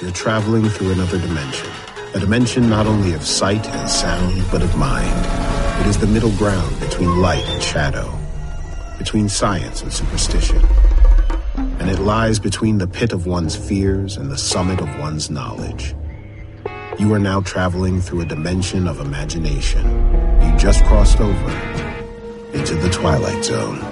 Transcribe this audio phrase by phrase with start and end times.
[0.00, 1.68] You're traveling through another dimension.
[2.14, 5.14] A dimension not only of sight and sound, but of mind.
[5.82, 8.10] It is the middle ground between light and shadow,
[8.96, 10.64] between science and superstition.
[11.54, 15.94] And it lies between the pit of one's fears and the summit of one's knowledge.
[16.98, 19.84] You are now traveling through a dimension of imagination.
[20.40, 21.50] You just crossed over
[22.54, 23.89] into the Twilight Zone.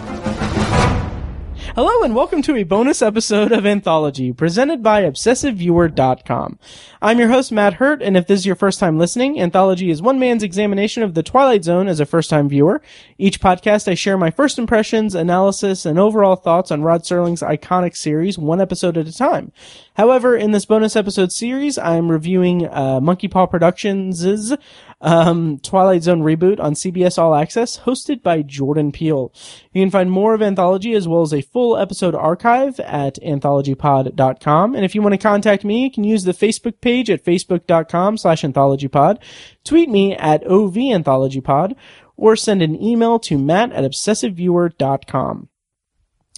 [1.79, 6.59] Hello and welcome to a bonus episode of Anthology presented by ObsessiveViewer.com.
[7.01, 10.03] I'm your host Matt Hurt, and if this is your first time listening, Anthology is
[10.03, 12.83] one man's examination of the Twilight Zone as a first time viewer.
[13.17, 17.97] Each podcast I share my first impressions, analysis, and overall thoughts on Rod Serling's iconic
[17.97, 19.53] series, one episode at a time.
[19.99, 24.55] However, in this bonus episode series, I'm reviewing uh, Monkeypaw Productions'
[25.01, 29.33] um, Twilight Zone reboot on CBS All Access, hosted by Jordan Peele.
[29.73, 34.77] You can find more of Anthology as well as a full episode archive at anthologypod.com.
[34.77, 38.19] And if you want to contact me, you can use the Facebook page at facebook.com
[38.19, 39.19] slash anthologypod,
[39.65, 41.75] tweet me at ovanthologypod,
[42.17, 45.49] or send an email to matt at obsessiveviewer.com.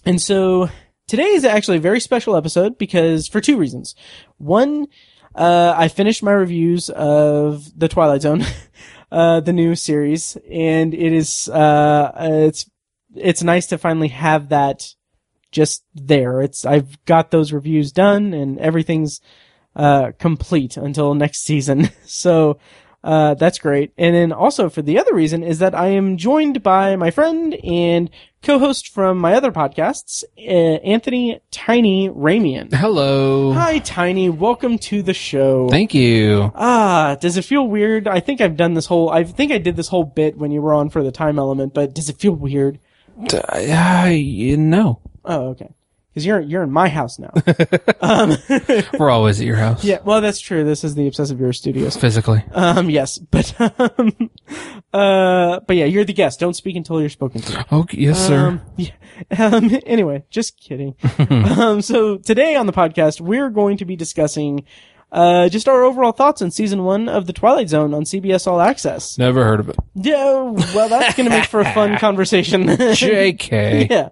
[0.07, 0.71] And so
[1.11, 3.97] today is actually a very special episode because for two reasons.
[4.39, 4.87] One,
[5.35, 8.45] uh, I finished my reviews of The Twilight Zone,
[9.13, 12.13] uh, the new series, and it is, uh,
[12.47, 12.71] it's,
[13.17, 14.95] it's nice to finally have that
[15.51, 16.43] just there.
[16.43, 19.21] It's, I've got those reviews done and everything's,
[19.75, 21.91] uh, complete until next season.
[22.05, 22.59] so,
[23.03, 23.93] uh, that's great.
[23.97, 27.55] And then also for the other reason is that I am joined by my friend
[27.65, 28.11] and
[28.43, 32.73] co-host from my other podcasts, uh, Anthony Tiny Ramion.
[32.73, 33.53] Hello.
[33.53, 34.29] Hi, Tiny.
[34.31, 35.69] Welcome to the show.
[35.69, 36.53] Thank you.
[36.55, 38.09] Ah, does it feel weird?
[38.09, 40.61] I think I've done this whole, I think I did this whole bit when you
[40.63, 42.79] were on for the time element, but does it feel weird?
[43.33, 45.69] Uh, you know, Oh, okay.
[46.15, 47.31] Cause you're, you're in my house now.
[48.99, 49.85] we're always at your house.
[49.85, 50.65] yeah, well, that's true.
[50.65, 51.97] This is the Obsessive Viewer Studios.
[51.97, 52.43] Physically.
[52.51, 54.31] Um, yes, but, um,
[54.93, 56.41] uh, but yeah, you're the guest.
[56.41, 57.65] Don't speak until you're spoken to.
[57.73, 57.99] Okay.
[57.99, 58.49] Yes, sir.
[58.49, 58.91] Um, yeah.
[59.39, 60.97] Um, anyway, just kidding.
[61.31, 64.65] um, so today on the podcast, we're going to be discussing,
[65.13, 68.61] uh, just our overall thoughts on season one of The Twilight Zone on CBS All
[68.61, 69.17] Access.
[69.17, 69.77] Never heard of it.
[69.95, 70.17] Yeah,
[70.75, 72.65] well, that's going to make for a fun conversation.
[72.67, 73.89] JK.
[73.89, 74.09] yeah.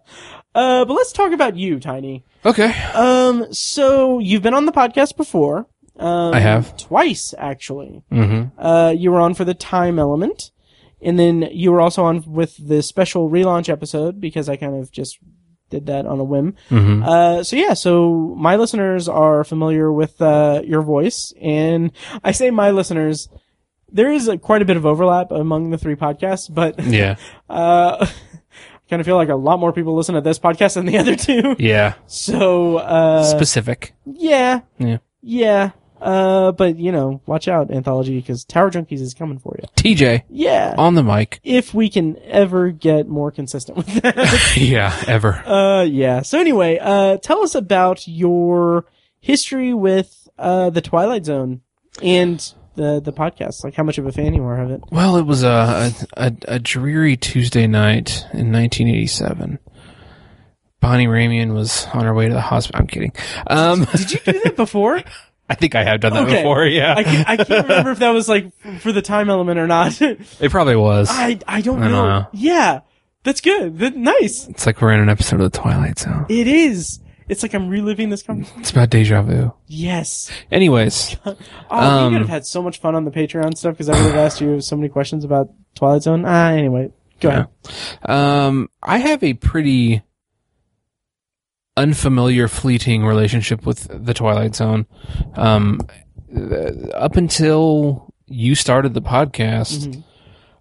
[0.58, 2.24] Uh, but let's talk about you, Tiny.
[2.44, 2.72] Okay.
[2.94, 5.66] Um, so you've been on the podcast before.
[5.96, 6.76] Um, I have.
[6.76, 8.02] twice actually.
[8.12, 8.58] Mm-hmm.
[8.60, 10.50] Uh, you were on for the time element,
[11.02, 14.90] and then you were also on with the special relaunch episode because I kind of
[14.92, 15.18] just
[15.70, 16.54] did that on a whim.
[16.70, 17.02] Mm-hmm.
[17.02, 21.92] Uh, so yeah, so my listeners are familiar with uh, your voice, and
[22.24, 23.28] I say my listeners.
[23.90, 27.16] There is a, quite a bit of overlap among the three podcasts, but Yeah.
[27.48, 28.06] uh,
[28.88, 31.16] kind of feel like a lot more people listen to this podcast than the other
[31.16, 31.56] two.
[31.58, 31.94] Yeah.
[32.06, 33.94] So uh, Specific.
[34.06, 34.98] yeah, Yeah.
[35.22, 35.70] yeah.
[36.00, 39.66] Uh, but you know, watch out, Anthology, because Tower Junkies is coming for you.
[39.76, 40.74] TJ Yeah.
[40.78, 41.40] on the mic.
[41.42, 44.52] if we can ever get more consistent with that.
[44.56, 44.94] yeah.
[45.08, 45.34] Ever.
[45.44, 46.22] uh, yeah.
[46.22, 48.84] So anyway, uh, tell us about your
[49.20, 51.62] history with, uh, the Twilight Zone
[52.00, 53.62] and the, the podcast.
[53.64, 54.80] Like how much of a fan you are of it.
[54.90, 59.58] Well, it was a, a a dreary Tuesday night in 1987.
[60.80, 62.80] Bonnie Ramion was on her way to the hospital.
[62.80, 63.12] I'm kidding.
[63.48, 65.02] Um, Did you do that before?
[65.50, 66.36] I think I have done that Okay.
[66.36, 66.64] before.
[66.66, 66.94] Yeah.
[66.96, 70.00] I can't, I can't remember if that was like for the time element or not.
[70.02, 71.08] it probably was.
[71.10, 71.96] I, I don't I know.
[71.96, 72.26] don't know.
[72.32, 72.80] Yeah.
[73.24, 73.78] That's good.
[73.78, 74.46] That, nice.
[74.46, 76.26] It's like we're in an episode of The Twilight Zone.
[76.28, 77.00] It is.
[77.28, 78.60] It's like I'm reliving this conversation.
[78.60, 79.52] It's about deja vu.
[79.66, 80.30] Yes.
[80.50, 81.36] Anyways, Oh,
[81.70, 84.06] Um, we could have had so much fun on the Patreon stuff because I would
[84.12, 86.24] have asked you so many questions about Twilight Zone.
[86.26, 86.90] Ah, anyway,
[87.20, 87.46] go ahead.
[88.08, 90.02] um, I have a pretty
[91.76, 94.86] unfamiliar, fleeting relationship with The Twilight Zone.
[95.34, 95.80] Um,
[96.36, 100.02] uh, up until you started the podcast, Mhm.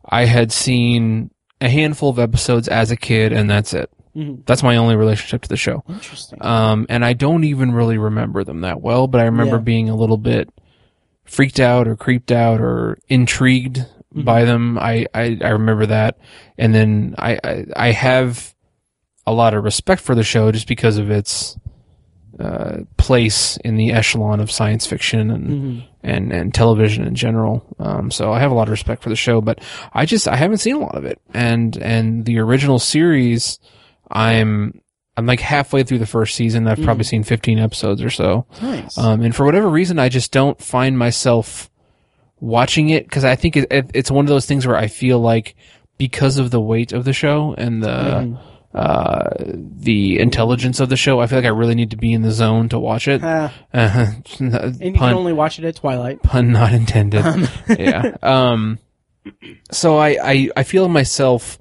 [0.06, 3.90] I had seen a handful of episodes as a kid, and that's it.
[4.18, 4.46] Mhm.
[4.46, 5.84] That's my only relationship to the show.
[5.88, 6.40] Interesting.
[6.44, 9.62] Um, and I don't even really remember them that well, but I remember Yeah.
[9.62, 10.50] being a little bit
[11.26, 14.24] freaked out or creeped out or intrigued Mm-hmm.
[14.24, 14.80] by them.
[14.80, 16.18] I, I, I remember that.
[16.58, 18.56] And then I, I, I have
[19.28, 21.58] a lot of respect for the show just because of its,
[22.40, 25.84] uh, place in the echelon of science fiction and, Mhm.
[26.04, 27.66] and, and television in general.
[27.80, 29.60] Um, so I have a lot of respect for the show, but
[29.94, 31.20] I just, I haven't seen a lot of it.
[31.34, 33.60] And, and the original series,
[34.10, 34.82] I'm,
[35.16, 36.68] I'm like halfway through the first season.
[36.68, 38.46] I've probably seen 15 episodes or so.
[38.62, 38.98] Nice.
[38.98, 41.70] Um, and for whatever reason, I just don't find myself
[42.40, 45.20] watching it because I think it, it, it's one of those things where I feel
[45.20, 45.56] like
[45.98, 48.40] because of the weight of the show and the Mhm.
[48.76, 49.30] uh,
[49.80, 51.20] the intelligence of the show.
[51.20, 53.22] I feel like I really need to be in the zone to watch it.
[53.24, 54.06] Uh, Uh,
[54.40, 56.22] and you pun, can only watch it at Twilight.
[56.22, 57.26] pun not intended.
[57.70, 58.16] yeah.
[58.22, 58.78] Um,
[59.72, 61.58] so I, I, I feel myself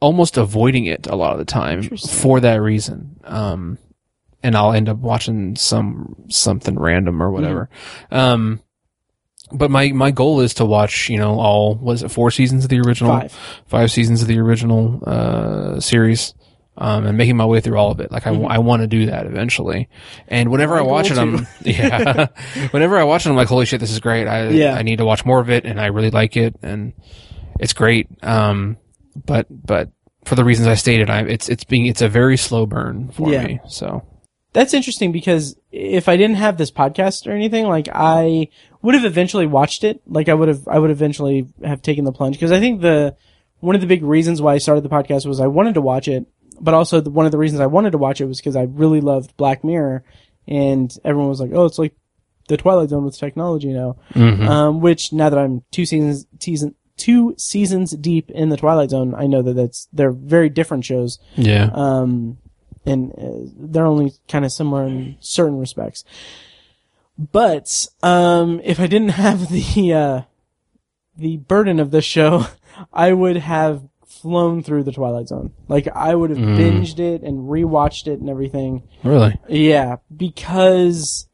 [0.00, 3.18] almost avoiding it a lot of the time for that reason.
[3.24, 3.78] Um,
[4.42, 7.68] and I'll end up watching some, something random or whatever.
[8.10, 8.60] Um,
[9.52, 12.70] but my, my goal is to watch, you know, all, was it four seasons of
[12.70, 13.12] the original?
[13.12, 13.32] Five.
[13.66, 16.34] five seasons of the original uh, series,
[16.76, 18.12] um, and making my way through all of it.
[18.12, 19.88] Like I, I want to do that eventually.
[20.28, 22.26] And whenever My I watch it, I'm yeah.
[22.70, 24.26] whenever I watch it, I'm like, holy shit, this is great.
[24.26, 24.74] I Yeah.
[24.74, 26.92] I need to watch more of it, and I really like it, and
[27.58, 28.08] it's great.
[28.22, 28.76] Um,
[29.24, 29.90] but but
[30.24, 33.30] for the reasons I stated, I it's it's being it's a very slow burn for
[33.32, 33.46] Yeah.
[33.46, 33.60] me.
[33.68, 34.02] So
[34.52, 38.48] That's interesting because if I didn't have this podcast or anything, like I
[38.82, 40.00] would have eventually watched it.
[40.06, 43.16] Like I would have, I would eventually have taken the plunge because I think the
[43.60, 46.08] one of the big reasons why I started the podcast was I wanted to watch
[46.08, 46.26] it,
[46.60, 48.62] but also the, one of the reasons I wanted to watch it was because I
[48.62, 50.04] really loved Black Mirror,
[50.48, 51.94] and everyone was like, "Oh, it's like
[52.48, 54.46] the Twilight Zone with technology now." mhm.
[54.48, 59.14] Um, which now that I'm two seasons, season, two seasons deep in the Twilight Zone,
[59.14, 62.38] I know that that's they're very different shows yeah, um,
[62.84, 66.04] and uh, they're only kind of similar in certain respects.
[67.18, 70.22] But um, if I didn't have the uh,
[71.16, 72.46] the burden of this show,
[72.92, 75.52] I would have flown through the Twilight Zone.
[75.68, 76.56] Like I would have Mm.
[76.58, 78.82] binged it and rewatched it and everything.
[79.04, 81.28] really, Yeah, because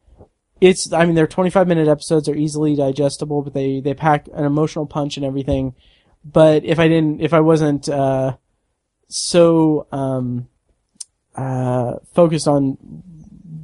[0.62, 0.92] it's.
[0.92, 2.26] I mean, they're 25 minute episodes.
[2.26, 5.74] They're easily digestible, but they they pack an emotional punch and everything.
[6.24, 8.36] But if I didn't, if I wasn't uh,
[9.08, 10.48] so um,
[11.34, 12.78] uh, focused on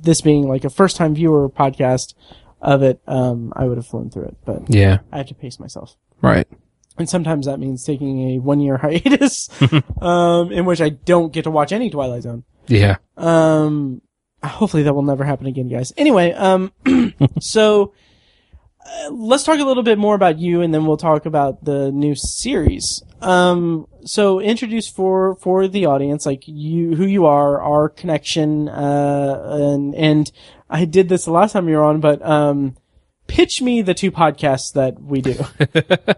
[0.03, 2.15] this being like a first time viewer podcast
[2.61, 4.37] of it, um, I would have flown through it.
[4.45, 5.97] But yeah, I have to pace myself.
[6.21, 6.49] right,
[6.99, 9.49] And sometimes that means taking a one year hiatus,
[10.03, 12.43] um, in which I don't get to watch any Twilight Zone.
[12.67, 14.03] yeah, Um,
[14.45, 15.93] hopefully that will never happen again, guys.
[15.97, 16.73] Anyway, um,
[17.41, 17.93] so
[18.87, 21.91] uh, let's talk a little bit more about you, and then we'll talk about the
[21.91, 23.03] new series.
[23.21, 29.59] Um, so introduce for for the audience, like you, who you are, our connection, uh,
[29.61, 30.33] and and
[30.71, 32.77] I did this the last time you were on, but um,
[33.27, 35.37] pitch me the two podcasts that we do.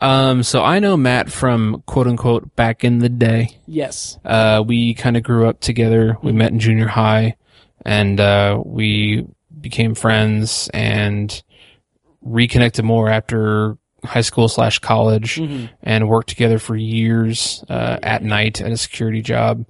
[0.00, 3.58] Um, so I know Matt from quote unquote back in the day.
[3.66, 4.16] yes.
[4.24, 6.16] Uh, we kind of grew up together.
[6.22, 7.34] We met in junior high
[7.84, 9.26] and, uh, we
[9.60, 11.42] became friends and
[12.22, 15.38] reconnected more after high school slash college
[15.82, 19.64] and worked together for years, uh, at night at a security job,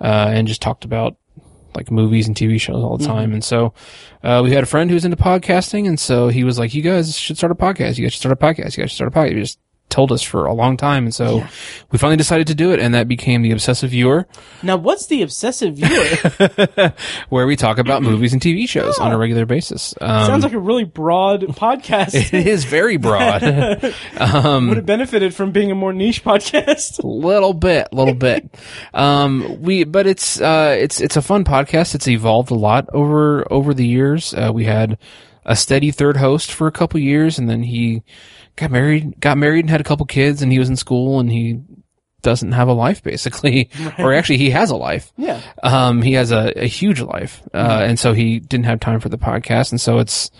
[0.00, 1.16] uh, and just talked about
[1.76, 3.32] like movies and TV shows all the time.
[3.32, 3.72] And so,
[4.24, 5.86] uh, we had a friend who was into podcasting.
[5.86, 7.98] And so he was like, you guys should start a podcast.
[7.98, 8.76] You guys should start a podcast.
[8.76, 9.34] You guys should start a podcast.
[9.36, 9.58] Just
[9.88, 11.04] told us for a long time.
[11.04, 11.44] And so
[11.90, 12.80] we finally decided to do it.
[12.80, 14.26] And that became the obsessive viewer
[14.62, 16.92] Now, what's the obsessive viewer?
[17.28, 19.94] where we talk about movies and TV shows on a regular basis.
[20.00, 22.32] Um, Sounds like a really broad podcast.
[22.32, 23.42] it is very broad.
[24.22, 27.02] Would have benefited from being a more niche podcast.
[27.02, 28.48] A little bit, little bit.
[28.94, 31.94] Um, we, but it's, uh, it's, it's a fun podcast.
[31.94, 34.34] It's evolved a lot over, over the years.
[34.34, 34.98] Uh, we had
[35.48, 38.04] a steady third host for a couple years and then he
[38.54, 41.32] got married, got married and had a couple kids and he was in school and
[41.32, 41.60] he
[42.22, 45.12] doesn't have a life basically, or actually he has a life.
[45.16, 45.40] Yeah.
[45.62, 49.08] Um, he has a, a huge life, uh, and so he didn't have time for
[49.08, 50.30] the podcast, and so it's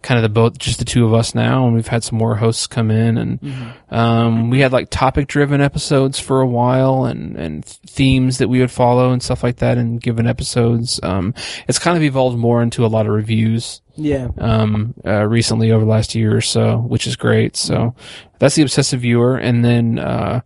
[0.00, 2.36] kind of the both, just the two of us now, and we've had some more
[2.36, 7.64] hosts come in, and um, we had like topic-driven episodes for a while, and and
[7.64, 11.00] themes that we would follow and stuff like that, and given episodes.
[11.02, 11.34] Um,
[11.66, 14.28] it's kind of evolved more into a lot of reviews Yeah.
[14.38, 17.56] um, uh, recently over the last year or so, which is great.
[17.56, 17.94] So
[18.38, 19.36] that's the obsessive viewer.
[19.36, 20.40] And then, uh,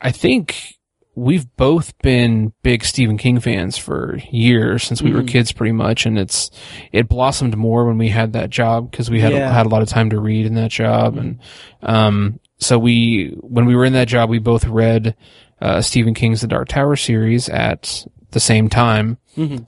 [0.00, 0.76] I think
[1.16, 6.06] we've both been big Stephen King fans for years since we were kids pretty much.
[6.06, 6.50] And it's,
[6.92, 9.52] it blossomed more when we had that job because we had, Yeah.
[9.52, 11.16] had a lot of time to read in that job.
[11.16, 11.38] And,
[11.82, 15.16] um, so we, when we were in that job, we both read,
[15.60, 19.18] uh, Stephen King's The Dark Tower series at the same time.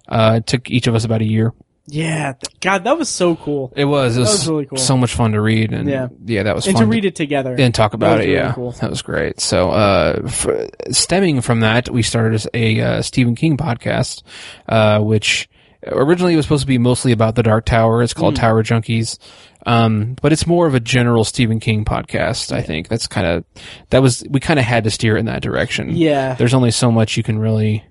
[0.09, 1.53] Uh, it took each of us about a year.
[1.89, 2.33] Yeah.
[2.33, 3.73] th- God, that was so cool.
[3.77, 4.17] It was.
[4.17, 4.79] It was, was really cool.
[4.79, 6.09] so much fun to read, and Yeah.
[6.25, 7.55] yeah, that was And fun to read it together.
[7.59, 8.25] and talk about it.
[8.25, 8.73] really yeah, cool.
[8.73, 9.41] that was great.
[9.41, 10.47] So, uh, f-
[10.91, 14.23] stemming from that, we started a uh, Stephen King podcast,
[14.69, 15.49] uh, which
[15.87, 18.03] originally was supposed to be mostly about the Dark Tower.
[18.03, 18.17] It's Mm.
[18.17, 19.19] called Tower Junkies.
[19.65, 22.53] Um, but it's more of a general Stephen King podcast.
[22.53, 23.45] I think that's kind of
[23.91, 25.97] that was we kind of had to steer it in that direction.
[25.97, 26.35] Yeah.
[26.35, 27.85] there's only so much you can really.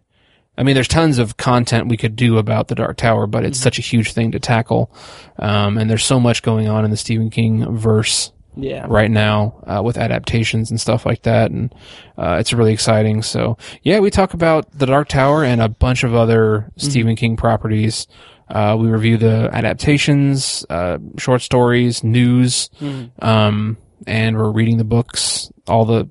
[0.58, 3.48] I mean, there's tons of content we could do about the Dark Tower, but Mm-hmm.
[3.48, 4.92] it's such a huge thing to tackle.
[5.38, 8.86] Um, and there's so much going on in the Stephen King verse Yeah.
[8.88, 11.76] right now uh, with adaptations and stuff like that, and
[12.18, 13.22] uh, it's really exciting.
[13.22, 17.36] So yeah, we talk about the Dark Tower and a bunch of other Stephen King
[17.36, 18.08] properties.
[18.48, 22.70] Uh, we review the adaptations, uh, short stories, news,
[23.20, 23.76] um,
[24.08, 26.08] and we're reading the books, all the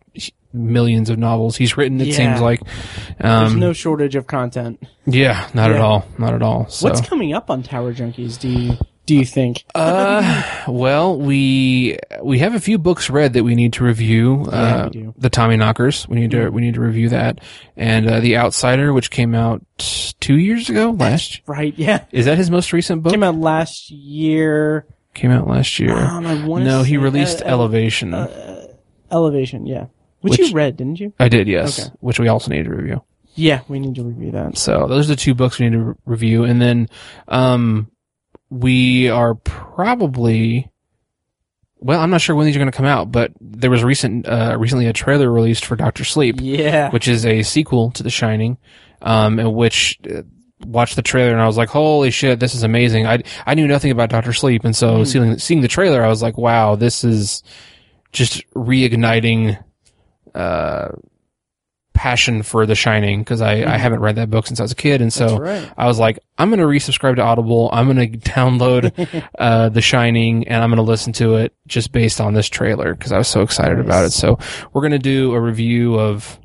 [0.55, 2.01] millions of novels he's written.
[2.01, 2.15] It Yeah.
[2.17, 2.61] seems like,
[3.21, 4.83] There's um, no shortage of content.
[5.07, 6.69] yeah, not at all, not at all.
[6.69, 6.89] So.
[6.89, 8.39] What's coming up on Tower Junkies?
[8.39, 9.65] Do you do you think?
[9.75, 14.47] Uh, well, we we have a few books read that we need to review.
[14.51, 15.15] Yeah, uh, we do.
[15.19, 16.09] The Tommyknockers.
[16.09, 17.41] We need to we need to review that,
[17.77, 19.63] and uh, The Outsider, which came out
[20.21, 20.91] two years ago.
[20.93, 21.75] Last right.
[21.77, 22.05] Yeah.
[22.13, 23.13] is that his most recent book?
[23.13, 24.87] Came out last year.
[25.13, 25.95] Came out last year.
[25.97, 28.15] Um, I no, he released uh, uh, Elevation.
[29.13, 29.67] Elevation.
[29.67, 29.87] Yeah.
[30.25, 31.13] Which, Which- you read, didn't you?
[31.21, 31.79] I did, yes.
[31.81, 31.91] okay.
[32.01, 33.03] Which we also need to review.
[33.35, 34.57] Yeah, we need to review that.
[34.57, 36.89] So those are the two books we need to re- review, and then
[37.29, 37.91] um,
[38.49, 40.71] we are probably.
[41.79, 44.27] Well, I'm not sure when these are going to come out, but there was recent,
[44.27, 46.89] uh, recently a trailer released for Doctor Sleep, Yeah.
[46.91, 48.57] which is a sequel to The Shining,
[49.03, 50.23] um, in which uh,
[50.65, 53.07] watched the trailer and I was like, holy shit, this is amazing.
[53.07, 56.23] I I knew nothing about Doctor Sleep, and so seeing seeing the trailer, I was
[56.23, 57.43] like, wow, this is
[58.13, 59.63] just reigniting
[60.35, 60.89] uh
[61.93, 64.77] passion for The Shining because I I haven't read that book since I was a
[64.77, 65.71] kid, and so right.
[65.77, 67.71] I was like, I'm going to resubscribe to Audible.
[67.73, 71.93] I'm going to download uh, The Shining and I'm going to listen to it just
[71.93, 74.11] based on this trailer because I was so excited about it.
[74.11, 74.39] So
[74.73, 76.37] we're going to do a review of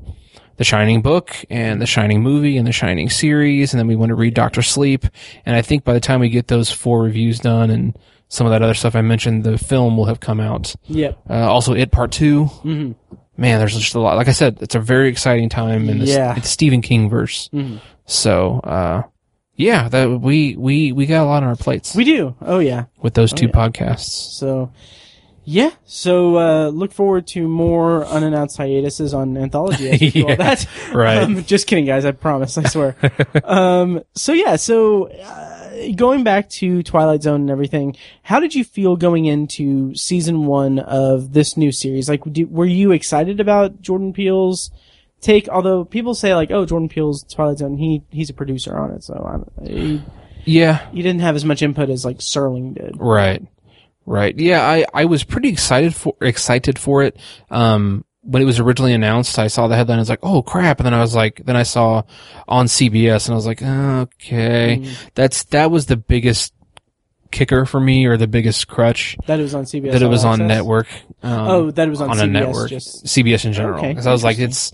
[0.57, 4.09] The Shining book and The Shining movie and The Shining series, and then we want
[4.09, 5.03] to read Doctor Sleep.
[5.47, 8.51] And I think by the time we get those four reviews done and some of
[8.51, 10.75] that other stuff I mentioned, the film will have come out.
[10.85, 11.17] Yep.
[11.27, 12.95] Uh, also, It Part 2 Mhm.
[13.39, 14.17] Man, there's just a lot.
[14.17, 16.35] Like I said, it's a very exciting time in this Yeah.
[16.37, 17.49] it's Stephen King verse.
[17.53, 17.79] Mhm.
[18.05, 19.03] So, uh,
[19.55, 22.35] yeah, that we we we got a lot on our plates We do.
[22.41, 22.85] Oh yeah.
[23.01, 23.51] with those two yeah.
[23.51, 24.31] podcasts.
[24.37, 24.71] So,
[25.43, 25.71] yeah.
[25.85, 29.89] So uh, look forward to more unannounced hiatuses on Anthology.
[29.89, 30.67] As we call Yeah, that.
[30.93, 31.17] right.
[31.23, 32.05] Um, just kidding, guys.
[32.05, 32.57] I promise.
[32.57, 32.95] I swear.
[33.43, 34.55] um, so yeah.
[34.57, 35.58] So uh,
[35.95, 40.79] going back to Twilight Zone and everything, how did you feel going into season one
[40.79, 42.09] of this new series?
[42.09, 44.71] Like, do, were you excited about Jordan Peele's?
[45.21, 48.91] Take, although people say like, oh, Jordan Peele's Twilight Zone, he he's a producer on
[48.91, 50.01] it, so he,
[50.45, 52.95] Yeah, he didn't have as much input as like Serling did.
[52.97, 53.45] right,
[54.05, 54.37] right.
[54.39, 57.17] Yeah, I I was pretty excited for excited for it.
[57.51, 59.97] Um, when it was originally announced, I saw the headline.
[59.97, 62.03] I was like, "Oh crap!" And then I was like, then I saw
[62.47, 66.53] on CBS, and I was like, "Okay, that's that was the biggest
[67.31, 69.91] kicker for me, or the biggest crutch That it was on CBS.
[69.93, 70.47] that it was on Access?
[70.47, 70.87] network."
[71.23, 72.23] Um, Oh, that it was on, on CBS.
[72.23, 73.79] a network, Just CBS in general.
[73.79, 74.71] Okay, Because I was like, it's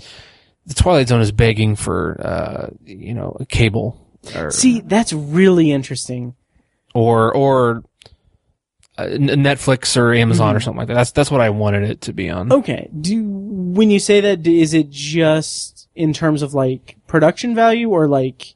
[0.65, 3.99] the Twilight Zone is begging for, uh, you know, a cable
[4.35, 6.33] or see, that's really interesting.
[6.93, 7.83] or or
[8.97, 10.57] Netflix or Amazon Mm-hmm.
[10.57, 10.93] or something like that.
[10.93, 12.51] That's that's what I wanted it to be on.
[12.51, 17.89] Okay, do when you say that, is it just in terms of like production value
[17.89, 18.55] or like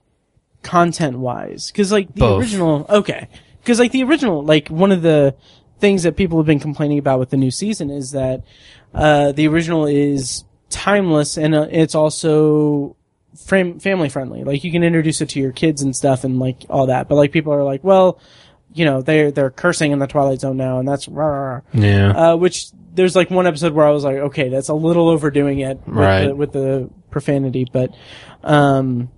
[0.63, 1.71] content wise?
[1.71, 2.41] Because like the Both.
[2.41, 3.27] original, okay,
[3.61, 5.35] because like the original, like one of the
[5.79, 8.43] things that people have been complaining about with the new season is that
[8.93, 12.95] uh, the original is timeless and uh, it's also
[13.35, 14.43] fam- family friendly.
[14.43, 17.07] Like you can introduce it to your kids and stuff and like all that.
[17.07, 18.19] But like people are like, well,
[18.73, 21.61] you know, they're they're cursing in the Twilight Zone now, and that's rah.
[21.73, 25.09] Yeah, Uh, which there's like one episode where I was like, okay, that's a little
[25.09, 26.27] overdoing it with, Right.
[26.27, 27.65] the, with the profanity.
[27.71, 27.91] But
[28.43, 29.09] um,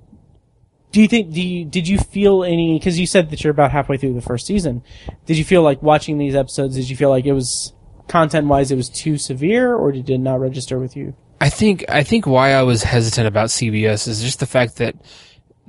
[0.91, 1.33] do you think?
[1.33, 2.77] Do you, did you feel any?
[2.77, 4.83] Because you said that you're about halfway through the first season.
[5.25, 6.75] Did you feel like watching these episodes?
[6.75, 7.73] Did you feel like it was
[8.07, 11.15] content wise it was too severe, or did it not register with you?
[11.39, 14.95] I think I think why I was hesitant about CBS is just the fact that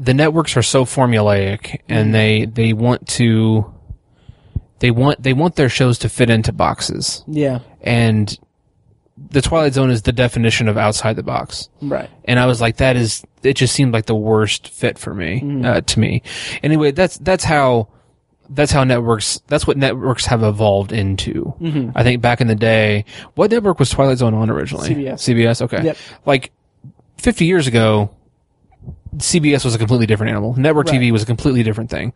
[0.02, 2.12] the networks are so formulaic and mm.
[2.12, 3.72] they they want to
[4.80, 8.38] they want they want their shows to fit into boxes Yeah, and
[9.30, 11.68] the Twilight Zone is the definition of outside the box.
[11.80, 12.10] right.
[12.24, 15.40] and I was like, that is, it just seemed like the worst fit for me,
[15.40, 15.64] mm.
[15.66, 16.22] uh, to me.
[16.62, 17.88] Anyway, that's, that's how,
[18.50, 21.54] that's how networks, that's what networks have evolved into.
[21.60, 21.90] Mm-hmm.
[21.94, 23.04] I think back in the day,
[23.34, 24.90] what network was Twilight Zone on originally?
[24.90, 25.14] CBS.
[25.14, 25.84] CBS, okay.
[25.84, 25.96] Yep.
[26.26, 26.52] Like,
[27.18, 28.10] 50 years ago,
[29.16, 30.54] CBS was a completely different animal.
[30.58, 31.00] Network Right.
[31.00, 32.12] TV was a completely different thing.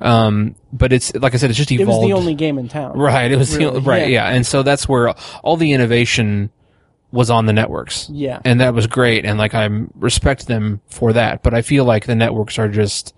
[0.00, 1.90] Um, but it's, like I said, it's just evolved.
[1.90, 2.98] It was the only game in town.
[2.98, 3.30] Right.
[3.30, 4.08] It was the Really, only, right.
[4.08, 4.28] yeah.
[4.28, 4.34] Yeah.
[4.34, 5.10] And so that's where
[5.42, 6.50] all the innovation
[7.12, 8.08] was on the networks.
[8.10, 8.40] Yeah.
[8.44, 9.24] And that was great.
[9.24, 11.42] And like I respect them for that.
[11.42, 13.14] But I feel like the networks are just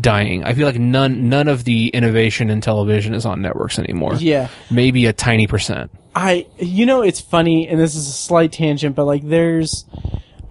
[0.00, 0.44] dying.
[0.44, 4.14] I feel like none none of the innovation in television is on networks anymore.
[4.16, 4.48] Yeah.
[4.70, 5.90] Maybe a tiny percent.
[6.14, 9.84] I, you know, it's funny, and this is a slight tangent, but like, there's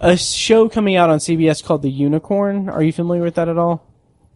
[0.06, 2.70] a show coming out on CBS called The Unicorn.
[2.70, 3.92] Are you familiar with that at all?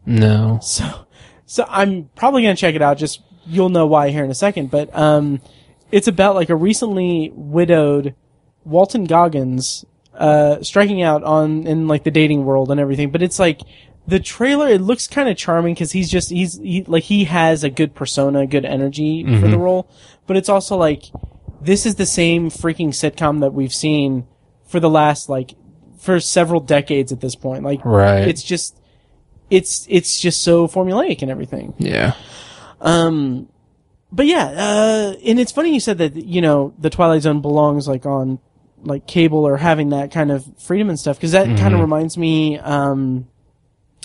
[0.05, 0.59] No.
[0.63, 1.05] So,
[1.45, 2.97] so I'm probably gonna check it out.
[2.97, 4.71] Just you'll know why here in a second.
[4.71, 5.41] But um,
[5.91, 8.15] it's about like a recently widowed
[8.65, 9.85] Walton Goggins
[10.15, 13.11] uh, striking out on in like the dating world and everything.
[13.11, 13.61] But it's like
[14.07, 14.67] the trailer.
[14.67, 17.93] It looks kind of charming because he's just he's he, like he has a good
[17.93, 19.87] persona, good energy for the role.
[20.25, 21.03] But it's also like
[21.61, 24.25] this is the same freaking sitcom that we've seen
[24.69, 25.55] for the last like
[25.99, 27.63] for several decades at this point.
[27.63, 28.27] Like Right.
[28.27, 28.75] it's just
[29.51, 31.73] it's it's just so formulaic and everything.
[31.77, 32.13] Yeah.
[32.81, 33.47] Um,
[34.11, 37.87] but yeah, uh, and it's funny you said that you know the Twilight Zone belongs
[37.87, 38.39] like on
[38.83, 42.17] like cable or having that kind of freedom and stuff because that kind of reminds
[42.17, 43.27] me um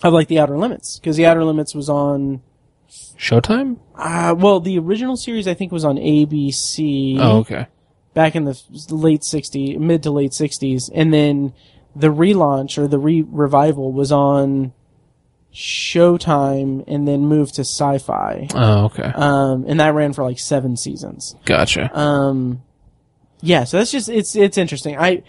[0.02, 2.42] of like the Outer Limits because the Outer Limits was on
[2.90, 3.78] Showtime?
[3.94, 7.68] uh well the original series I think was on ABC Oh, okay.
[8.14, 8.60] back in the
[8.90, 11.52] late 60s mid to late 60s and then
[11.96, 14.72] the relaunch or the re revival was on
[15.52, 18.48] Showtime and then moved to Sci-Fi.
[18.54, 19.04] Oh, okay.
[19.14, 21.36] Um, and that ran for like seven seasons.
[21.44, 21.96] Gotcha.
[21.96, 22.62] Um,
[23.40, 24.98] yeah, so that's just, it's, it's interesting.
[24.98, 25.22] I,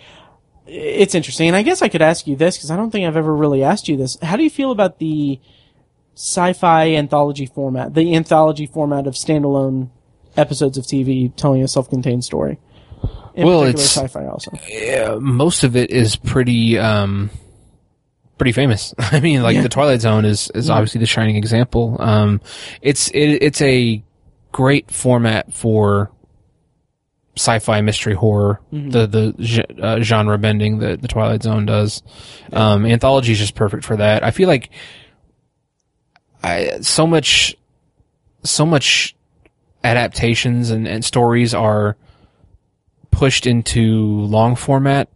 [0.66, 1.48] it's interesting.
[1.48, 3.64] And I guess I could ask you this because I don't think I've ever really
[3.64, 4.18] asked you this.
[4.22, 5.40] How do you feel about the
[6.16, 9.90] sci-fi anthology format, the anthology format of standalone
[10.36, 12.58] episodes of TV telling a self-contained story?
[13.36, 14.52] In Well, particular, it's- sci-fi also.
[14.70, 17.30] yeah, most of it is pretty um
[18.38, 18.94] pretty famous.
[19.00, 19.62] I mean, like Yeah.
[19.62, 21.98] the Twilight Zone is is obviously the shining example.
[22.00, 22.42] Um
[22.82, 24.04] it's it, it's a
[24.52, 26.12] great format for
[27.38, 32.02] sci-fi mystery horror the the uh, genre bending that the Twilight Zone does.
[32.54, 34.24] Um anthology is just perfect for that.
[34.24, 34.70] I feel like
[36.44, 37.56] I so much
[38.44, 39.16] so much
[39.84, 41.98] adaptations and, and stories are
[43.16, 45.10] pushed into long format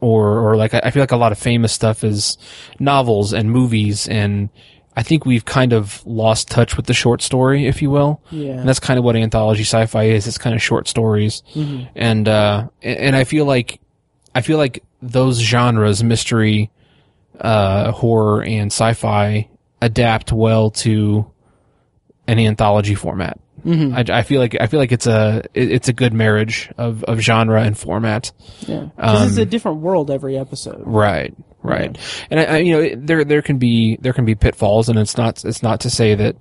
[0.00, 2.38] or or like I feel like a lot of famous stuff is
[2.80, 4.48] novels and movies and
[4.96, 8.20] I think we've kind of lost touch with the short story, if you will.
[8.30, 8.52] Yeah.
[8.52, 10.26] And that's kind of what anthology sci-fi is.
[10.28, 11.42] It's kind of short stories.
[11.96, 13.80] And, uh, and and I feel like,
[14.36, 16.70] I feel like those genres, mystery,
[17.40, 19.48] uh, horror and sci-fi
[19.82, 21.26] adapt well to
[22.28, 23.40] an anthology format.
[23.64, 23.94] Mm-hmm.
[24.12, 27.02] I, I feel like, I feel like it's a, it- it's a good marriage of,
[27.04, 28.32] of genre and format.
[28.60, 28.88] Yeah.
[28.96, 30.82] Because it's Um, a different world every episode.
[30.84, 31.96] Right, right.
[32.30, 35.16] And I, I, you know, there there can be there can be pitfalls, and it's
[35.16, 36.36] not it's not to say that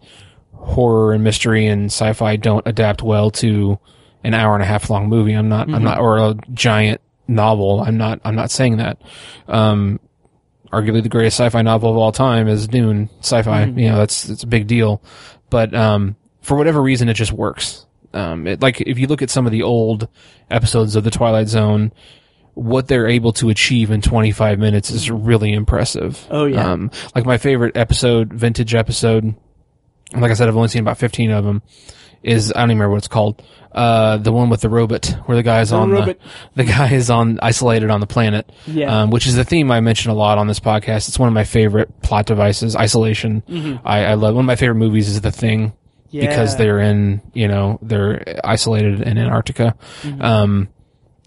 [0.54, 3.78] horror and mystery and sci-fi don't adapt well to
[4.24, 5.34] an hour and a half long movie.
[5.34, 7.82] I'm not I'm not or a giant novel.
[7.82, 9.02] I'm not I'm not saying that.
[9.48, 10.00] Um,
[10.72, 13.66] arguably the greatest sci-fi novel of all time is Dune sci-fi.
[13.66, 15.02] You know, that's it's a big deal.
[15.50, 17.86] But um, for whatever reason, it just works.
[18.14, 20.08] Um, it, like if you look at some of the old
[20.52, 21.92] episodes of the Twilight Zone,
[22.54, 26.28] what they're able to achieve in 25 minutes is really impressive.
[26.30, 26.72] Oh, yeah.
[26.72, 29.34] Um, like my favorite episode, vintage episode,
[30.14, 31.64] like I said, I've only seen about 15 of them,
[32.22, 33.42] is, I don't even remember what it's called.
[33.72, 36.20] Uh, the one with the robot, where the guy's on robot.
[36.54, 38.52] the, the guy is on, isolated on the planet.
[38.68, 39.02] Yeah.
[39.02, 41.08] Um, which is a theme I mention a lot on this podcast.
[41.08, 43.42] It's one of my favorite plot devices, isolation.
[43.84, 45.74] I, I love, one of my favorite movies is The Thing
[46.22, 49.76] because they're in, you know, they're isolated in Antarctica.
[50.20, 50.70] Um,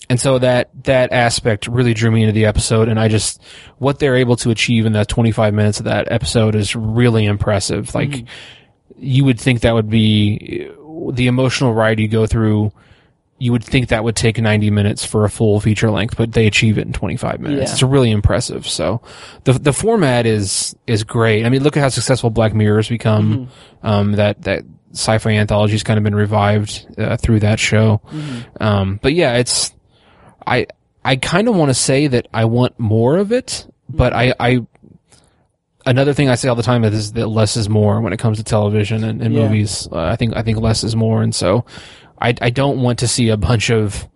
[0.08, 2.88] and so that, that aspect really drew me into the episode.
[2.88, 3.42] And I just,
[3.78, 7.94] what they're able to achieve in that 25 minutes of that episode is really impressive.
[7.94, 8.24] Like,
[8.98, 10.70] you would think that would be
[11.12, 12.72] the emotional ride you go through.
[13.38, 16.46] You would think that would take 90 minutes for a full feature length, but they
[16.46, 17.68] achieve it in 25 minutes.
[17.68, 17.72] Yeah.
[17.72, 18.66] It's really impressive.
[18.66, 19.02] So
[19.44, 21.44] the, the format is, is great.
[21.44, 23.48] I mean, look at how successful Black Mirror has become.
[23.82, 28.00] Um, that, that sci-fi anthology has kind of been revived, uh, through that show.
[28.60, 29.74] Um, but yeah, it's,
[30.46, 30.66] I,
[31.04, 34.66] I kind of want to say that I want more of it, but I, I,
[35.84, 38.38] another thing I say all the time is that less is more when it comes
[38.38, 39.42] to television and, and Yeah.
[39.42, 39.88] movies.
[39.90, 41.64] Uh, I think I think less is more, and so
[42.20, 44.08] I I don't want to see a bunch of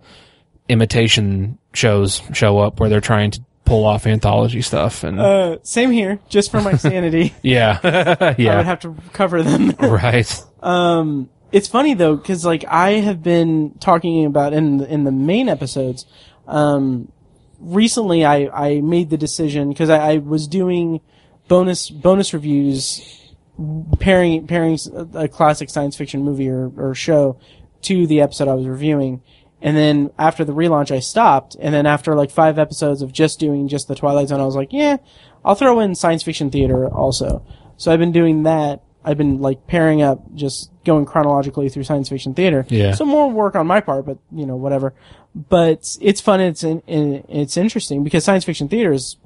[0.69, 5.91] imitation shows show up where they're trying to pull off anthology stuff and Uh, same
[5.93, 6.19] here.
[6.29, 7.79] Just for my sanity, yeah
[8.37, 8.53] yeah.
[8.53, 9.71] I would have to cover them.
[9.81, 10.31] right
[10.63, 15.13] Um, it's funny though, because like I have been talking about in the, in the
[15.13, 16.05] main episodes.
[16.47, 17.13] Um,
[17.61, 21.01] recently I I made the decision because I, I was doing
[21.49, 23.31] bonus bonus reviews
[23.99, 27.39] pairing pairing a, a classic science fiction movie or, or show
[27.83, 29.23] to the episode I was reviewing.
[29.63, 31.57] And then after the relaunch, I stopped.
[31.61, 34.57] And then after like five episodes of just doing just the Twilight Zone, I was
[34.57, 34.97] like, yeah,
[35.45, 37.45] I'll throw in science fiction theater also.
[37.77, 38.83] So I've been doing that.
[39.05, 42.67] I've been like pairing up, just going chronologically through science fiction theater.
[42.69, 42.95] Yeah.
[42.95, 44.95] So more work on my part, but you know, whatever.
[45.35, 46.41] But it's fun.
[46.41, 49.17] It's in, in, it's interesting because science fiction theater is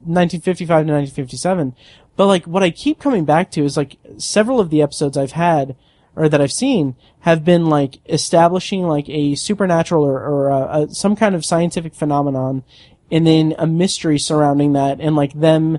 [0.00, 1.74] 1955 to 1957.
[2.16, 5.32] But like what I keep coming back to is like several of the episodes I've
[5.32, 5.76] had
[6.16, 10.94] or that I've seen have been like establishing like a supernatural or, or uh a,
[10.94, 12.64] some kind of scientific phenomenon
[13.10, 15.78] and then a mystery surrounding that and like them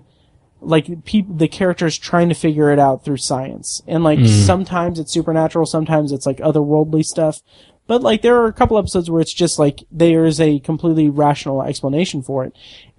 [0.62, 3.84] like peop the characters trying to figure it out through science.
[3.88, 7.42] And like sometimes it's supernatural sometimes it's like otherworldly stuff.
[7.88, 11.10] But like there are a couple episodes where it's just like there is a completely
[11.10, 12.54] rational explanation for it.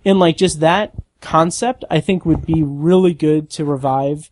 [0.05, 4.31] And like just that concept i think would be really good to revive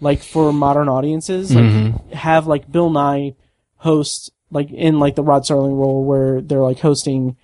[0.00, 3.34] like for modern audiences like have like bill nye
[3.76, 7.36] host like in like the rod serling role where they're like hosting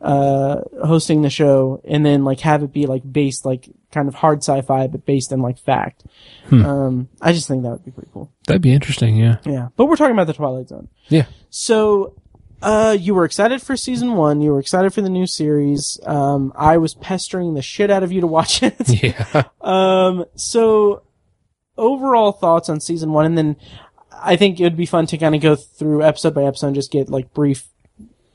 [0.00, 4.14] uh hosting the show and then like have it be like based like kind of
[4.16, 6.02] hard sci-fi but based in like fact
[6.50, 9.16] um i just think that would be pretty cool That'd be interesting.
[9.16, 9.36] Yeah.
[9.44, 11.26] yeah but we're talking about the twilight zone Yeah.
[11.50, 12.14] so
[12.62, 16.52] uh you were excited for season one you were excited for the new series um
[16.56, 19.44] i was pestering the shit out of you to watch it Yeah.
[19.60, 21.02] um, so
[21.76, 23.56] overall thoughts on season one, and then
[24.12, 26.76] I think it would be fun to kind of go through episode by episode and
[26.76, 27.64] just get like brief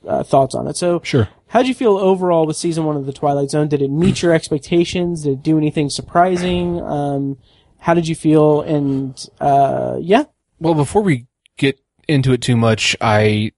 [0.06, 0.76] uh, thoughts on it.
[0.76, 1.28] So, Sure.
[1.48, 3.68] how'd you feel overall with season one of the Twilight Zone?
[3.68, 5.22] Did it meet your expectations?
[5.22, 6.80] Did it do anything surprising?
[6.80, 7.38] Um,
[7.78, 8.60] how did you feel?
[8.62, 10.24] And uh, yeah,
[10.60, 13.52] Well, before we get into it too much, I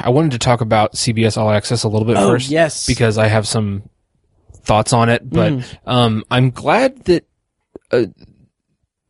[0.00, 3.18] I wanted to talk about CBS All Access a little bit oh first yes, because
[3.18, 3.88] I have some
[4.64, 5.28] thoughts on it.
[5.28, 5.78] But Mm.
[5.86, 7.26] um, I'm glad that
[7.92, 8.06] uh,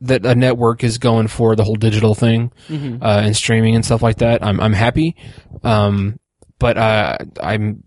[0.02, 3.02] that a network is going for the whole digital thing Mhm.
[3.02, 4.42] uh, and streaming and stuff like that.
[4.44, 5.16] I'm I'm happy,
[5.64, 6.18] um,
[6.58, 7.82] but uh, I'm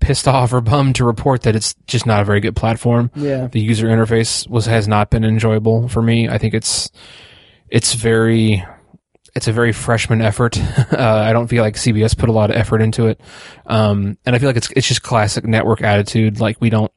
[0.00, 3.46] pissed off or bummed to report that it's just not a very good platform yeah,
[3.46, 6.28] the user interface was has not been enjoyable for me.
[6.28, 6.90] I think it's
[7.68, 8.64] it's very
[9.36, 10.56] it's a very freshman effort.
[10.92, 13.20] uh, I don't feel like CBS put a lot of effort into it,
[13.66, 16.38] um, and I feel like it's it's just classic network attitude.
[16.40, 16.92] Like we don't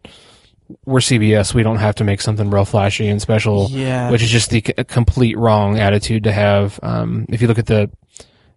[0.85, 4.29] we're CBS, we don't have to make something real flashy and special, yeah, which is
[4.29, 6.79] just the c- complete wrong attitude to have.
[6.83, 7.89] Um, if you look at the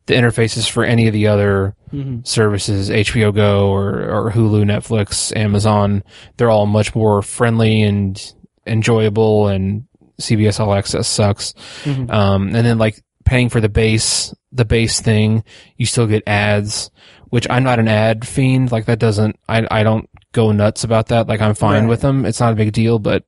[0.07, 2.27] the interfaces for any of the other Mhm.
[2.27, 6.03] services, HBO Go or, or Hulu, Netflix, Amazon,
[6.37, 8.21] they're all much more friendly and
[8.67, 9.85] enjoyable and
[10.21, 11.55] CBS All Access sucks.
[11.85, 12.11] Mhm.
[12.11, 15.45] Um, and then like paying for the base, the base thing,
[15.77, 16.91] you still get ads,
[17.29, 18.73] which I'm not an ad fiend.
[18.73, 21.27] Like that doesn't, I, I don't go nuts about that.
[21.29, 21.89] Like I'm fine Right.
[21.91, 22.25] with them.
[22.25, 23.25] It's not a big deal, but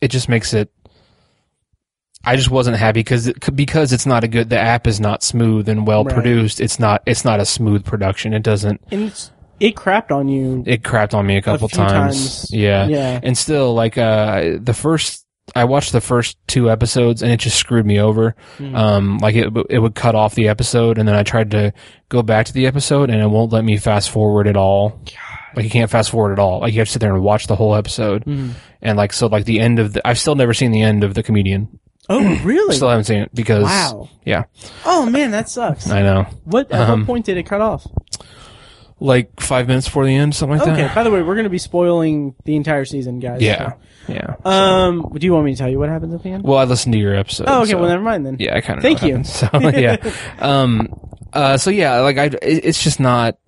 [0.00, 0.70] it just makes it,
[2.24, 4.48] I just wasn't happy because it, because it's not a good.
[4.48, 6.14] The app is not smooth and well Right.
[6.14, 6.60] produced.
[6.60, 7.02] It's not.
[7.06, 8.32] It's not a smooth production.
[8.32, 8.80] It doesn't.
[8.92, 10.62] and it's, it crapped on you.
[10.66, 11.90] It crapped on me a couple few times.
[12.16, 12.50] times.
[12.52, 12.86] Yeah.
[12.86, 13.20] Yeah.
[13.22, 15.24] And still, like uh, the first,
[15.56, 18.36] I watched the first two episodes and it just screwed me over.
[18.58, 18.74] Hmm.
[18.76, 21.72] Um, like it it would cut off the episode and then I tried to
[22.08, 25.00] go back to the episode and it won't let me fast forward at all.
[25.54, 26.60] Like you can't fast forward at all.
[26.60, 28.24] Like you have to sit there and watch the whole episode.
[28.24, 28.52] Mhm.
[28.80, 31.14] And like so, like the end of the, I've still never seen the end of
[31.14, 31.78] the comedian.
[32.08, 32.74] Oh, really?
[32.74, 34.08] Still haven't seen it because wow.
[34.24, 34.44] yeah,
[34.84, 35.88] Oh man, that sucks.
[35.90, 36.26] I know.
[36.44, 37.86] What at Um, what point did it cut off?
[39.00, 40.76] Like five minutes before the end, something like Okay.
[40.82, 40.84] that.
[40.86, 40.94] Okay.
[40.94, 43.40] By the way, we're going to be spoiling the entire season, guys.
[43.42, 43.72] Yeah,
[44.06, 44.36] yeah.
[44.44, 46.44] so- Um, do you want me to tell you what happens at the end?
[46.44, 47.46] Well, I listened to your episode.
[47.48, 47.72] oh, okay.
[47.72, 48.36] so- Well, never mind then.
[48.38, 48.82] Yeah, I kind of.
[48.82, 49.24] Thank you.
[49.24, 49.96] So yeah,
[50.38, 50.88] um,
[51.32, 53.38] uh, so yeah, like I, it- it's just not.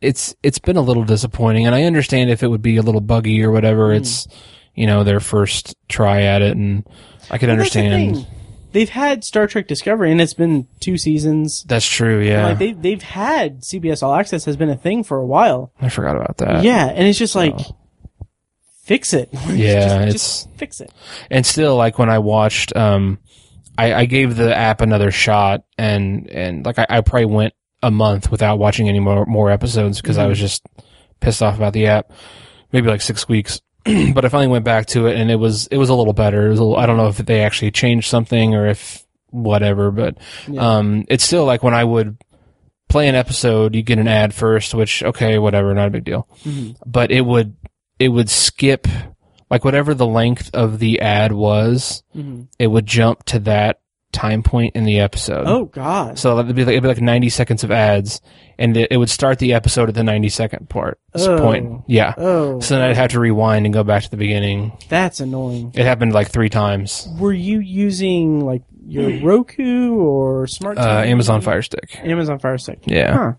[0.00, 3.00] It's it's been a little disappointing, and I understand if it would be a little
[3.00, 3.88] buggy or whatever.
[3.90, 3.96] Hmm.
[4.02, 4.28] It's
[4.74, 6.86] you know their first try at it, and
[7.30, 8.26] I could Well, that's the understand.
[8.72, 11.62] They've had Star Trek Discovery, and it's been two seasons.
[11.64, 12.20] That's true.
[12.20, 15.72] Yeah, Like they they've had CBS All Access has been a thing for a while.
[15.80, 16.64] I forgot about that.
[16.64, 17.58] yeah, and it's just like
[18.82, 19.28] fix it.
[19.48, 20.92] Yeah, just, it's- just fix it.
[21.30, 23.18] and still like when I watched, um,
[23.78, 27.90] I, I gave the app another shot, and and like I, I probably went a
[27.90, 30.62] month without watching any more more episodes because I was just
[31.20, 32.10] pissed off about the app.
[32.72, 35.76] Maybe like six weeks, but I finally went back to it, and it was it
[35.78, 36.46] was a little better.
[36.46, 39.90] It was a little, I don't know if they actually changed something or if whatever,
[39.90, 40.16] but
[40.48, 40.76] Yeah.
[40.78, 42.16] um, it's still like when I would
[42.88, 46.28] play an episode, you get an ad first, which okay, whatever, not a big deal
[46.44, 46.76] Mhm.
[46.86, 47.56] but it would
[47.98, 48.88] it would skip
[49.50, 52.48] like whatever the length of the ad was Mhm.
[52.58, 53.80] it would jump to that
[54.12, 56.18] time point in the episode Oh God.
[56.18, 58.20] so it'd be like, it'd be like 90 seconds of ads
[58.58, 61.38] and it, it would start the episode at the 90 second part Oh.
[61.38, 64.72] point yeah Oh, so then i'd have to rewind and go back to the beginning
[64.88, 65.72] that's annoying.
[65.74, 70.76] it happened like three times Were you using like your Roku or smart?
[70.76, 72.80] uh, amazon fire stick Amazon Fire Stick.
[72.84, 73.32] yeah Huh.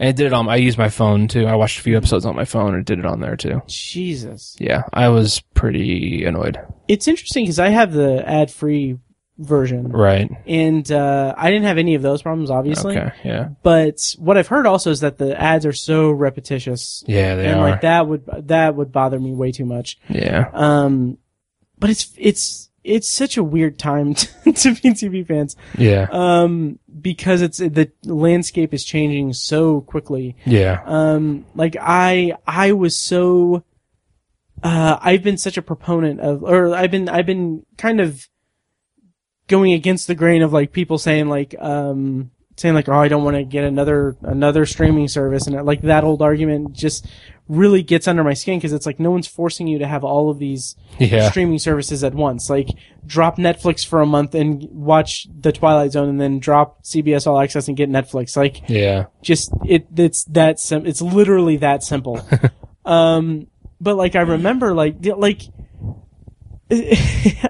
[0.00, 2.24] and it did it on i used my phone too i watched a few episodes
[2.26, 4.56] on my phone and did it on there too Jesus.
[4.58, 6.58] yeah i was pretty annoyed
[6.88, 8.98] It's interesting because I have the ad-free
[9.38, 12.96] version, right and uh, I didn't have any of those problems, obviously.
[12.96, 17.34] okay yeah But what I've heard also is that the ads are so repetitious, yeah
[17.36, 17.50] they are.
[17.50, 19.98] and are like that would that would bother me way too much.
[20.08, 21.18] yeah Um,
[21.78, 25.56] but it's it's it's such a weird time to, to be TV fans.
[25.76, 26.06] Yeah.
[26.12, 30.36] Um, because it's the landscape is changing so quickly.
[30.46, 30.82] yeah.
[30.86, 33.64] Um, like I, I was so,
[34.62, 38.28] uh, I've been such a proponent of, or I've been, I've been kind of
[39.48, 43.22] going against the grain of like people saying like, um, saying like, oh, I don't
[43.24, 45.46] want to get another, another streaming service.
[45.46, 47.06] And like that old argument just
[47.48, 50.30] really gets under my skin because it's like no one's forcing you to have all
[50.30, 51.28] of these Yeah.
[51.30, 52.48] streaming services at once.
[52.50, 52.68] Like
[53.06, 57.38] drop Netflix for a month and watch The Twilight Zone and then drop CBS All
[57.38, 58.36] Access and get Netflix.
[58.36, 59.04] Like, Yeah.
[59.22, 62.26] just it it's that sim- it's literally that simple
[62.84, 63.46] um
[63.80, 65.42] but like i remember like like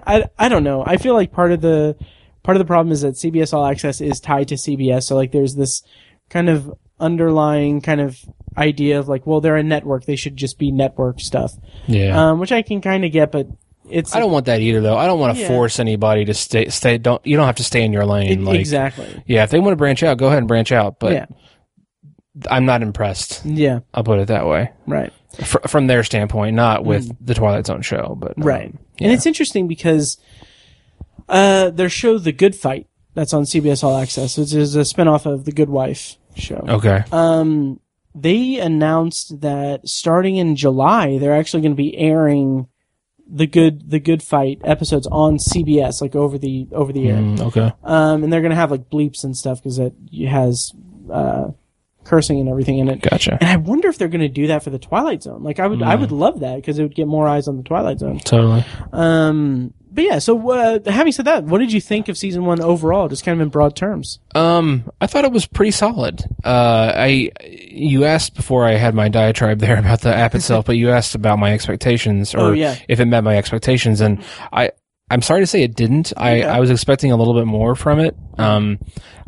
[0.07, 1.97] i i don't know i feel like part of the
[2.43, 5.33] part of the problem is that cbs all access is tied to cbs so like
[5.33, 5.83] there's this
[6.31, 8.19] kind of underlying kind of
[8.59, 11.53] idea of like well they're a network they should just be network stuff
[11.87, 12.31] Yeah.
[12.31, 13.47] um which i can kind of get but
[13.89, 14.97] it's I don't want that either, though.
[14.97, 15.47] I don't want to Yeah.
[15.47, 16.71] force anybody to stay.
[16.71, 16.99] Stay.
[16.99, 17.25] Don't.
[17.25, 18.33] You don't have to stay in your lane.
[18.33, 20.99] it- like, exactly yeah, if they want to branch out, go ahead and branch out.
[20.99, 21.27] But yeah
[22.51, 23.43] I'm not impressed.
[23.47, 24.73] yeah I'll put it that way.
[24.89, 25.13] right
[25.45, 28.45] Fr- from their standpoint, not with the Twilight Zone show, but um, Mm.
[28.45, 28.75] Right.
[28.99, 29.07] yeah.
[29.09, 30.19] And it's interesting because
[31.29, 35.27] uh, their show The Good Fight that's on CBS All Access, which is a spinoff
[35.27, 36.65] of The Good Wife show.
[36.69, 37.03] Okay.
[37.13, 37.81] Um,
[38.15, 42.69] they announced that starting in July, they're actually going to be airing
[43.29, 47.17] the good the good fight episodes on CBS, like over the over the air.
[47.17, 47.73] Mm, okay.
[47.83, 49.93] Um, and they're going to have like bleeps and stuff because it
[50.29, 50.73] has
[51.13, 51.49] uh,
[52.07, 53.03] cursing and everything in it.
[53.03, 53.37] Gotcha.
[53.41, 55.43] And I wonder if they're going to do that for the Twilight Zone.
[55.43, 57.63] Like I would, I would love that because it would get more eyes on the
[57.63, 58.19] Twilight Zone.
[58.21, 58.65] Totally.
[58.93, 60.19] Um, but yeah.
[60.19, 63.09] So uh, having said that, what did you think of season one overall?
[63.09, 64.19] Just kind of in broad terms.
[64.35, 66.23] Um, I thought it was pretty solid.
[66.45, 70.77] Uh, I you asked before I had my diatribe there about the app itself, but
[70.77, 72.77] you asked about my expectations or Oh, yeah.
[72.89, 74.71] if it met my expectations, and I
[75.11, 76.13] I'm sorry to say it didn't.
[76.17, 76.45] I Okay.
[76.49, 78.17] I was expecting a little bit more from it.
[78.39, 78.79] Um,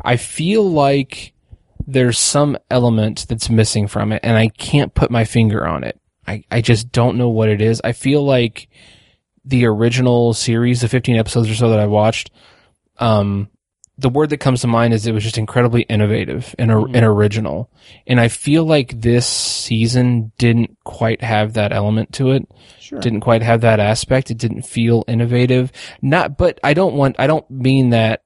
[0.03, 1.33] I feel like
[1.91, 5.99] there's some element that's missing from it, and I can't put my finger on it.
[6.27, 7.81] I I just don't know what it is.
[7.83, 8.69] I feel like
[9.45, 12.29] the original series, the 15 episodes or so that I watched,
[12.97, 13.49] um,
[13.97, 17.03] the word that comes to mind is it was just incredibly innovative and, or, and
[17.03, 17.69] original.
[18.07, 22.47] And I feel like this season didn't quite have that element to it.
[22.79, 22.99] Sure.
[22.99, 24.31] Didn't quite have that aspect.
[24.31, 25.71] It didn't feel innovative.
[26.01, 28.23] Not, but I don't want, I don't mean that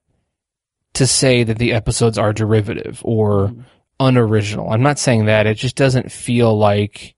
[0.94, 3.52] to say that the episodes are derivative or
[4.00, 4.70] unoriginal.
[4.70, 5.46] I'm not saying that.
[5.46, 7.14] It just doesn't feel like,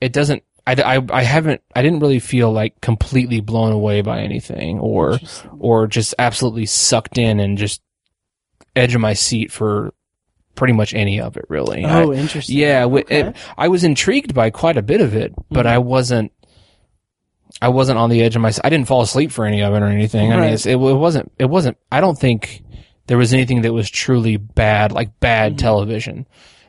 [0.00, 4.20] it doesn't, I, I, I haven't, I didn't really feel like completely blown away by
[4.20, 5.18] anything or,
[5.58, 7.82] or just absolutely sucked in and just
[8.74, 9.92] edge of my seat for
[10.54, 11.84] pretty much any of it, really.
[11.84, 12.56] Oh, I- Oh, interesting.
[12.56, 13.20] yeah, Okay.
[13.20, 15.74] it, I was intrigued by quite a bit of it, but mm-hmm.
[15.74, 16.32] I wasn't.
[17.62, 18.52] I wasn't on the edge of my.
[18.64, 20.30] I didn't fall asleep for any of it or anything.
[20.30, 21.32] I mean, it's, it, it wasn't.
[21.38, 21.78] It wasn't.
[21.90, 22.62] I don't think
[23.06, 26.26] there was anything that was truly bad, like bad television.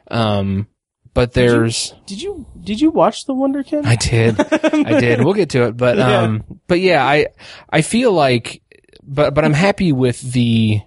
[0.10, 0.68] Um,
[1.14, 1.94] but there's.
[2.06, 3.86] Did you did you watch the Wunderkind?
[3.86, 4.40] I did.
[4.40, 5.24] I did.
[5.24, 6.22] We'll get to it, but Yeah.
[6.22, 7.28] um, but yeah, I
[7.70, 8.62] I feel like,
[9.04, 10.82] but but I'm happy with the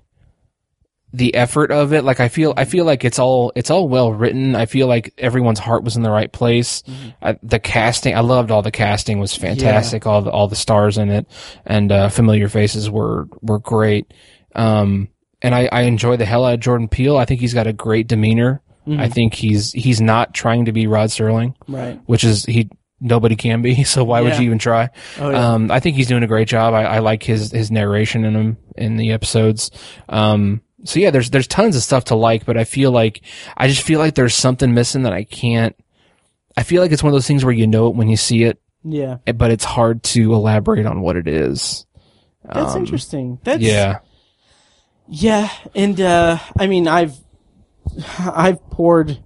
[1.13, 2.05] the effort of it.
[2.05, 4.55] Like I feel I feel like it's all it's all well written.
[4.55, 6.85] I feel like everyone's heart was in the right place.
[7.21, 10.07] I, the casting, I loved all the casting was fantastic.
[10.07, 11.27] All the all the stars in it
[11.67, 14.15] and uh, familiar faces were were great.
[14.55, 15.09] Um,
[15.43, 17.17] and I I enjoy the hell out of Jordan Peele.
[17.17, 18.63] I think he's got a great demeanor.
[18.89, 22.01] I think he's he's not trying to be Rod Serling right.
[22.07, 22.69] which is he
[23.01, 23.85] nobody can be.
[23.91, 24.91] So why would you even try?
[25.19, 25.53] Oh yeah.
[25.53, 26.75] Um, I think he's doing a great job.
[26.75, 29.71] I, I like his his narration in them in the episodes.
[30.09, 33.23] Um, so yeah, there's there's tons of stuff to like, but I feel like
[33.57, 35.77] I just feel like there's something missing that I can't.
[36.57, 38.43] I feel like it's one of those things where you know it when you see
[38.43, 39.19] it, yeah.
[39.35, 41.87] but it's hard to elaborate on what it is.
[42.45, 43.39] That's Um, interesting.
[43.45, 44.01] That's Yeah,
[45.11, 47.17] Yeah, and uh I mean I've
[48.19, 49.19] I've poured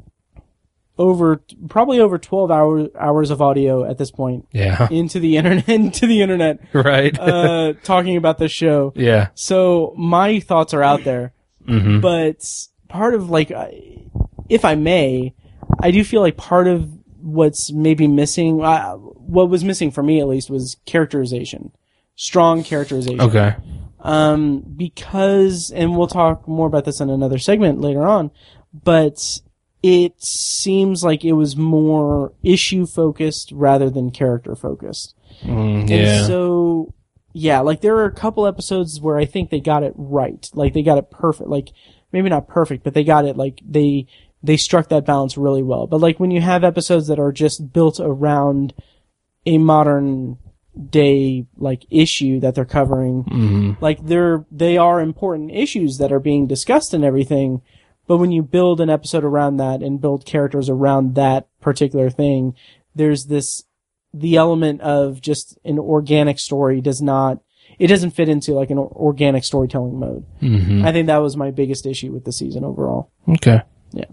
[0.97, 5.68] over probably over 12 hours hours of audio at this point yeah, into the internet
[5.68, 7.18] into the internet right.
[7.18, 8.92] uh talking about this show.
[8.97, 11.33] yeah, So my thoughts are out there,
[11.66, 12.49] hmm but
[12.88, 13.51] part of like
[14.49, 15.35] if I may,
[15.83, 20.20] I do feel like part of what's maybe missing uh, what was missing for me
[20.20, 21.73] at least was characterization.
[22.16, 23.57] Strong characterization okay,
[24.05, 28.31] um, because, and we'll talk more about this in another segment later on,
[28.73, 29.40] but
[29.83, 35.14] it seems like it was more issue focused rather than character focused.
[35.43, 36.93] Mm, And yeah, so,
[37.33, 40.49] yeah, like there are a couple episodes where I think they got it right.
[40.53, 41.49] Like they got it perfect.
[41.49, 41.71] Like
[42.12, 44.07] maybe not perfect, but they got it like they,
[44.43, 45.87] they struck that balance really well.
[45.87, 48.75] But like when you have episodes that are just built around
[49.47, 50.38] a modern
[50.91, 53.23] day like issue that they're covering.
[53.23, 57.63] hmm Like they're they are important issues that are being discussed and everything.
[58.07, 62.55] But when you build an episode around that and build characters around that particular thing,
[62.95, 63.65] there's this
[64.13, 67.41] the element of just an organic story does not
[67.79, 70.25] it doesn't fit into like an organic storytelling mode.
[70.41, 73.11] hmm I think that was my biggest issue with the season overall.
[73.29, 73.63] Okay.
[73.93, 74.07] Yeah.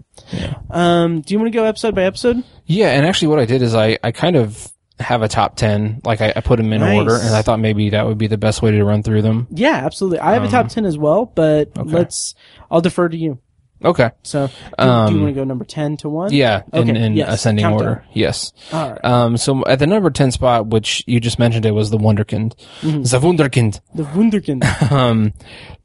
[0.70, 2.44] Um, do you want to go episode by episode?
[2.66, 4.70] Yeah, and actually, what I did is I, I kind of
[5.02, 6.00] have a top ten.
[6.04, 6.96] Like I, I put them in Nice.
[6.98, 9.46] order, and I thought maybe that would be the best way to run through them.
[9.50, 10.18] Yeah, absolutely.
[10.20, 11.90] I have a Um, top 10 as well, but okay.
[11.90, 12.34] let's,
[12.70, 13.38] I'll defer to you.
[13.84, 14.10] Okay.
[14.22, 16.32] So, do, Um, do you want to go number 10 to 1?
[16.32, 17.88] Yeah, in, Okay, in yes, ascending countdown.
[17.88, 18.04] order.
[18.12, 18.52] Yes.
[18.72, 19.04] All right.
[19.04, 19.36] Um.
[19.36, 22.54] So at the number ten spot, which you just mentioned, it was the Wonderkind.
[22.82, 23.10] Mhm.
[23.10, 23.80] The Wunderkind.
[23.94, 24.62] The Wunderkind.
[24.92, 25.32] Um,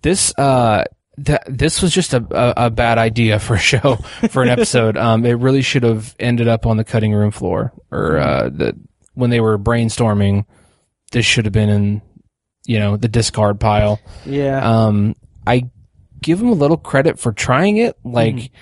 [0.03, 0.84] this uh.
[1.25, 3.95] Th- this was just a, a, a bad idea for a show
[4.30, 4.95] for an episode.
[4.97, 8.77] Um, it really should have ended up on the cutting room floor, or uh, the
[9.17, 10.45] when they were brainstorming.
[11.12, 12.01] This should have been in,
[12.65, 13.99] you know, the discard pile.
[14.25, 14.60] yeah.
[14.86, 15.69] Um, I
[16.21, 17.95] give them a little credit for trying it.
[18.03, 18.56] Like Mm-hmm.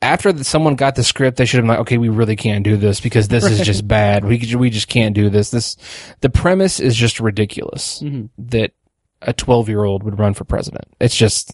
[0.00, 2.64] after the, someone got the script, they should have been like, okay, we really can't
[2.64, 4.24] do this because this is just bad.
[4.24, 5.50] We we just can't do this.
[5.50, 5.76] This
[6.20, 8.30] the premise is just ridiculous Mhm.
[8.38, 8.72] that
[9.20, 10.84] a twelve year old would run for president.
[11.00, 11.52] It's just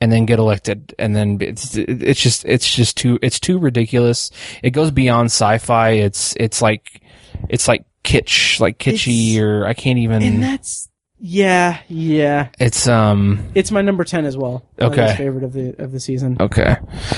[0.00, 4.30] and then get elected and then it's it's just it's just too it's too ridiculous.
[4.62, 5.90] It goes beyond sci-fi.
[5.90, 7.02] It's it's like
[7.48, 10.88] it's like kitsch, like kitschy It's- or I can't even and that's,
[11.20, 12.48] yeah, yeah.
[12.60, 14.64] it's um It's my number 10 as well.
[14.80, 15.14] Okay.
[15.16, 16.36] favorite of the, of the season.
[16.40, 16.76] Okay.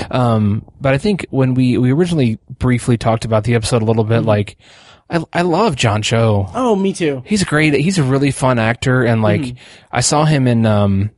[0.09, 4.03] Um, but I think when we, we originally briefly talked about the episode a little
[4.03, 4.57] bit, like,
[5.09, 6.47] I, I love John Cho.
[6.55, 7.21] Oh, me too.
[7.27, 7.73] He's great.
[7.75, 9.03] He's a really fun actor.
[9.03, 9.57] And like, Mhm.
[9.91, 11.11] I saw him in, um,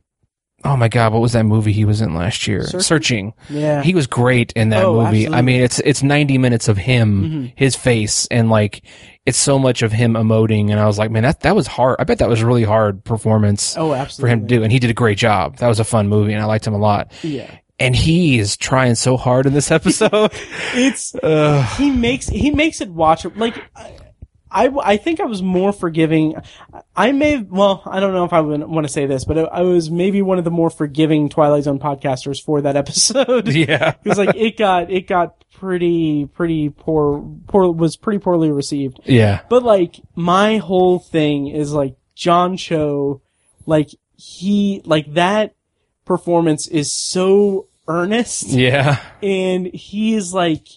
[0.64, 2.64] oh my God, what was that movie he was in last year?
[2.64, 2.80] Searching?
[2.80, 3.34] Searching.
[3.50, 3.82] Yeah.
[3.82, 5.28] He was great in that Oh, movie.
[5.28, 7.52] I mean, it's, it's 90 minutes of him, Mhm.
[7.56, 8.82] his face, and like,
[9.26, 10.70] it's so much of him emoting.
[10.70, 11.96] And I was like, man, that, that was hard.
[11.98, 14.22] I bet that was a really hard performance oh, absolutely.
[14.22, 14.62] for him to do.
[14.62, 15.58] And he did a great job.
[15.58, 17.50] That was a fun movie and I liked him a lot Yeah.
[17.78, 20.32] and he is trying so hard in this episode.
[20.76, 21.12] It's,
[21.78, 23.36] he makes, he makes it watchable.
[23.36, 23.62] Like,
[24.54, 26.36] I, I think I was more forgiving.
[26.94, 29.62] I may, well, I don't know if I would want to say this, but I,
[29.62, 33.48] was maybe one of the more forgiving Twilight Zone podcasters for that episode.
[33.52, 33.94] yeah.
[34.04, 39.00] Because like it got it got pretty pretty poor poor was pretty poorly received.
[39.04, 39.40] Yeah.
[39.48, 43.22] But like my whole thing is like John Cho,
[43.66, 45.54] like he like that
[46.04, 49.00] performance is so earnest Yeah.
[49.22, 50.68] and he is like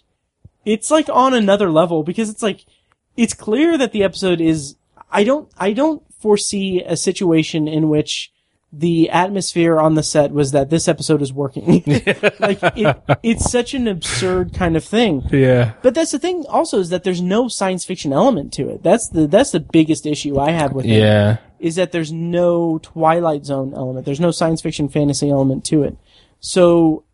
[0.66, 2.66] it's like on another level because it's like
[3.18, 4.76] it's clear that the episode is
[5.12, 8.32] I don't I don't foresee a situation in which
[8.74, 11.66] the atmosphere on the set was that this episode is working.
[12.40, 15.24] like it, it's such an absurd kind of thing.
[15.32, 15.74] Yeah.
[15.82, 18.84] But that's the thing also is that there's no science fiction element to it.
[18.84, 21.38] That's the that's the biggest issue I have with it Yeah.
[21.60, 24.06] is that there's no Twilight Zone element.
[24.06, 25.98] There's no science fiction fantasy element to it.
[26.40, 27.06] So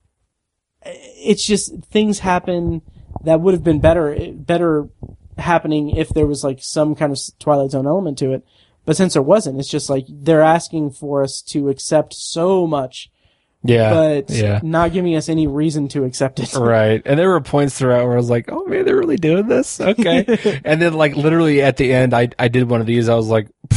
[0.81, 2.81] it's just things happen
[3.23, 4.89] that would have been better better
[5.37, 8.45] happening if there was like some kind of Twilight Zone element to it.
[8.85, 13.09] But since there wasn't, it's just like they're asking for us to accept so much,
[13.63, 13.93] Yeah.
[13.93, 14.59] but yeah.
[14.61, 16.53] not giving us any reason to accept it.
[16.57, 17.01] Right.
[17.05, 19.79] And there were points throughout where I was like, oh man, they're really doing this?
[19.79, 20.61] Okay.
[20.65, 23.07] and then like literally at the end, I, I did one of these.
[23.07, 23.47] I was like,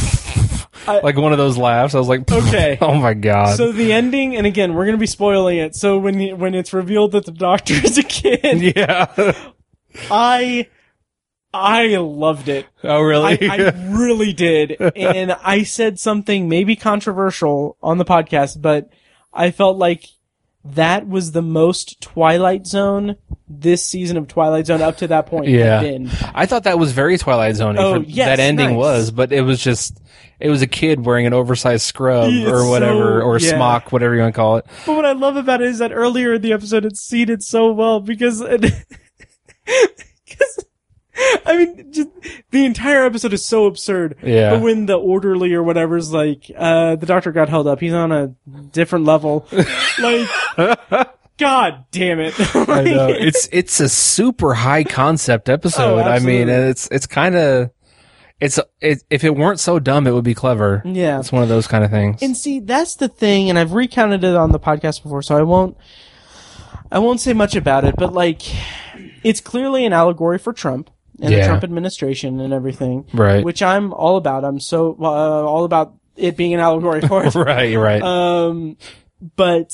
[0.87, 1.95] I- like one of those laughs.
[1.95, 2.77] I was like, Okay.
[2.81, 3.55] oh my God.
[3.57, 5.73] So the ending, and again, we're gonna be spoiling it.
[5.75, 9.33] So when when it's revealed that the doctor is a kid, yeah.
[10.11, 10.67] I
[11.57, 12.65] I loved it.
[12.83, 13.49] oh really?
[13.49, 14.71] I, I really did.
[14.95, 18.89] And I said something maybe controversial on the podcast, but
[19.33, 20.05] I felt like
[20.65, 23.15] that was the most Twilight Zone
[23.47, 25.79] this season of Twilight Zone up to that point Yeah.
[25.79, 26.09] had been.
[26.35, 27.77] I thought that was very Twilight Zone.
[27.77, 28.75] Oh, yes, that ending nice.
[28.77, 30.01] was, but it was just,
[30.41, 33.55] it was a kid wearing an oversized scrub It's or whatever, so- or yeah.
[33.55, 34.65] smock, whatever you want to call it.
[34.85, 37.71] But what I love about it is that earlier in the episode it seeded so
[37.71, 38.83] well because because
[41.45, 42.09] I mean just
[42.51, 44.17] the entire episode is so absurd.
[44.23, 44.51] Yeah.
[44.51, 48.11] But when the orderly or whatever's like, uh, the doctor got held up, he's on
[48.11, 48.35] a
[48.71, 49.47] different level.
[49.99, 50.29] like,
[51.37, 52.33] god damn it.
[52.55, 53.07] I know.
[53.09, 56.01] It's it's a super high concept episode.
[56.01, 57.71] Oh, I mean, it's it's kind of
[58.39, 60.83] it's it, if it weren't so dumb, it would be clever.
[60.85, 61.19] yeah.
[61.19, 62.21] It's one of those kind of things.
[62.21, 65.41] And see, that's the thing, and I've recounted it on the podcast before, so I
[65.41, 65.75] won't,
[66.91, 68.43] I won't say much about it, but like,
[69.23, 73.43] it's clearly an allegory for Trump and the Trump administration and everything, right.
[73.43, 74.45] which I'm all about.
[74.45, 77.35] I'm so, uh, all about it being an allegory for it.
[77.35, 77.75] right.
[77.75, 78.01] Right.
[78.01, 78.77] Um,
[79.35, 79.73] but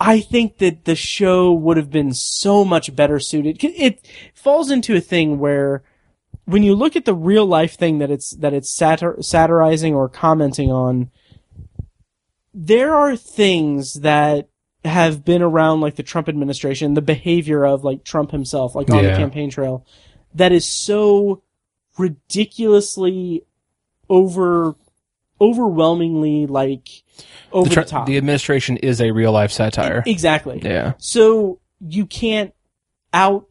[0.00, 3.62] I think that the show would have been so much better suited.
[3.62, 5.82] It falls into a thing where
[6.44, 10.08] when you look at the real life thing that it's that it's satir- satirizing or
[10.08, 11.10] commenting on,
[12.52, 14.48] there are things that
[14.84, 19.04] have been around like the Trump administration, the behavior of like Trump himself, like on
[19.04, 19.86] the campaign trail,
[20.34, 21.42] that is so
[21.98, 23.44] ridiculously
[24.08, 24.74] over
[25.40, 26.88] overwhelmingly like
[27.52, 28.06] over the, the, top.
[28.06, 30.02] the administration is a real life satire.
[30.06, 30.60] exactly.
[30.62, 30.92] yeah.
[30.98, 32.54] So you can't
[33.12, 33.48] out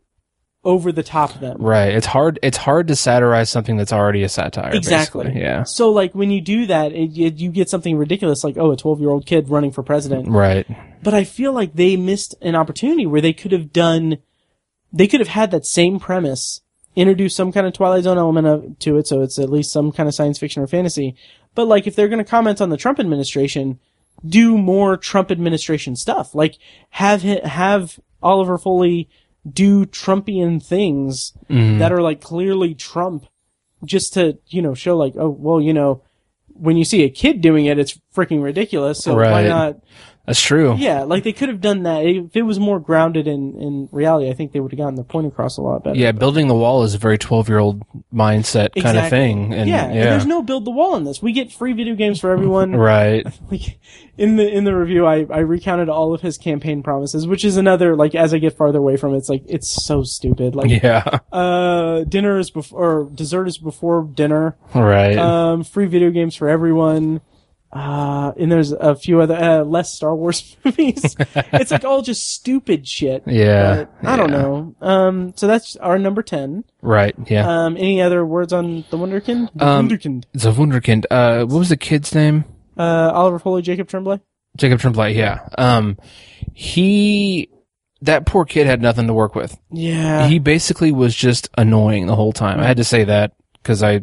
[0.63, 1.57] over the top them.
[1.59, 1.93] Right.
[1.93, 2.39] It's hard.
[2.43, 4.73] It's hard to satirize something that's already a satire.
[4.73, 5.25] Exactly.
[5.25, 5.41] basically.
[5.41, 5.63] Yeah.
[5.63, 8.77] So like when you do that, it, you, you get something ridiculous like oh a
[8.77, 10.27] 12 year old kid running for president.
[10.27, 10.67] Right.
[11.03, 14.19] But I feel like they missed an opportunity where they could have done,
[14.93, 16.61] they could have had that same premise,
[16.95, 19.91] introduced some kind of Twilight Zone element of, to it, so it's at least some
[19.91, 21.15] kind of science fiction or fantasy.
[21.55, 23.79] But like if they're going to comment on the Trump administration,
[24.25, 26.35] do more Trump administration stuff.
[26.35, 26.57] Like
[26.91, 29.09] have have Oliver Foley
[29.51, 31.79] do Trumpian things Mhm.
[31.79, 33.25] that are like clearly Trump,
[33.83, 36.03] just to you know show like oh well you know
[36.53, 39.03] when you see a kid doing it it's freaking ridiculous.
[39.03, 39.79] So why not?
[40.25, 40.75] That's true.
[40.77, 44.29] Yeah, like they could have done that if it was more grounded in in reality.
[44.29, 45.97] I think they would have gotten their point across a lot better.
[45.97, 49.93] Yeah, building the wall is a very twelve-year-old mindset kind of thing, and yeah, yeah,
[49.93, 51.21] and there's no build the wall in this.
[51.21, 52.75] We get free video games for everyone.
[52.75, 53.25] right.
[53.51, 53.79] like
[54.17, 57.57] in the in the review I, I recounted all of his campaign promises which is
[57.57, 60.69] another like as i get farther away from it it's like it's so stupid like
[60.69, 65.17] Yeah, uh dinner is before or dessert is before dinner right.
[65.17, 67.21] um free video games for everyone
[67.73, 71.15] uh and there's a few other uh, less star wars movies
[71.53, 74.37] it's like all just stupid shit yeah, i don't yeah.
[74.37, 77.15] know um so that's our number 10 Right.
[77.27, 77.47] Yeah.
[77.65, 81.05] um any other words on the wonderkind the Um, wonderkind it's a wunderkind.
[81.09, 82.43] Uh, what was the kid's name?
[82.77, 84.19] uh oliver foley jacob tremblay
[84.57, 85.13] Jacob Tremblay.
[85.15, 85.47] Yeah.
[85.57, 85.95] Um,
[86.53, 87.49] he.
[88.01, 89.57] That poor kid had nothing to work with.
[89.71, 92.59] yeah he basically was just annoying the whole time.
[92.59, 94.01] I had to say that because I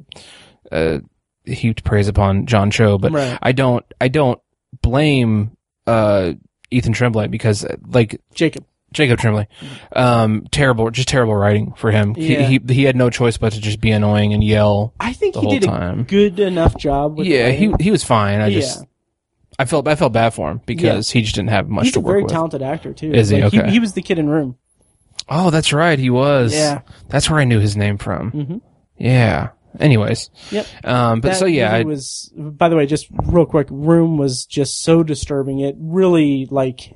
[0.72, 1.00] uh,
[1.48, 3.38] heaped praise upon John Cho, but Right.
[3.42, 3.84] I don't.
[4.00, 4.40] I don't
[4.82, 6.32] blame uh,
[6.70, 9.46] Ethan Tremblay because uh, like jacob Jacob Tremblay,
[9.94, 12.14] um, terrible, just terrible writing for him.
[12.16, 12.42] Yeah.
[12.42, 14.94] He, he he had no choice but to just be annoying and yell.
[14.98, 17.18] I think the he whole did a good enough job.
[17.18, 18.40] With Yeah, he he was fine.
[18.40, 18.60] I Yeah.
[18.60, 18.84] just
[19.58, 22.00] I felt I felt bad for him because he just didn't have much He's to
[22.00, 23.12] a very talented actor too.
[23.12, 23.42] Is he?
[23.42, 23.70] Like, Okay.
[23.70, 24.56] He, was the kid in Room.
[25.28, 26.54] Oh, that's right, he was.
[26.54, 26.80] Yeah.
[27.08, 28.30] that's where I knew his name from.
[28.32, 28.60] Mhm.
[28.96, 29.48] Yeah.
[29.78, 30.66] Anyways, Yep.
[30.84, 32.32] um, but That so yeah, it was.
[32.36, 35.60] By the way, just real quick, Room was just so disturbing.
[35.60, 36.94] It really like,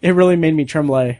[0.00, 0.96] it really made me tremble.
[0.96, 1.16] Um,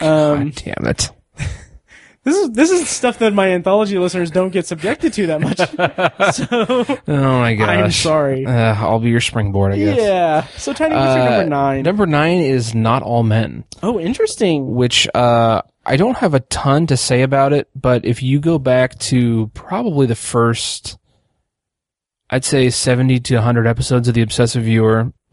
[0.00, 1.10] God damn it.
[2.24, 5.58] this is this is stuff that my anthology listeners don't get subjected to that much.
[6.34, 7.68] so Oh my gosh.
[7.68, 8.44] I'm sorry.
[8.44, 9.96] Uh, I'll be your springboard, I guess.
[9.98, 10.46] Yeah.
[10.58, 11.82] So Tiny, what's Uh, number nine?
[11.84, 14.74] Number nine is Not All Men, oh, interesting.
[14.74, 18.58] which uh, I don't have a ton to say about it, but if you go
[18.58, 20.98] back to probably the first,
[22.28, 25.12] I'd say 70 to 100 episodes of The Obsessive Viewer,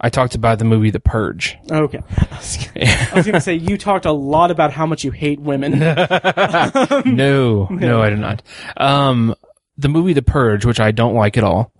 [0.00, 1.58] I talked about the movie The Purge.
[1.70, 1.98] Okay.
[2.18, 2.68] I was
[3.14, 5.78] was gonna say you talked a lot about how much you hate women.
[5.78, 8.42] no, no, I did not.
[8.76, 9.34] Um,
[9.76, 11.72] the movie The Purge, which I don't like at all.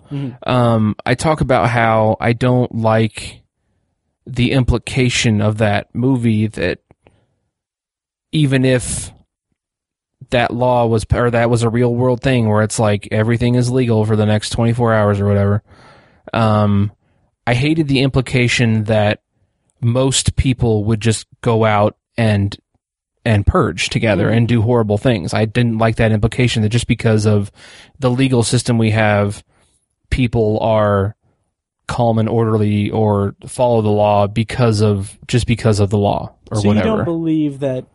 [0.42, 3.42] Um, I talk about how I don't like
[4.26, 6.80] the implication of that movie that
[8.32, 9.12] even if
[10.30, 13.70] that law was or that was a real world thing where it's like everything is
[13.70, 15.62] legal for the next 24 hours or whatever
[16.34, 16.92] um
[17.46, 19.22] i hated the implication that
[19.80, 22.58] most people would just go out and
[23.24, 25.34] and purge together and do horrible things.
[25.34, 27.52] I didn't like that implication that just because of
[27.98, 29.44] the legal system we have
[30.08, 31.14] people are
[31.86, 36.60] calm and orderly or follow the law because of just because of the law or
[36.60, 37.86] so whatever you don't believe that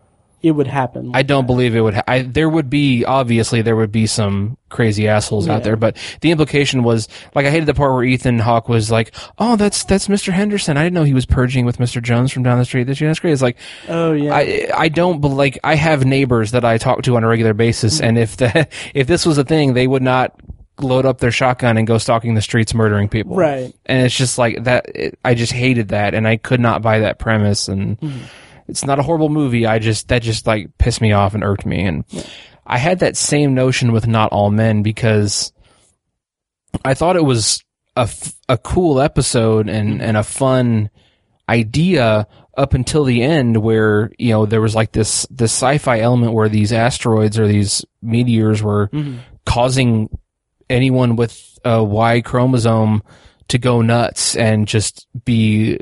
[0.43, 1.11] it would happen.
[1.13, 1.93] I don't believe it would.
[1.95, 5.55] Ha- I, there would be obviously there would be some crazy assholes Yeah.
[5.55, 8.91] out there, but the implication was like I hated the part where Ethan Hawke was
[8.91, 10.33] like, "Oh, that's that's Mr.
[10.33, 10.75] Henderson.
[10.77, 12.01] I didn't know he was purging with Mr.
[12.01, 12.83] Jones from down the street.
[12.83, 14.35] That's that's great." It's like Oh yeah.
[14.35, 17.53] I I don't bel like I have neighbors that I talk to on a regular
[17.53, 18.05] basis, Mm-hmm.
[18.07, 20.39] and if the if this was a thing, they would not
[20.81, 23.35] load up their shotgun and go stalking the streets murdering people.
[23.35, 23.73] Right.
[23.85, 24.87] And it's just like that.
[24.93, 27.67] It, I just hated that, and I could not buy that premise.
[27.69, 28.25] And Mm-hmm.
[28.67, 29.65] It's not a horrible movie.
[29.65, 31.83] I just that just like pissed me off and irked me.
[31.83, 32.03] And
[32.65, 35.51] I had that same notion with Not All Men because
[36.83, 37.63] I thought it was
[37.95, 40.01] a f- a cool episode and mm-hmm.
[40.01, 40.89] and a fun
[41.49, 46.33] idea up until the end where you know there was like this this sci-fi element
[46.33, 49.17] where these asteroids or these meteors were mm-hmm.
[49.45, 50.09] causing
[50.69, 53.03] anyone with a Y chromosome
[53.49, 55.79] to go nuts and just be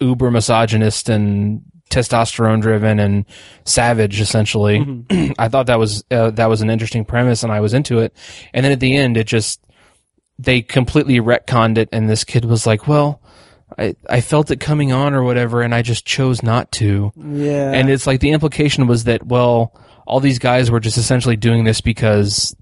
[0.00, 1.62] uber misogynist and
[1.92, 3.26] testosterone driven and
[3.64, 4.80] savage essentially.
[4.80, 5.32] Mm-hmm.
[5.38, 8.16] I thought that was uh, that was an interesting premise and I was into it.
[8.54, 9.60] And then at the end it just
[10.38, 13.22] they completely retconned it and this kid was like, "Well,
[13.78, 17.72] I I felt it coming on or whatever and I just chose not to." Yeah.
[17.72, 21.64] And it's like the implication was that well, all these guys were just essentially doing
[21.64, 22.56] this because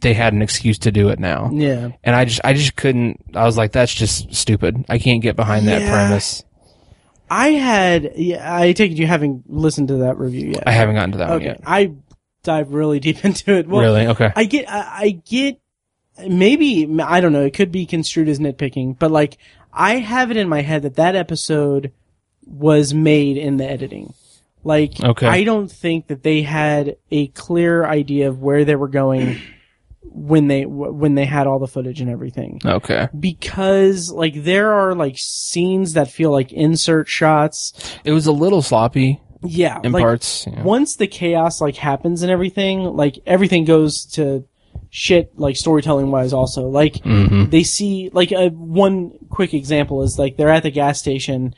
[0.00, 1.50] they had an excuse to do it now.
[1.52, 1.90] yeah.
[2.02, 4.86] And I just I just couldn't I was like that's just stupid.
[4.88, 6.42] I can't get behind that premise.
[7.30, 10.64] I had, yeah, I take it you haven't listened to that review yet.
[10.66, 11.46] I haven't gotten to that one okay.
[11.46, 11.60] yet.
[11.64, 11.92] I
[12.42, 13.68] dive really deep into it.
[13.68, 14.08] Well, really?
[14.08, 14.32] Okay.
[14.34, 15.60] I get, I, I get,
[16.26, 19.38] maybe, I don't know, it could be construed as nitpicking, but like,
[19.72, 21.92] I have it in my head that that episode
[22.44, 24.12] was made in the editing.
[24.64, 25.26] Like, Okay.
[25.28, 29.40] I don't think that they had a clear idea of where they were going
[30.02, 32.60] when they, when they had all the footage and everything.
[32.64, 33.08] okay.
[33.18, 37.72] Because, like, there are, like, scenes that feel like insert shots.
[38.04, 39.78] It was a little sloppy Yeah.
[39.84, 40.46] in like, parts.
[40.50, 40.62] yeah.
[40.62, 44.44] once the chaos like happens and everything, like everything goes to
[44.90, 46.68] shit like storytelling wise also.
[46.68, 47.50] Like Mhm.
[47.50, 51.54] they see like a one quick example is like they're at the gas station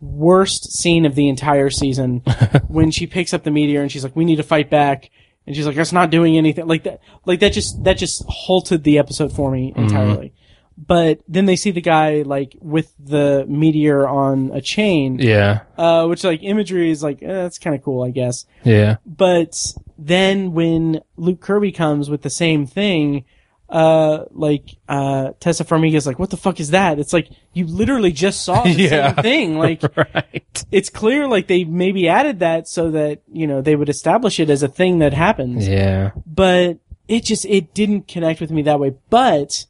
[0.00, 2.22] worst scene of the entire season
[2.68, 5.10] when she picks up the meteor and she's like we need to fight back
[5.46, 8.84] and she's like that's not doing anything like that like that just that just halted
[8.84, 10.32] the episode for me entirely.
[10.78, 15.60] But then they see the guy like with the meteor on a chain, Yeah.
[15.76, 18.46] uh, which like imagery is like eh, that's kind of cool, I guess.
[18.64, 18.96] Yeah.
[19.04, 19.54] But
[19.98, 23.24] then when Luke Kirby comes with the same thing,
[23.72, 26.98] uh, like, uh, Taissa Farmiga's like, what the fuck is that?
[26.98, 29.14] It's like, you literally just saw the Yeah.
[29.14, 29.58] same thing.
[29.58, 30.64] Like, right.
[30.70, 34.50] it's clear like they maybe added that so that, you know, they would establish it
[34.50, 35.66] as a thing that happens.
[35.66, 36.10] Yeah.
[36.26, 38.94] But it just, it didn't connect with me that way.
[39.08, 39.64] But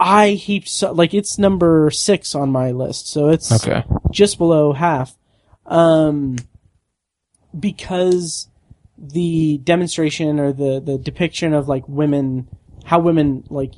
[0.00, 3.08] I heaped so, like, it's number six on my list.
[3.08, 3.84] So it's, Okay.
[4.10, 5.14] just below half.
[5.66, 6.36] Um,
[7.58, 8.48] because
[8.98, 12.48] the demonstration or the, the depiction of like women,
[12.84, 13.72] how women like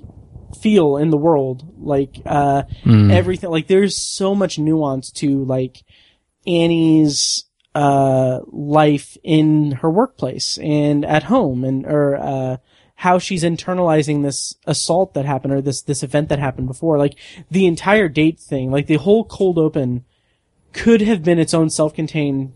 [0.60, 3.10] feel in the world, like, uh, Mm.
[3.12, 5.82] everything, like there's so much nuance to like
[6.46, 7.44] Annie's,
[7.74, 12.56] uh, life in her workplace and at home and, or, uh,
[13.00, 16.96] how she's internalizing this assault that happened or this, this event that happened before.
[16.96, 17.14] Like
[17.50, 20.04] the entire date thing, like the whole cold open
[20.72, 22.52] could have been its own self-contained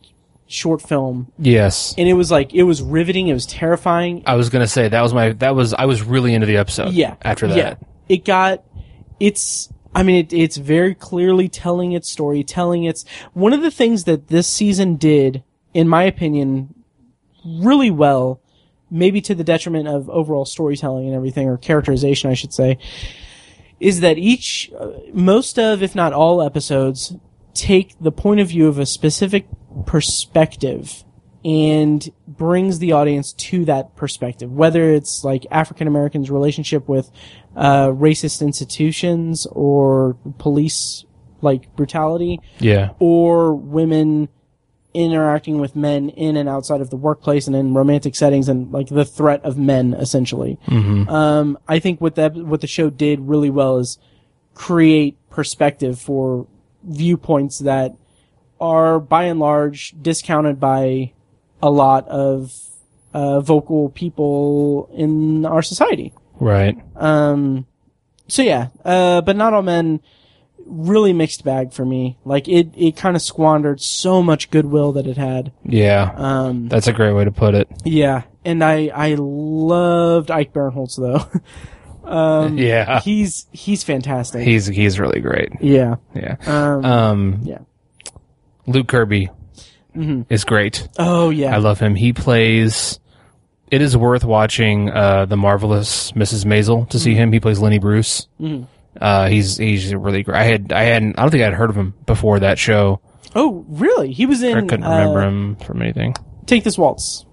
[0.51, 1.33] short film.
[1.39, 1.95] Yes.
[1.97, 3.29] And it was like, it was riveting.
[3.29, 4.23] It was terrifying.
[4.27, 6.93] I was gonna say that was my that was I was really into the episode.
[6.93, 7.17] Yeah.
[7.23, 7.57] After that.
[7.57, 7.75] Yeah.
[8.09, 8.65] It got,
[9.21, 13.71] it's, I mean, it, it's very clearly telling its story, telling its, one of the
[13.71, 16.75] things that this season did, in my opinion,
[17.45, 18.41] really well,
[18.91, 22.79] maybe to the detriment of overall storytelling and everything, or characterization, I should say,
[23.79, 27.15] is that each, uh, most of, if not all episodes,
[27.55, 29.47] take the point of view of a specific
[29.87, 31.05] perspective
[31.45, 37.11] and brings the audience to that perspective, whether it's like African Americans' relationship with
[37.57, 41.05] uh, racist institutions or police
[41.41, 42.91] like brutality, Yeah.
[42.99, 44.29] or women
[44.93, 48.89] interacting with men in and outside of the workplace and in romantic settings and like
[48.89, 50.59] the threat of men essentially.
[50.69, 53.99] Um, I think what that what the show did really well is
[54.53, 56.47] create perspective for
[56.83, 57.95] viewpoints that
[58.61, 61.13] are by and large discounted by
[61.63, 62.53] a lot of
[63.15, 66.13] uh, vocal people in our society.
[66.39, 66.77] Right.
[66.97, 67.67] Um,
[68.29, 70.01] so yeah, uh, but not all men.
[70.67, 72.17] Really mixed bag for me.
[72.25, 75.51] Like it, it kind of squandered so much goodwill that it had.
[75.65, 76.13] Yeah.
[76.15, 77.69] Um, That's a great way to put it.
[77.85, 81.29] yeah, and I, I loved Ike Barinholtz though.
[82.09, 83.01] um, Yeah.
[83.01, 84.47] he's he's fantastic.
[84.47, 85.49] He's he's really great.
[85.61, 85.97] yeah.
[86.15, 86.37] Yeah.
[86.47, 87.59] Um, Um yeah.
[88.71, 89.29] Luke Kirby
[89.97, 90.27] Mhm.
[90.31, 90.87] is great.
[90.99, 91.55] Oh yeah.
[91.55, 91.95] I love him.
[91.95, 92.99] He plays
[93.71, 96.45] it is worth watching uh the marvelous Mrs.
[96.45, 96.99] Maisel to Mm-hmm.
[96.99, 97.33] see him.
[97.33, 98.27] He plays Lenny Bruce.
[99.01, 100.37] Uh he's he's really great.
[100.39, 103.01] I had I hadn't I don't think I'd heard of him before that show.
[103.35, 104.13] oh really?
[104.13, 104.57] He was in.
[104.57, 106.15] I couldn't remember uh, him from anything.
[106.47, 107.25] Take this waltz.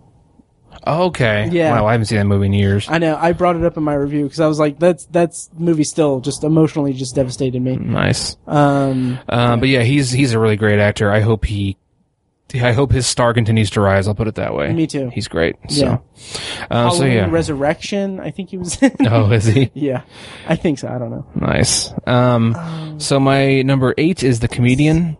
[0.87, 1.49] Okay.
[1.51, 1.71] Yeah.
[1.71, 2.87] Wow, I haven't seen that movie in years.
[2.89, 3.15] I know.
[3.15, 6.19] I brought it up in my review because I was like, "That's that's movie still
[6.19, 8.35] just emotionally just devastated me." Nice.
[8.47, 11.11] Um, Um, but yeah, he's he's a really great actor.
[11.11, 11.77] I hope he,
[12.53, 14.07] I hope his star continues to rise.
[14.07, 14.71] I'll put it that way.
[14.73, 15.09] Me too.
[15.09, 15.55] He's great.
[15.69, 15.97] So, Yeah.
[16.71, 17.29] uh, so Halloween yeah.
[17.29, 18.19] Resurrection.
[18.19, 18.81] I think he was.
[18.81, 18.95] in.
[19.07, 19.71] oh, is he?
[19.75, 20.01] yeah,
[20.47, 20.87] I think so.
[20.87, 21.25] I don't know.
[21.35, 21.91] Nice.
[22.05, 25.17] Um, so my number eight is the comedian.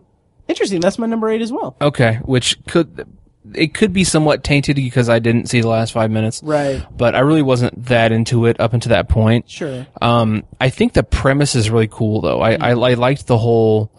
[0.48, 0.80] Interesting.
[0.80, 1.76] That's my number eight as well.
[1.80, 3.06] Okay, which could
[3.54, 6.84] it could be somewhat tainted because I didn't see the last five minutes, Right.
[6.96, 9.48] but I really wasn't that into it up until that point.
[9.50, 9.86] Sure.
[10.02, 12.40] Um, I think the premise is really cool though.
[12.40, 13.90] I, I, I liked the whole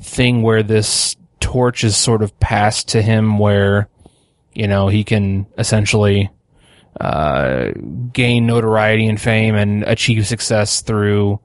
[0.00, 3.88] thing where this torch is sort of passed to him where,
[4.54, 6.30] you know, he can essentially,
[7.00, 7.72] uh,
[8.12, 11.38] gain notoriety and fame and achieve success through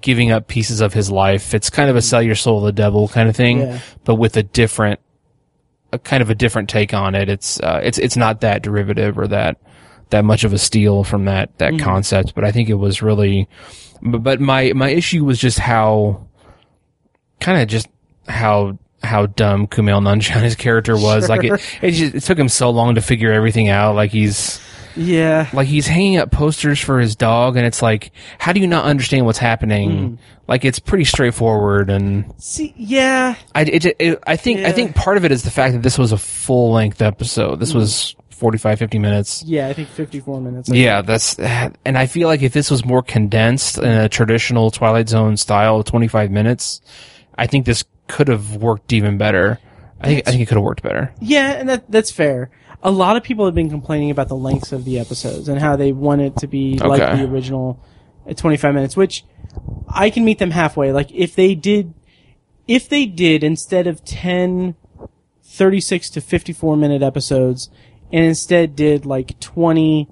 [0.00, 1.54] giving up pieces of his life.
[1.54, 3.78] It's kind of a sell your soul to the devil kind of thing, Yeah.
[4.04, 4.98] but with a different,
[5.96, 7.28] a kind of a different take on it.
[7.28, 9.56] It's, uh, it's, it's not that derivative or that,
[10.10, 13.48] that much of a steal from that, that concept, but I think it was really,
[14.02, 16.26] but, but my, my issue was just how,
[17.40, 17.88] kind of just
[18.28, 21.28] how, how dumb Kumail Nanjiani's character was.
[21.28, 23.94] Like it, it, just, it took him so long to figure everything out.
[23.96, 24.60] Like he's,
[24.96, 25.48] Yeah.
[25.52, 28.84] like he's hanging up posters for his dog and it's like, how do you not
[28.84, 30.08] understand what's happening?
[30.08, 30.14] Hmm.
[30.48, 33.36] Like it's pretty straightforward and See, yeah.
[33.54, 35.98] I, it, it, I think, I think part of it is the fact that this
[35.98, 37.60] was a full length episode.
[37.60, 37.78] This hmm.
[37.78, 39.42] was 45, 50 minutes.
[39.44, 40.68] Yeah, I think 54 minutes.
[40.68, 45.08] Yeah, that's, and I feel like if this was more condensed in a traditional Twilight
[45.08, 46.82] Zone style, 25 minutes,
[47.36, 49.58] I think this could have worked even better.
[50.00, 51.12] I think, I think it could have worked better.
[51.20, 52.50] Yeah, and that that's fair.
[52.82, 55.76] A lot of people have been complaining about the lengths of the episodes and how
[55.76, 57.16] they want it to be like Okay.
[57.24, 57.82] the original
[58.26, 59.24] at 25 minutes, which
[59.88, 60.92] I can meet them halfway.
[60.92, 61.94] Like if they did
[62.68, 64.74] if they did instead of 10
[65.44, 67.70] 36 to 54 minute episodes
[68.12, 70.08] and instead did like 20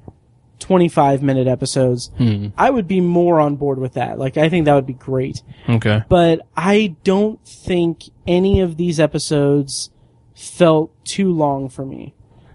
[0.61, 2.47] 25 minute episodes, hmm.
[2.57, 4.19] I would be more on board with that.
[4.19, 6.03] Like I think that would be great Okay.
[6.09, 9.91] but I don't think any of these episodes
[10.35, 12.15] felt too long for me.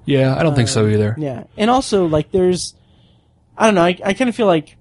[0.10, 1.16] Yeah, I don't think so either.
[1.18, 1.44] Yeah.
[1.56, 2.74] And also, like, there's,
[3.56, 4.76] I don't know, I, I kind of feel like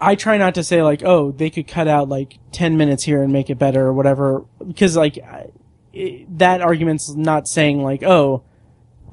[0.00, 3.22] I try not to say, like, oh, they could cut out, like, 10 minutes here
[3.22, 5.48] and make it better or whatever, because, like, I,
[5.92, 8.44] it, that argument's not saying, like, oh,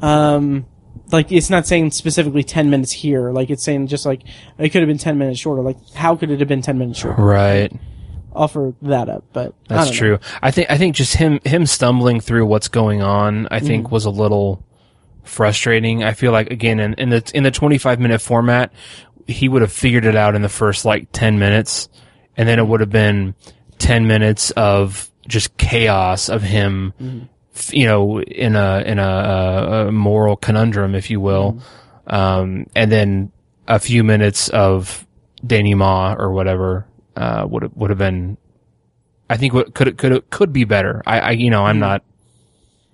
[0.02, 0.68] um,
[1.12, 3.32] like, it's not saying specifically 10 minutes here.
[3.32, 4.22] Like, it's saying just, like,
[4.60, 5.64] it could have been 10 minutes shorter.
[5.64, 7.22] Like, how could it have been 10 minutes shorter?
[7.22, 7.74] Right.
[8.34, 9.98] Offer that up, but I That's know.
[9.98, 10.20] true.
[10.44, 14.06] I think I think just him him stumbling through what's going on, I think was
[14.06, 14.64] a little
[15.28, 16.04] frustrating.
[16.04, 18.72] I feel like again in, in the in the 25 minute format,
[19.28, 21.90] he would have figured it out in the first like 10 minutes
[22.36, 23.36] and then it would have been
[23.80, 27.76] 10 minutes of just chaos of him Mm-hmm.
[27.76, 31.54] you know in a in a, a, moral conundrum if you will.
[31.54, 32.16] Mm-hmm.
[32.16, 33.32] Um and then
[33.68, 35.06] a few minutes of
[35.46, 38.38] Danny Ma or whatever uh, would have would have been.
[39.30, 41.04] I think what could could could be better.
[41.06, 42.04] I, I you know I'm not.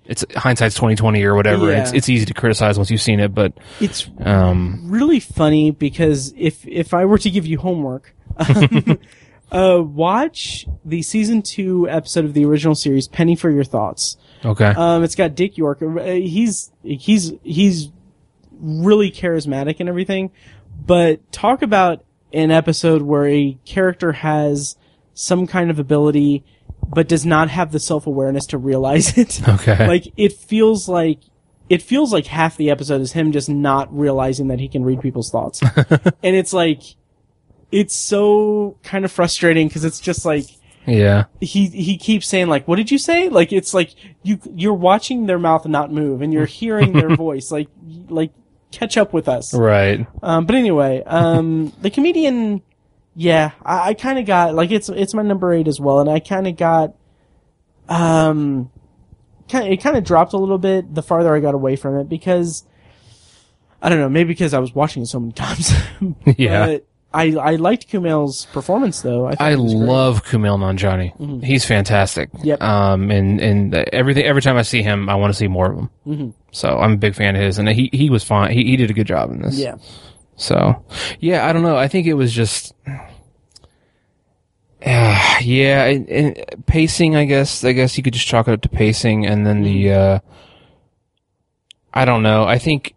[0.05, 1.71] It's hindsight's twenty twenty or whatever.
[1.71, 1.81] Yeah.
[1.83, 6.33] It's it's easy to criticize once you've seen it, but It's um really funny because
[6.37, 8.99] if if I were to give you homework, um,
[9.51, 14.17] uh, watch the season two episode of the original series, Penny for Your Thoughts.
[14.43, 15.81] okay Um, it's got Dick York.
[15.81, 17.89] Uh, He's he's he's
[18.59, 20.31] really charismatic and everything,
[20.85, 24.75] but talk about an episode where a character has
[25.13, 26.43] some kind of ability,
[26.93, 29.47] but does not have the self awareness to realize it.
[29.47, 29.87] okay.
[29.87, 31.19] Like it feels like
[31.69, 35.01] it feels like half the episode is him just not realizing that he can read
[35.01, 35.61] people's thoughts.
[36.23, 36.81] And it's like
[37.71, 40.45] it's so kind of frustrating because it's just like
[40.85, 41.25] yeah.
[41.41, 43.29] he he keeps saying like what did you say?
[43.29, 47.51] Like it's like you you're watching their mouth not move and you're hearing their voice.
[47.51, 47.69] Like
[48.09, 48.31] like
[48.71, 49.53] catch up with us.
[49.53, 50.05] Right.
[50.21, 52.61] Um but anyway um the comedian
[53.15, 56.09] yeah i, I kind of got like it's it's my number eight as well and
[56.09, 56.95] i kind of got
[57.89, 58.71] um
[59.49, 62.09] kind it kind of dropped a little bit the farther i got away from it
[62.09, 62.65] because
[63.81, 65.73] i don't know maybe because i was watching it so many times
[66.37, 66.65] yeah.
[66.65, 69.85] but i i liked kumail's performance though i, I it was great.
[69.85, 71.43] love Kumail Nanjiani.
[71.43, 72.29] He's fantastic.
[72.41, 72.61] Yep.
[72.63, 75.77] Um, and and everything every time I see him, I want to see more of
[75.77, 75.89] him.
[76.07, 76.29] Mm-hmm.
[76.51, 78.51] So I'm a big fan of his, and he he was fine.
[78.51, 79.59] He he did a good job in this.
[79.59, 79.75] yeah
[80.35, 80.83] So,
[81.19, 81.77] yeah, I don't know.
[81.77, 82.73] I think it was just,
[84.85, 87.15] uh, yeah, and, and pacing.
[87.15, 87.63] I guess.
[87.63, 89.91] I guess you could just chalk it up to pacing, and then the.
[89.91, 90.19] Uh,
[91.93, 92.45] I don't know.
[92.45, 92.95] I think.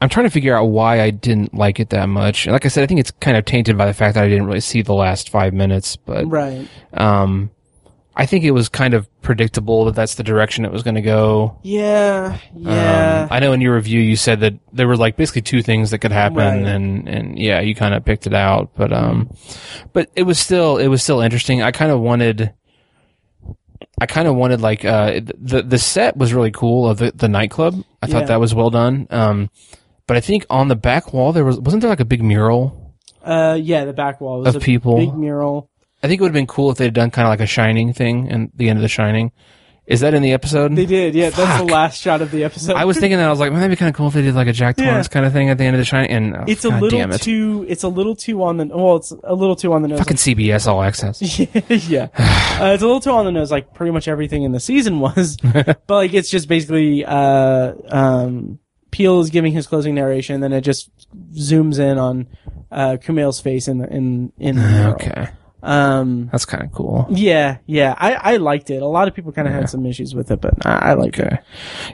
[0.00, 2.44] I'm trying to figure out why I didn't like it that much.
[2.44, 4.28] And like I said, I think it's kind of tainted by the fact that I
[4.28, 5.96] didn't really see the last five minutes.
[5.96, 7.50] But right um,
[8.16, 11.02] I think it was kind of predictable that that's the direction it was going to
[11.02, 11.58] go.
[11.62, 15.42] yeah yeah Um, I know in your review you said that there were like basically
[15.42, 16.64] two things that could happen, Right.
[16.66, 19.30] and and yeah, you kind of picked it out, but um,
[19.92, 21.62] but it was still it was still interesting.
[21.62, 22.52] I kind of wanted,
[24.00, 27.28] I kind of wanted like uh the the set was really cool of the the
[27.28, 27.74] nightclub.
[28.02, 28.12] I Yeah.
[28.12, 29.06] thought that was well done.
[29.10, 29.50] Um,
[30.06, 32.80] but I think on the back wall there was wasn't there like a big mural?
[33.24, 34.98] uh yeah the back wall was Of a people.
[34.98, 35.70] big mural
[36.04, 37.94] I think it would have been cool if they'd done kind of like a Shining
[37.94, 39.32] thing and the end of The Shining,
[39.86, 40.76] Is that in the episode?
[40.76, 41.30] They did, yeah.
[41.30, 42.76] That's the last shot of the episode.
[42.76, 44.20] I was thinking that I was like, man, that'd be kind of cool if they
[44.20, 44.84] did like a Jack Yeah.
[44.84, 46.10] Torrance kind of thing at the end of the Shining.
[46.10, 47.22] And oh, it's a little it.
[47.22, 47.64] too.
[47.70, 48.66] It's a little too on the.
[48.66, 49.98] Well, it's a little too on the nose.
[49.98, 51.22] fucking CBS All Access.
[51.88, 52.08] yeah,
[52.60, 55.00] uh, it's a little too on the nose, like pretty much everything in the season
[55.00, 55.36] was.
[55.54, 58.58] but like, it's just basically uh, um,
[58.90, 60.90] Peele is giving his closing narration, and then it just
[61.32, 62.26] zooms in on
[62.70, 64.88] uh, Kumail's face in the in in the.
[64.94, 65.28] Okay,
[65.64, 67.06] Um, that's kind of cool.
[67.10, 68.82] yeah, yeah, I I liked it.
[68.82, 71.18] A lot of people kind of had some issues with it, but I, I liked
[71.18, 71.38] Okay,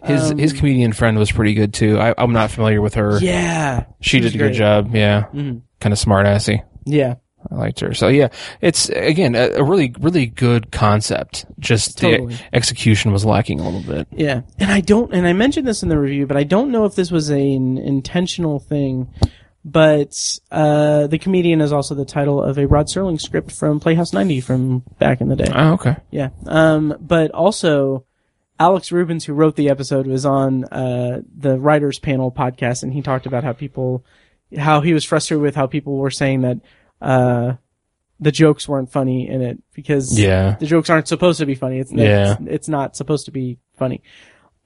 [0.03, 0.05] it.
[0.07, 1.99] his Um, his comedian friend was pretty good too.
[1.99, 3.19] I, I'm not familiar with her.
[3.21, 4.95] Yeah, she was did a good job.
[4.95, 5.63] Yeah, Mhm.
[5.81, 6.63] kind of smart assy.
[6.85, 7.15] Yeah,
[7.51, 7.95] I liked her.
[7.95, 8.29] So yeah,
[8.61, 11.47] it's again a, a really really good concept.
[11.61, 12.35] Just Totally.
[12.35, 14.09] the execution was lacking a little bit.
[14.11, 16.87] Yeah, and I don't, and I mentioned this in the review, but I don't know
[16.87, 19.09] if this was an intentional thing.
[19.65, 24.13] But uh, the comedian is also the title of a Rod Serling script from Playhouse
[24.13, 25.51] 90 from back in the day.
[25.55, 25.97] Oh, okay.
[26.11, 26.31] Yeah.
[26.47, 28.05] Um, but also,
[28.59, 33.03] Alex Rubens, who wrote the episode, was on uh, the writers panel podcast, and he
[33.03, 34.03] talked about how people,
[34.57, 36.61] how he was frustrated with how people were saying that
[37.03, 37.53] uh,
[38.19, 40.57] the jokes weren't funny in it because Yeah.
[40.59, 41.81] the jokes aren't supposed to be funny.
[41.81, 42.33] It's Yeah.
[42.41, 44.03] it's, it's not supposed to be funny.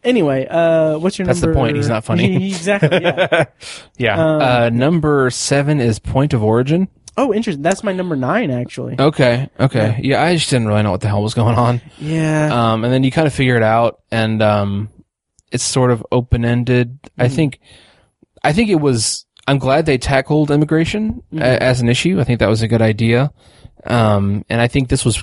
[0.04, 1.40] Anyway, uh, what's your number?
[1.40, 1.76] That's the point.
[1.76, 2.46] He's not funny.
[2.48, 3.00] exactly.
[3.02, 3.44] Yeah.
[3.96, 4.22] Yeah.
[4.22, 6.88] Um, uh, number seven is Point of Origin.
[7.16, 7.62] oh, interesting.
[7.62, 8.96] That's my number nine, actually.
[8.98, 9.48] Okay.
[9.58, 10.00] Okay.
[10.02, 10.22] Yeah.
[10.22, 11.80] I just didn't really know what the hell was going on.
[11.98, 12.72] Yeah.
[12.72, 14.90] Um, and then you kind of figure it out, and um,
[15.52, 16.98] it's sort of open ended.
[17.18, 17.34] I Mm-hmm.
[17.36, 17.60] think,
[18.42, 19.24] I think it was.
[19.46, 21.38] I'm glad they tackled immigration Mm-hmm.
[21.38, 22.20] a- as an issue.
[22.20, 23.32] I think that was a good idea.
[23.86, 25.22] Um, and I think this was.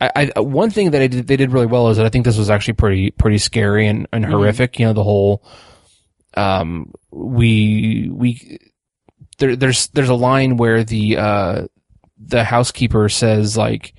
[0.00, 2.24] I, I one thing that I did, they did really well is that I think
[2.24, 4.30] this was actually pretty pretty scary and, and Mhm.
[4.30, 4.78] horrific.
[4.78, 5.42] You know, the whole.
[6.34, 8.58] Um, we we
[9.38, 11.66] there, there's there's a line where the uh
[12.18, 13.94] the housekeeper says like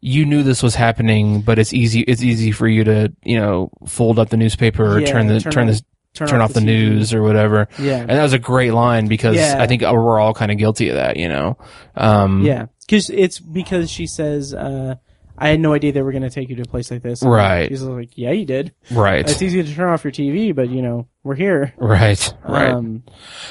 [0.00, 3.70] you knew this was happening but it's easy it's easy for you to you know
[3.86, 5.80] fold up the newspaper or Yeah, turn the turn turn, off-
[6.14, 6.64] the turn, off the, TV.
[6.64, 7.98] news or whatever Yeah.
[7.98, 9.56] and that was a great line because Yeah.
[9.60, 11.58] i think we're all kind of guilty of that you know
[11.96, 14.94] um Yeah, because it's because she says, uh,
[15.40, 17.22] "I had no idea they were going to take you to a place like this."
[17.22, 17.68] And Right.
[17.70, 18.72] He's like, "Yeah, you did.
[18.90, 22.70] right It's easy to turn off your TV, but you know, we're here." right right
[22.72, 23.02] Um,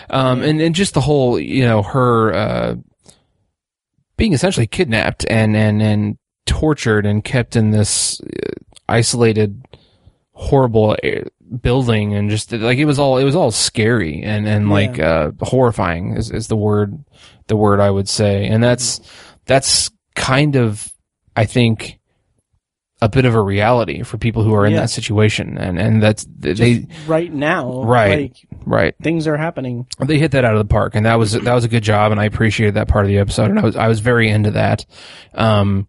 [0.10, 2.76] um and and just the whole you know her uh
[4.18, 8.26] being essentially kidnapped and and and tortured and kept in this uh,
[8.88, 9.64] isolated
[10.34, 11.22] horrible uh,
[11.62, 14.74] building and just like it was all it was all scary and and Yeah.
[14.74, 17.04] like uh horrifying is is the word
[17.48, 19.00] the word I would say and that's
[19.46, 20.92] that's kind of
[21.40, 22.00] I think
[23.02, 24.82] a bit of a reality for people who are in Yeah.
[24.82, 28.34] that situation and and that's they just right now, Right.
[28.34, 29.88] Like, right things are happening.
[30.06, 32.12] they hit that out of the park and that was that was a good job
[32.12, 34.52] and I appreciated that part of the episode and I was I was very into
[34.52, 34.86] that
[35.34, 35.88] um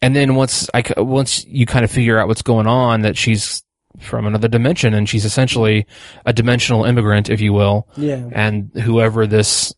[0.00, 3.64] and then once I once you kind of figure out what's going on that she's
[3.98, 5.84] from another dimension and she's essentially
[6.24, 9.74] a dimensional immigrant if you will Yeah, and whoever this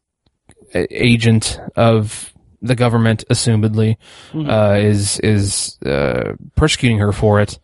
[0.74, 2.32] agent of
[2.62, 3.96] the government assumedly
[4.32, 4.48] Mhm.
[4.50, 7.58] uh is is uh persecuting her for it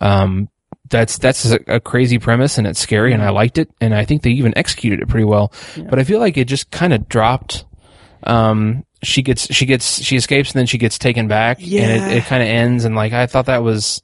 [0.00, 0.48] um
[0.90, 4.04] that's that's a, a crazy premise and it's scary and I liked it and I
[4.04, 5.50] think they even executed it pretty well.
[5.74, 5.84] Yeah.
[5.88, 7.64] But I feel like it just kind of dropped.
[8.24, 11.70] Um, she gets she gets she escapes and then she gets taken back and
[12.12, 14.02] it, it kind of ends and like I thought that was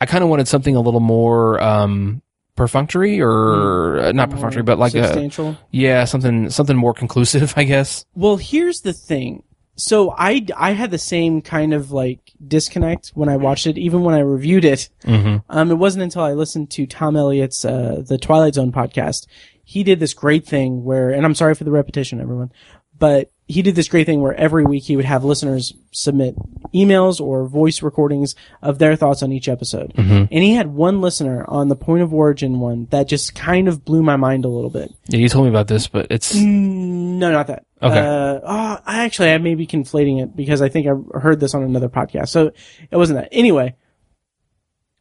[0.00, 2.20] I kind of wanted something a little more um
[2.54, 8.04] perfunctory or uh, not perfunctory but like a yeah something something more conclusive I guess.
[8.14, 9.42] Well, here's the thing.
[9.80, 14.02] So I I had the same kind of like disconnect when I watched it, even
[14.02, 14.90] when I reviewed it.
[15.04, 15.38] Mm-hmm.
[15.48, 19.26] Um, it wasn't until I listened to Tom Elliott's uh, the Twilight Zone podcast.
[19.64, 22.52] He did this great thing where, and I'm sorry for the repetition, everyone,
[22.98, 26.36] but he did this great thing where every week he would have listeners submit
[26.72, 29.92] emails or voice recordings of their thoughts on each episode.
[29.94, 30.28] Mhm.
[30.30, 33.84] And he had one listener on the point of origin one that just kind of
[33.84, 34.92] blew my mind a little bit.
[35.08, 37.64] Yeah, you told me about this, but it's Mm, No, not that.
[37.82, 37.98] Okay.
[37.98, 41.54] Uh, oh, I actually, I may be conflating it because I think I heard this
[41.54, 42.28] on another podcast.
[42.28, 42.52] So
[42.90, 43.28] it wasn't that.
[43.32, 43.74] Anyway,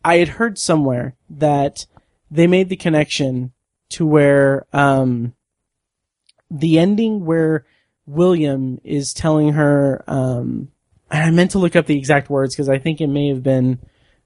[0.03, 1.85] I had heard somewhere that
[2.31, 3.51] they made the connection
[3.89, 5.33] to where, um,
[6.49, 7.65] the ending where
[8.09, 10.69] William is telling her, um,
[11.11, 13.43] and I meant to look up the exact words because I think it may have
[13.43, 13.77] been,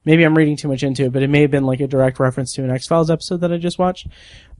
[0.06, 2.18] maybe I'm reading too much into it, but it may have been like a direct
[2.18, 4.08] reference to an X Files episode that I just watched.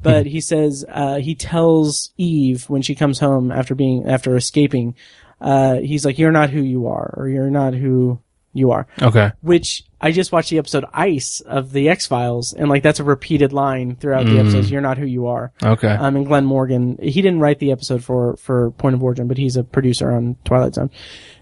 [0.02, 4.96] But he says, uh, he tells Eve when she comes home after being, after escaping,
[5.40, 8.20] uh, he's like, you're not who you are, or you're not who,
[8.54, 8.86] you are.
[9.02, 9.32] Okay.
[9.42, 13.04] Which I just watched the episode Ice of the X Files, and like that's a
[13.04, 14.40] repeated line throughout the Mm.
[14.42, 14.70] episodes.
[14.72, 15.52] You're not who you are.
[15.64, 15.88] Okay.
[15.88, 19.38] Um, and Glen Morgan, he didn't write the episode for for Point of Origin, but
[19.38, 20.90] he's a producer on Twilight Zone,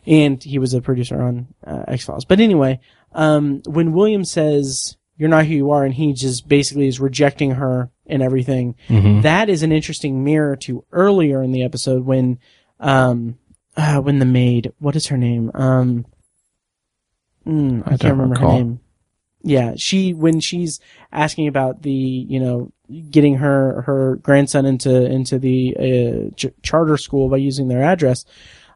[0.07, 2.25] and he was a producer on uh, X Files.
[2.25, 2.79] But anyway,
[3.13, 7.51] um, when William says you're not who you are, and he just basically is rejecting
[7.51, 9.21] her and everything, Mhm.
[9.21, 12.39] that is an interesting mirror to earlier in the episode when,
[12.79, 13.35] um,
[13.77, 15.51] uh, when the maid, what is her name?
[15.53, 16.05] Um,
[17.45, 18.51] mm, I, I can't remember recall.
[18.51, 18.79] her name.
[19.43, 20.79] Yeah, she when she's
[21.11, 22.71] asking about the you know
[23.09, 28.25] getting her her grandson into into the uh, ch- charter school by using their address.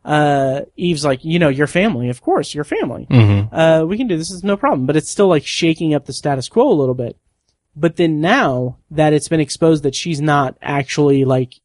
[0.04, 3.08] Uh, Eve's like, you know, your family, of course, your family.
[3.10, 3.50] Mhm.
[3.52, 4.30] Uh, we can do this.
[4.32, 4.86] Is no problem.
[4.86, 7.18] But it's still like shaking up the status quo a little bit.
[7.76, 11.56] But then now that it's been exposed that she's not actually like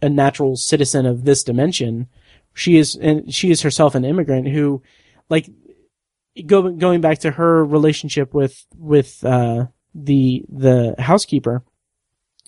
[0.00, 2.06] a natural citizen of this dimension,
[2.54, 4.82] she is, and she is herself an immigrant who,
[5.28, 5.50] like,
[6.46, 11.64] go, going back to her relationship with, with, uh, the, the housekeeper,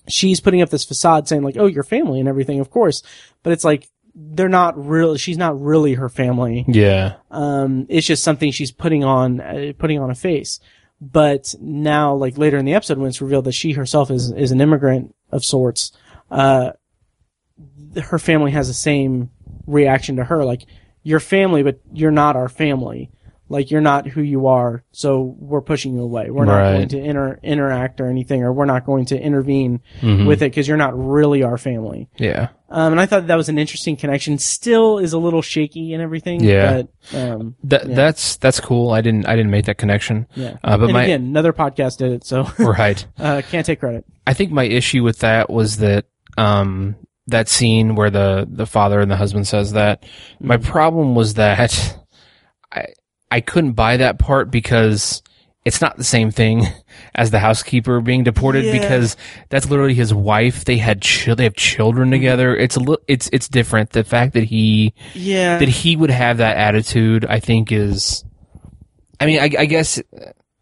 [0.07, 3.03] she's putting up this facade saying like, oh, your family and everything, of course.
[3.41, 6.65] But it's like, they're not real, she's not really her family.
[6.67, 7.15] Yeah.
[7.31, 10.59] Um, it's just something she's putting on, uh, putting on a face.
[11.01, 14.51] But now, like later in the episode, when it's revealed that she herself is is
[14.51, 15.91] an immigrant of sorts,
[16.31, 16.71] uh,
[18.01, 19.29] her family has the same
[19.67, 20.65] reaction to her, like
[21.01, 23.11] your family, but you're not our family.
[23.49, 26.29] Like you're not who you are, so we're pushing you away.
[26.31, 26.73] We're not Right.
[26.77, 30.25] going to inter- interact or anything, or we're not going to intervene Mhm.
[30.25, 32.09] with it because you're not really our family.
[32.17, 32.47] Yeah.
[32.69, 34.37] Um, and I thought that was an interesting connection.
[34.39, 36.43] Still is a little shaky and everything.
[36.43, 36.83] Yeah.
[37.11, 37.95] But, um, That Yeah.
[37.95, 38.91] that's that's cool.
[38.91, 40.25] I didn't I didn't make that connection.
[40.35, 40.55] yeah.
[40.63, 43.05] Uh, but and my again, another podcast did it, so right.
[43.19, 44.05] uh, can't take credit.
[44.25, 46.05] I think my issue with that was that
[46.37, 46.95] um
[47.27, 50.03] that scene where the the father and the husband says that.
[50.39, 50.71] My Mm-hmm.
[50.71, 51.97] problem was that
[52.71, 52.85] I
[53.33, 55.23] I couldn't buy that part because
[55.65, 56.67] it's not the same thing
[57.15, 58.73] as the housekeeper being deported Yeah.
[58.79, 59.17] because
[59.49, 60.65] that's literally his wife.
[60.65, 62.19] They had chil- they have children mm-hmm.
[62.19, 62.55] together.
[62.55, 63.89] It's a little it's it's different.
[63.89, 65.57] The fact that he Yeah.
[65.57, 68.23] that he would have that attitude, I think is.
[69.19, 69.99] I mean, I, I guess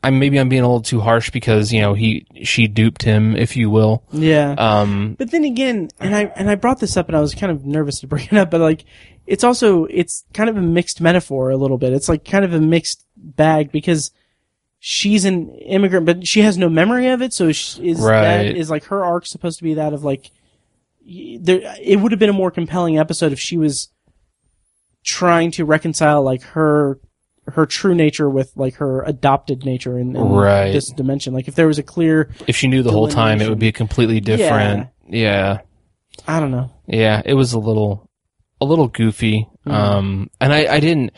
[0.04, 3.36] I'm maybe I'm being a little too harsh because you know he she duped him,
[3.36, 4.04] if you will.
[4.12, 4.56] yeah.
[4.58, 7.52] Um, but then again, and I and I brought this up, and I was kind
[7.52, 8.84] of nervous to bring it up, but like,
[9.28, 11.94] it's also it's kind of a mixed metaphor a little bit.
[11.94, 14.10] It's like kind of a mixed bag because
[14.80, 17.32] she's an immigrant, but she has no memory of it.
[17.34, 18.58] So sh- is that Right.
[18.58, 20.32] is like her arc supposed to be that of like
[21.06, 21.76] there?
[21.80, 23.90] It would have been a more compelling episode if she was
[25.04, 27.00] trying to reconcile like her
[27.48, 30.72] her true nature with like her adopted nature in, in Right.
[30.72, 31.34] this dimension.
[31.34, 33.70] Like if there was a clear, if she knew the whole time, it would be
[33.70, 34.88] a completely different.
[35.08, 35.20] Yeah.
[35.20, 35.60] yeah.
[36.28, 36.72] I don't know.
[36.88, 38.10] yeah, It was a little,
[38.60, 39.48] a little goofy.
[39.66, 39.72] Mhm.
[39.72, 41.12] Um, and I, I didn't.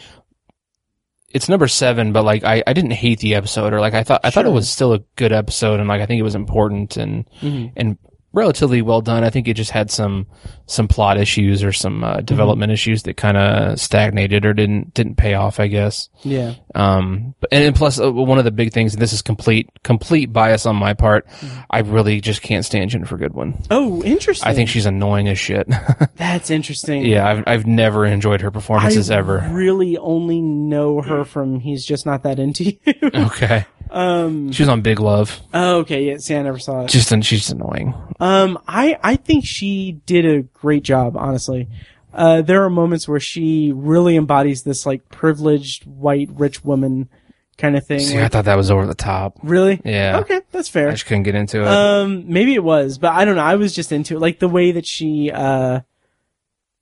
[1.29, 4.21] It's number seven, but like I, I didn't hate the episode, or like I thought
[4.23, 6.95] I thought it was still a good episode, and like I think it was important
[6.95, 7.73] and Mhm.
[7.75, 7.97] and
[8.33, 9.23] relatively well done.
[9.23, 10.27] I think it just had some
[10.65, 15.15] some plot issues or some uh, development issues that kind of stagnated or didn't didn't
[15.15, 15.59] pay off.
[15.59, 16.09] I guess.
[16.23, 16.55] Yeah.
[16.75, 19.69] Um, but, and, and plus uh, one of the big things, and this is complete
[19.83, 21.27] complete bias on my part.
[21.69, 23.61] I really just can't stand Ginnifer Goodwin.
[23.69, 24.47] Oh, interesting.
[24.49, 25.67] I think she's annoying as shit.
[26.15, 27.05] that's interesting.
[27.05, 29.47] yeah, I've I've never enjoyed her performances I ever.
[29.51, 32.75] really only know her from He's Just Not That Into You.
[33.13, 34.51] Okay, um.
[34.51, 35.39] she was on Big Love.
[35.53, 36.03] Oh, okay.
[36.03, 36.17] Yeah.
[36.17, 36.89] See, I never saw it.
[36.89, 37.93] Just and she's annoying.
[38.19, 38.59] Um.
[38.67, 41.15] I I think she did a great job.
[41.15, 41.67] Honestly.
[42.13, 47.09] Uh, there are moments where she really embodies this like privileged white rich woman
[47.57, 48.01] kind of thing.
[48.01, 49.39] See, I thought that was over the top.
[49.41, 49.81] really?
[49.83, 50.19] Yeah.
[50.19, 50.89] Okay, that's fair.
[50.89, 51.67] I just couldn't get into it.
[51.67, 53.41] Um, maybe it was, but I don't know.
[53.43, 55.79] I was just into it, like the way that she, uh,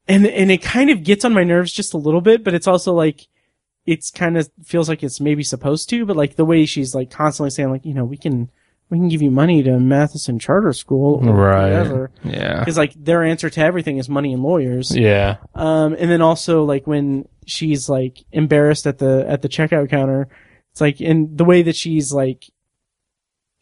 [0.05, 2.68] and and it kind of gets on my nerves just a little bit, but it's
[2.68, 3.28] also like,
[3.86, 7.09] it's kind of feels like it's maybe supposed to, but like the way she's like
[7.09, 8.49] constantly saying like, you know, we can
[8.89, 11.71] we can give you money to Matheson Charter School, or right.
[11.71, 12.59] Whatever, Yeah.
[12.59, 14.95] because like their answer to everything is money and lawyers.
[14.95, 15.38] Yeah.
[15.55, 20.27] Um, and then also like when she's like embarrassed at the at the checkout counter,
[20.71, 22.45] it's like in the way that she's like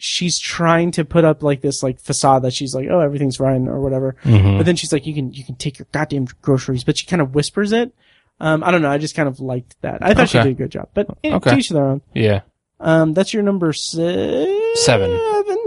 [0.01, 3.67] she's trying to put up like this like facade that she's like oh everything's fine
[3.67, 4.57] or whatever, Mhm.
[4.57, 7.21] but then she's like you can you can take your goddamn groceries, but she kind
[7.21, 7.93] of whispers it.
[8.39, 8.89] Um, I don't know.
[8.89, 9.99] I just kind of liked that.
[10.01, 10.49] I thought she Okay.
[10.49, 11.51] did a good job, but eh, Okay.
[11.51, 12.01] to each their own.
[12.13, 12.41] Yeah.
[12.79, 14.81] Um, that's your number six.
[14.85, 15.19] Seven.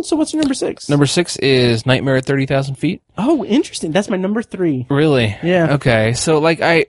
[0.03, 0.89] So what's your number six?
[0.89, 3.03] Number six is Nightmare at thirty thousand feet.
[3.19, 3.93] Oh, interesting.
[3.93, 4.87] That's my number three.
[4.91, 5.37] Really?
[5.43, 5.75] Yeah.
[5.75, 6.15] Okay.
[6.15, 6.87] So like I,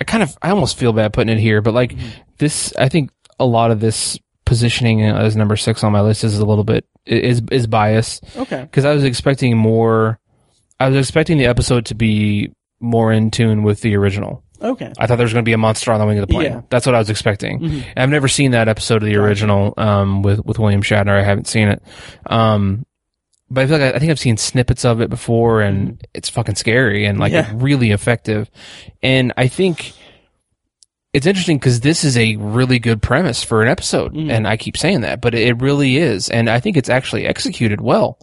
[0.00, 1.94] I kind of I almost feel bad putting it here, but like
[2.38, 6.38] this, I think a lot of this positioning as number six on my list is
[6.38, 8.60] a little bit is is bias Okay.
[8.62, 10.18] because I was expecting more.
[10.78, 14.44] I was expecting the episode to be more in tune with the original.
[14.62, 14.92] Okay.
[14.98, 16.52] I thought there was going to be a monster on the wing of the plane.
[16.52, 16.60] Yeah.
[16.70, 17.60] That's what I was expecting.
[17.60, 17.84] Mhm.
[17.96, 21.18] I've never seen that episode of the original um, with with William Shatner.
[21.18, 21.82] I haven't seen it,
[22.26, 22.84] um,
[23.50, 26.28] but I feel like I, I think I've seen snippets of it before, and it's
[26.28, 27.56] fucking scary and like Mm-hmm.
[27.58, 27.62] Yeah.
[27.64, 28.50] really effective.
[29.02, 29.92] And I think
[31.14, 34.30] it's interesting because this is a really good premise for an episode, Mhm.
[34.30, 37.80] and I keep saying that, but it really is, and I think it's actually executed
[37.80, 38.18] well.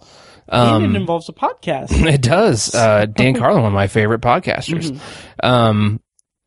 [0.48, 1.88] and it Um, involves a podcast.
[2.14, 2.76] it does.
[2.76, 4.92] Uh, Dan Carlin, one of my favorite podcasters.
[4.92, 5.00] Mhm.
[5.44, 6.00] Um,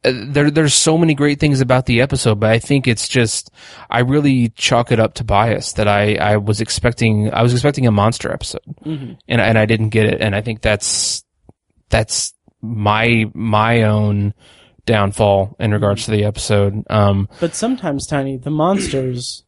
[0.03, 3.51] there, there's so many great things about the episode, but I think it's just,
[3.91, 7.87] I really chalk it up to bias that I, I was expecting, I was expecting
[7.87, 9.19] a monster episode Mhm.
[9.27, 10.21] and, and I didn't get it.
[10.21, 11.25] And I think that's,
[11.91, 12.33] that's
[12.63, 14.35] my, my own
[14.87, 16.83] downfall in regards to the episode.
[16.89, 19.45] Um, But sometimes, Tiny, the monsters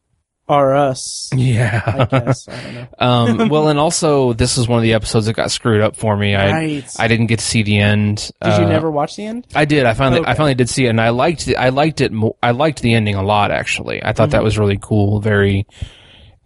[0.47, 1.29] are us.
[1.31, 2.05] I yeah.
[2.09, 2.47] guess.
[2.49, 2.87] I don't know.
[2.99, 6.17] um, well, and also this is one of the episodes that got screwed up for
[6.17, 6.35] me.
[6.35, 6.95] I, right.
[6.99, 8.31] I didn't get to see the end.
[8.43, 9.47] Did you Uh, never watch the end?
[9.55, 9.85] I did.
[9.85, 10.33] I finally, I Okay.
[10.33, 12.11] finally did see it, and I liked, it, I liked it.
[12.11, 13.51] Mo- I liked the ending a lot.
[13.51, 14.31] Actually, I thought Mm-hmm.
[14.31, 15.65] that was really cool, very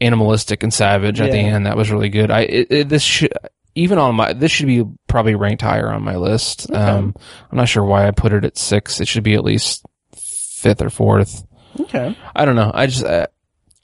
[0.02, 1.44] animalistic and savage at the Yeah.
[1.56, 1.66] end.
[1.66, 2.30] That was really good.
[2.32, 3.32] I it, it, this should
[3.76, 6.72] even on my this should be probably ranked higher on my list.
[6.72, 7.16] Um,
[7.52, 9.00] I'm not sure why I put it at six.
[9.02, 9.84] It should be at least
[10.16, 11.44] fifth or fourth.
[11.80, 12.16] Okay.
[12.36, 12.72] I don't know.
[12.74, 13.04] I just.
[13.04, 13.28] Uh,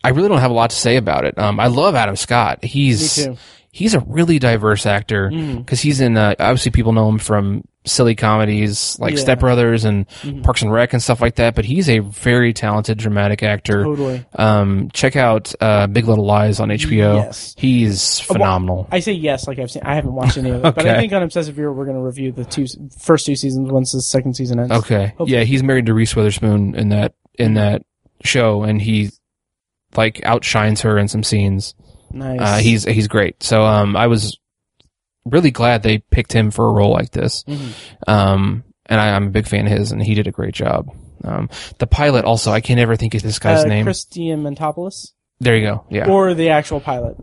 [0.04, 1.38] I really don't have a lot to say about it.
[1.38, 2.64] Um, I love Adam Scott.
[2.64, 3.28] He's
[3.72, 8.14] he's a really diverse actor because he's in uh, obviously people know him from silly
[8.14, 9.20] comedies like Yeah.
[9.22, 10.44] Step Brothers and Mhm.
[10.44, 11.56] Parks and Rec and stuff like that.
[11.56, 13.84] But he's a very talented dramatic actor.
[13.84, 14.24] Totally.
[14.36, 17.16] Um, check out uh, Big Little Lies on HBO.
[17.16, 17.56] Yes.
[17.58, 18.88] He's well, phenomenal.
[18.92, 19.82] I say yes, like I've seen.
[19.84, 22.04] I haven't watched any of it, but I think on Obsessive Viewer we're going to
[22.04, 22.66] review the two
[23.00, 24.72] first two seasons once the second season ends.
[24.72, 25.32] okay, Hopefully.
[25.32, 27.84] yeah, he's married to Reese Witherspoon in that in that
[28.24, 29.10] show, and he
[29.96, 31.76] like outshines her in some scenes.
[32.12, 32.40] Nice.
[32.42, 33.42] Uh, he's he's great.
[33.44, 34.38] So um, I was
[35.26, 37.44] really glad they picked him for a role like this.
[37.46, 37.74] Mhm.
[38.08, 40.90] Um, and I, I'm a big fan of his, and he did a great job.
[41.24, 43.86] Um, the pilot also, I can't ever think of this guy's uh, name.
[43.86, 45.86] Chris Diamantopoulos, there you go.
[45.90, 47.16] Yeah, or the actual pilot.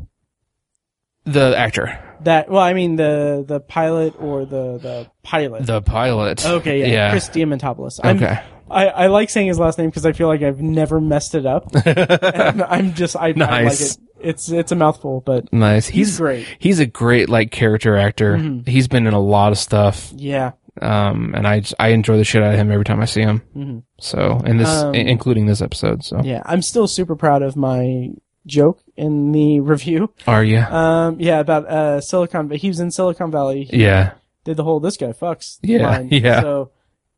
[1.25, 5.67] the actor, That well, I mean the the pilot or the the pilot.
[5.67, 6.47] the pilot.
[6.47, 7.11] okay, yeah, yeah.
[7.11, 8.01] Chris Diamantopoulos.
[8.03, 8.41] I'm, Okay.
[8.71, 11.47] I I like saying his last name because I feel like I've never messed it
[11.47, 11.69] up.
[11.87, 13.97] and I'm just I, I like it.
[14.21, 15.87] It's it's a mouthful, but nice.
[15.87, 16.47] he's, He's great.
[16.59, 18.37] he's a great like character actor.
[18.37, 18.67] Mhm.
[18.67, 20.13] He's been in a lot of stuff.
[20.17, 20.53] Yeah.
[20.81, 23.43] Um, and I I enjoy the shit out of him every time I see him.
[23.57, 23.83] Mhm.
[24.01, 26.05] So, and this, Um, i- including this episode.
[26.05, 28.11] So, Yeah, I'm still super proud of my
[28.47, 30.11] joke in the review.
[30.27, 30.59] are you?
[30.59, 32.49] Um, yeah, about uh Silicon.
[32.49, 33.65] But he was in Silicon Valley.
[33.65, 34.13] He yeah.
[34.45, 36.09] did the whole "this guy fucks" Yeah, line.
[36.13, 36.41] yeah.
[36.43, 36.71] So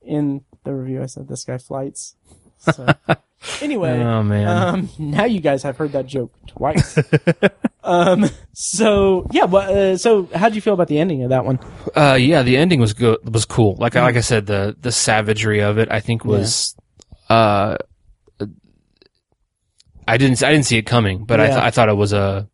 [0.03, 2.17] in the review, I said "this guy flights."
[2.59, 2.87] So
[3.63, 4.47] anyway, Oh man.
[4.49, 6.99] um, now you guys have heard that joke twice.
[7.85, 11.59] um, so yeah, but uh, so how'd you feel about the ending of that one?
[11.97, 13.19] Uh, yeah, the ending was good.
[13.33, 13.77] Was cool.
[13.79, 16.77] Like I like I said, the the savagery of it, I think was,
[17.31, 17.77] uh,
[20.07, 22.49] I didn't I didn't see it coming, but I th- I thought it was a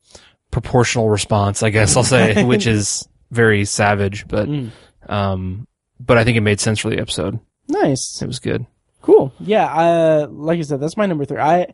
[0.50, 1.62] proportional response.
[1.62, 4.70] I guess I'll say, which is very savage, but Mm.
[5.08, 5.66] um,
[5.98, 7.40] but I think it made sense for the episode.
[7.68, 8.66] Nice, It was good.
[9.02, 9.32] cool.
[9.40, 11.38] Yeah, uh, like I said, that's my number three.
[11.38, 11.72] I,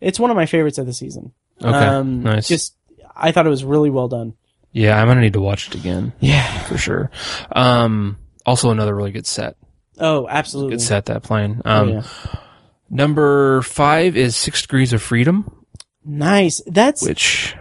[0.00, 1.32] it's one of my favorites of the season.
[1.62, 2.48] Okay, um, nice.
[2.48, 2.76] Just,
[3.14, 4.34] I thought it was really well done.
[4.72, 6.64] Yeah, I'm gonna need to watch it again Yeah.
[6.64, 7.10] for sure.
[7.52, 9.56] Um, also another really good set.
[9.98, 10.72] Oh, absolutely.
[10.72, 11.62] Good set that plane.
[11.64, 12.02] Oh, Um, yeah.
[12.90, 15.50] number five is Six Degrees of Freedom,
[16.06, 16.60] Nice.
[16.66, 17.54] That's which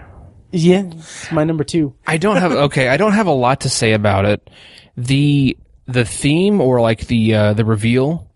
[0.51, 0.91] yeah.
[1.31, 1.93] my number two.
[2.05, 2.89] I don't have okay.
[2.89, 4.49] I don't have a lot to say about it.
[4.97, 5.55] The
[5.87, 8.29] the theme or like the uh, the reveal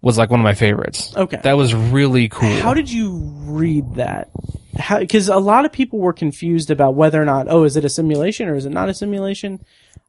[0.00, 1.14] was like one of my favorites.
[1.16, 1.38] Okay.
[1.44, 2.50] That was really cool.
[2.50, 3.12] How did you
[3.44, 4.28] read that?
[4.76, 4.98] How?
[4.98, 7.46] Because a lot of people were confused about whether or not.
[7.48, 9.62] Oh, is it a simulation or is it not a simulation?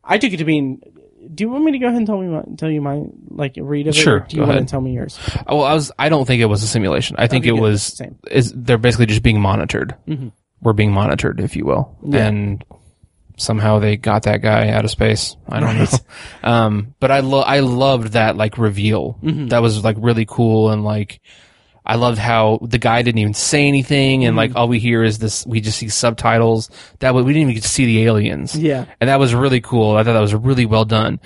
[0.04, 0.82] I took it to mean.
[1.34, 3.54] Do you want me to go ahead and tell me my, tell you my like
[3.58, 4.00] read of it?
[4.00, 4.68] Sure, Or do you go want ahead.
[4.68, 5.18] to tell me yours?
[5.48, 5.92] oh, well, I was.
[6.00, 7.16] I don't think it was a simulation.
[7.20, 7.84] I think Okay, it was.
[7.84, 8.18] Same.
[8.30, 9.96] Is they're basically just being monitored.
[10.08, 10.32] Mhm.
[10.62, 12.28] We're being monitored, if you will, Yeah.
[12.28, 12.64] and
[13.38, 15.36] somehow they got that guy out of space.
[15.50, 15.92] I don't Right.
[15.92, 15.98] know.
[16.50, 19.18] Um, but I lo- I loved that like reveal.
[19.24, 19.48] Mm-hmm.
[19.48, 21.22] That was like really cool and like.
[21.86, 24.58] I loved how the guy didn't even say anything, and like Mm-hmm.
[24.58, 25.46] all we hear is this.
[25.46, 26.70] We just see subtitles.
[27.00, 28.56] That way, we didn't even get to see the aliens.
[28.58, 28.86] Yeah.
[29.02, 29.98] and that was really cool.
[29.98, 31.20] I thought that was really well done.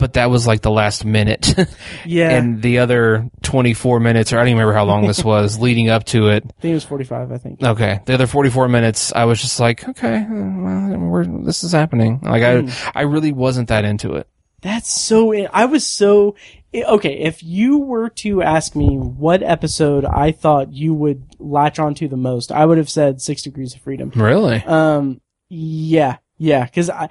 [0.00, 1.54] But that was like the last minute,
[2.04, 2.30] Yeah.
[2.30, 5.58] and the other twenty four minutes, or I don't even remember how long this was,
[5.60, 6.42] leading up to it.
[6.44, 7.30] I think it was forty five.
[7.30, 7.62] I think.
[7.62, 11.72] Okay, the other forty four minutes, I was just like, okay, well, we're, this is
[11.72, 12.20] happening.
[12.22, 14.26] Like I, I really wasn't that into it.
[14.62, 15.32] That's so.
[15.48, 16.34] I was so.
[16.74, 22.08] Okay, if you were to ask me what episode I thought you would latch onto
[22.08, 24.10] the most, I would have said Six Degrees of Freedom.
[24.14, 24.56] Really?
[24.64, 27.08] Um, yeah, yeah, because I,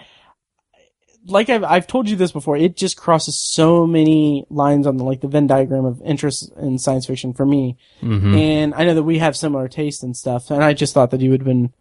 [1.30, 5.04] like I've I've told you this before, it just crosses so many lines on the
[5.04, 7.78] like the Venn diagram of interest in science fiction for me.
[8.00, 11.12] hmm And I know that we have similar taste and stuff, and I just thought
[11.12, 11.74] that you would have been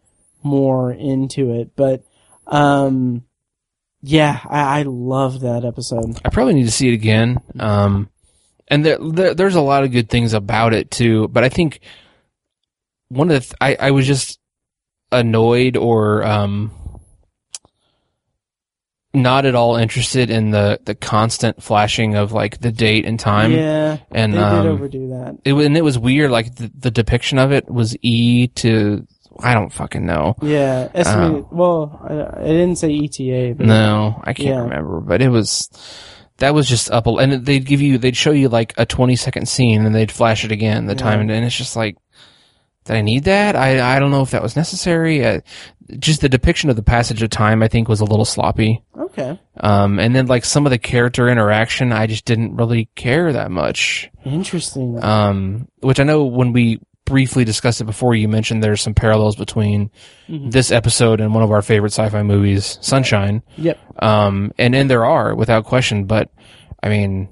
[0.43, 1.71] more into it.
[1.77, 2.05] But
[2.47, 3.25] um
[4.01, 6.21] yeah, I, I loved that episode.
[6.25, 7.41] I probably need to see it again.
[7.59, 8.09] Um,
[8.69, 11.27] and there, there, there's a lot of good things about it too.
[11.29, 11.81] But I think
[13.09, 14.39] one of the, th- I, I was just
[15.11, 16.71] annoyed or, um,
[19.15, 23.53] not at all interested in the, the constant flashing of like the date and time.
[23.53, 25.39] yeah, and, they um, did overdo that.
[25.45, 26.31] It, and it was weird.
[26.31, 29.07] Like the, the depiction of it was E to,
[29.41, 30.37] I don't fucking know.
[30.43, 31.47] Yeah, estimated.
[31.51, 34.61] well, I, I didn't say ETA, but No, I can't Yeah.
[34.63, 35.71] remember, but it was
[36.39, 37.07] that was just up.
[37.07, 40.45] And they'd give you, they'd show you like a twenty second scene, and they'd flash
[40.45, 40.87] it again.
[40.87, 41.97] The time, and it's just like,
[42.85, 43.57] did I need that?
[43.57, 45.25] I I don't know if that was necessary.
[45.25, 45.41] Uh,
[45.99, 48.83] just the depiction of the passage of time, I think, was a little sloppy.
[48.97, 53.33] okay, Um, and then like some of the character interaction, I just didn't really care
[53.33, 54.11] that much.
[54.25, 55.03] interesting.
[55.03, 59.35] Um, which I know when we briefly discussed it before, you mentioned there's some parallels
[59.35, 59.91] between
[60.29, 60.53] Mhm.
[60.53, 63.43] this episode and one of our favorite sci-fi movies, Sunshine.
[63.57, 63.79] Yep.
[64.03, 66.29] Um, and and there are without question, but
[66.83, 67.29] I mean,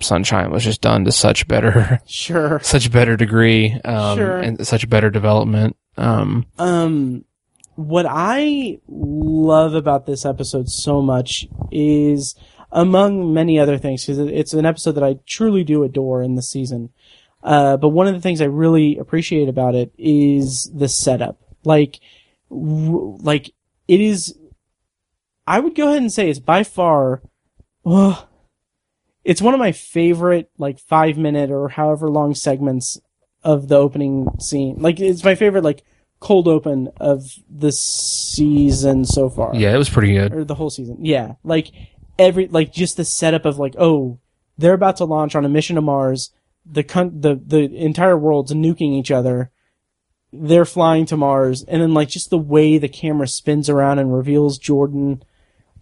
[0.00, 2.58] Sunshine was just done to such better, Sure.
[2.62, 4.38] such a better degree, um, Sure.
[4.38, 5.76] and such better development.
[5.96, 7.24] Um, Um,
[7.78, 12.34] what I love about this episode so much is,
[12.72, 16.42] among many other things, because it's an episode that I truly do adore in the
[16.42, 16.90] season.
[17.40, 21.38] Uh, but one of the things I really appreciate about it is the setup.
[21.62, 22.00] Like,
[22.50, 23.54] like
[23.86, 24.36] it is.
[25.46, 27.22] I would go ahead and say it's by far.
[29.22, 33.00] It's one of my favorite like five minute or however long segments
[33.44, 34.78] of the opening scene.
[34.80, 35.84] Like it's my favorite like
[36.20, 39.54] cold open of the season so far.
[39.54, 40.32] yeah, it was pretty good.
[40.32, 40.98] Or the whole season.
[41.00, 41.34] Yeah.
[41.44, 41.70] Like
[42.18, 44.18] every like just the setup of like, oh,
[44.56, 46.30] they're about to launch on a mission to Mars.
[46.66, 49.50] The con- the the entire world's nuking each other.
[50.32, 54.12] They're flying to Mars, and then like just the way the camera spins around and
[54.14, 55.22] reveals Jordan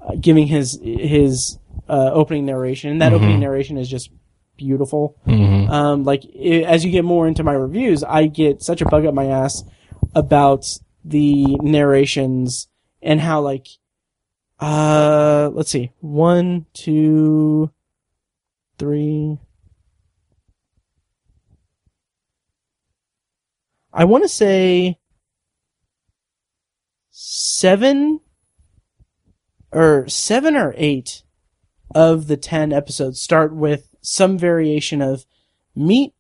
[0.01, 1.59] uh, giving his his
[1.89, 4.11] uh, opening narration, and that opening narration is just
[4.57, 5.17] beautiful.
[5.25, 8.85] hmm Um, like i as you get more into my reviews, I get such a
[8.85, 9.65] bug up my ass
[10.15, 12.69] about the narrations
[13.03, 13.67] and how like,
[14.61, 17.71] uh, let's see, one, two,
[18.79, 19.39] three.
[23.93, 24.99] I want to say
[27.11, 28.21] seven
[29.73, 31.23] or seven or eight
[31.95, 35.25] of the 10 episodes start with some variation of
[35.75, 36.13] meet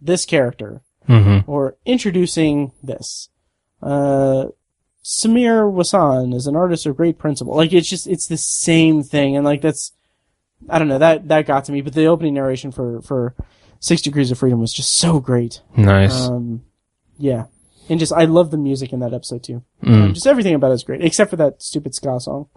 [0.00, 3.28] this character hmm or introducing this.
[3.82, 4.46] Uh,
[5.04, 7.54] Samir Wasan is an artist of great principle.
[7.54, 9.92] Like it's just it's the same thing, and like that's
[10.68, 11.82] I don't know that that got to me.
[11.82, 13.34] But the opening narration for for
[13.80, 15.60] Six Degrees of Freedom was just so great.
[15.76, 16.28] Nice.
[16.28, 16.64] Um,
[17.18, 17.44] yeah,
[17.90, 19.62] and just I love the music in that episode too.
[19.82, 20.04] Mm.
[20.04, 22.48] Um, just everything about it is great, except for that stupid ska song.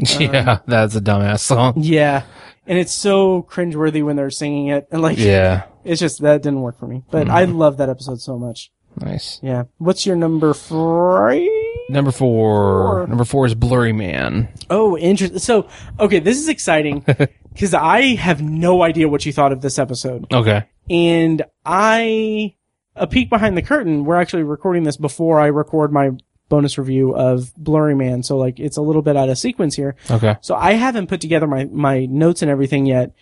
[0.00, 1.74] Um, yeah, that's a dumbass song.
[1.76, 2.24] Yeah,
[2.66, 6.62] and it's so cringeworthy when they're singing it, and like Yeah, it's just that didn't
[6.62, 7.02] work for me.
[7.10, 7.30] But mm.
[7.30, 8.70] I love that episode so much.
[8.96, 9.40] nice.
[9.42, 9.64] Yeah.
[9.78, 11.48] What's your number three?
[11.88, 12.92] Number four.
[12.92, 13.06] Four.
[13.08, 14.48] Number four is Blurry Man.
[14.68, 15.40] Oh, interesting.
[15.40, 17.00] So, okay, this is exciting
[17.52, 20.32] because I have no idea what you thought of this episode.
[20.32, 20.64] Okay.
[20.88, 22.54] And I,
[22.94, 26.10] a peek behind the curtain, we're actually recording this before I record my
[26.50, 28.22] bonus review of Blurry Man.
[28.22, 29.96] So, like, it's a little bit out of sequence here.
[30.10, 30.36] Okay.
[30.42, 33.12] So I haven't put together my, my notes and everything yet.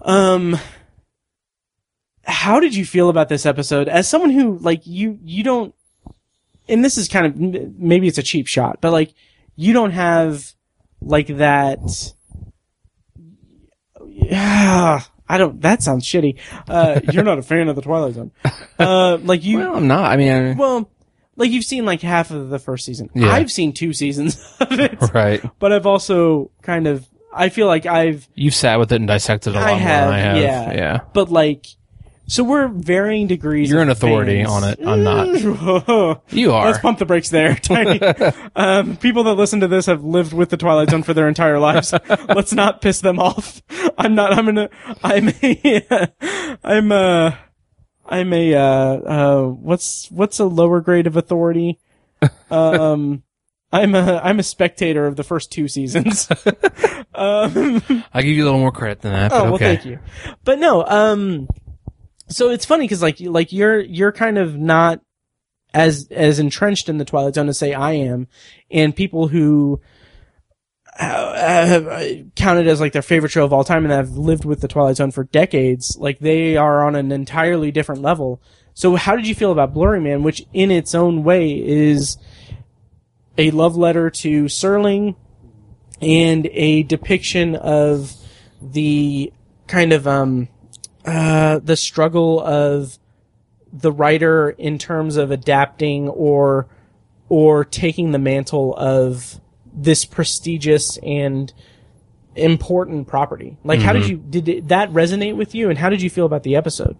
[0.00, 0.58] Um,
[2.24, 5.74] how did you feel about this episode as someone who like you you don't
[6.68, 7.36] and this is kind of
[7.78, 9.12] maybe it's a cheap shot but like
[9.56, 10.52] you don't have
[11.00, 11.80] like that
[14.08, 18.30] yeah I don't that sounds shitty uh you're not a fan of the Twilight Zone
[18.78, 20.10] uh like you Well, I'm not.
[20.10, 20.90] I mean, well
[21.36, 23.30] like you've seen like half of the first season Yeah.
[23.32, 25.42] I've seen two seasons of it right.
[25.58, 29.54] but I've also kind of I feel like I've You've sat with it and dissected
[29.54, 30.36] it a lot I more have, than I have.
[30.36, 30.72] yeah.
[30.72, 31.00] Yeah.
[31.14, 31.66] but like
[32.28, 33.68] so we're varying degrees.
[33.68, 34.50] You're an authority fans.
[34.62, 34.78] on it.
[34.86, 36.22] I'm not.
[36.32, 36.66] You are.
[36.66, 38.00] Let's pump the brakes there, Tiny.
[38.54, 41.58] um, people that listen to this have lived with the Twilight Zone for their entire
[41.58, 41.92] lives.
[42.28, 43.60] Let's not piss them off.
[43.98, 44.32] I'm not.
[44.32, 44.70] I'm gonna.
[45.02, 46.08] I'm a.
[46.64, 47.38] I'm a.
[48.12, 48.54] I'm a.
[48.54, 51.80] Uh, uh, what's what's a lower grade of authority?
[52.52, 53.24] Um,
[53.72, 54.20] I'm a.
[54.22, 56.30] I'm a spectator of the first two seasons.
[57.16, 57.82] um,
[58.14, 59.30] I give you a little more credit than that.
[59.30, 59.98] But Oh well, thank you.
[60.44, 61.48] But no, um,
[62.28, 65.00] so it's funny because like like you're you're kind of not
[65.74, 68.28] as as entrenched in the Twilight Zone as say I am,
[68.70, 69.80] and people who
[71.04, 72.04] have uh,
[72.36, 74.96] counted as like their favorite show of all time and have lived with the Twilight
[74.96, 78.40] Zone for decades, like they are on an entirely different level.
[78.74, 82.16] So how did you feel about Blurry Man, which in its own way is
[83.36, 85.16] a love letter to Serling
[86.00, 88.14] and a depiction of
[88.60, 89.32] the
[89.66, 90.48] kind of um
[91.04, 92.98] uh the struggle of
[93.72, 96.68] the writer in terms of adapting or
[97.28, 99.40] or taking the mantle of
[99.72, 101.52] this prestigious and
[102.34, 103.56] important property.
[103.64, 106.26] Like how did you did it, that resonate with you and how did you feel
[106.26, 106.96] about the episode?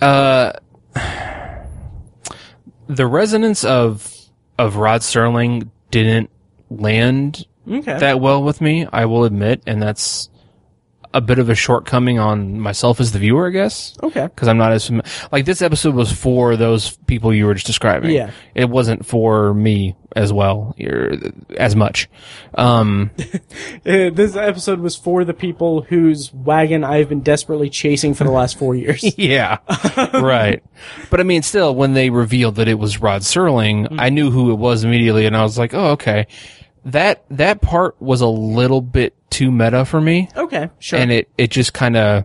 [0.00, 0.52] Uh,
[2.86, 4.14] the resonance of
[4.58, 6.30] of Rod Serling didn't
[6.70, 7.98] land Okay.
[7.98, 8.86] that well with me.
[8.92, 10.30] I will admit, and that's
[11.18, 13.96] a bit of a shortcoming on myself as the viewer, I guess.
[14.02, 14.24] okay.
[14.26, 17.66] Because I'm not as fami- like this episode was for those people you were just
[17.66, 18.10] describing.
[18.12, 18.30] Yeah.
[18.54, 21.12] it wasn't for me as well, or
[21.56, 22.08] as much.
[22.54, 23.10] Um,
[23.86, 28.30] Uh, this episode was for the people whose wagon I've been desperately chasing for the
[28.30, 29.02] last 4 years.
[29.18, 29.58] Yeah,
[30.14, 30.62] right.
[31.10, 34.50] But I mean, still, when they revealed that it was Rod Serling, I knew who
[34.50, 36.26] it was immediately, and I was like, "Oh, okay."
[36.84, 40.98] That that part was a little bit too meta for me, okay, sure.
[40.98, 42.24] and it it just kind of,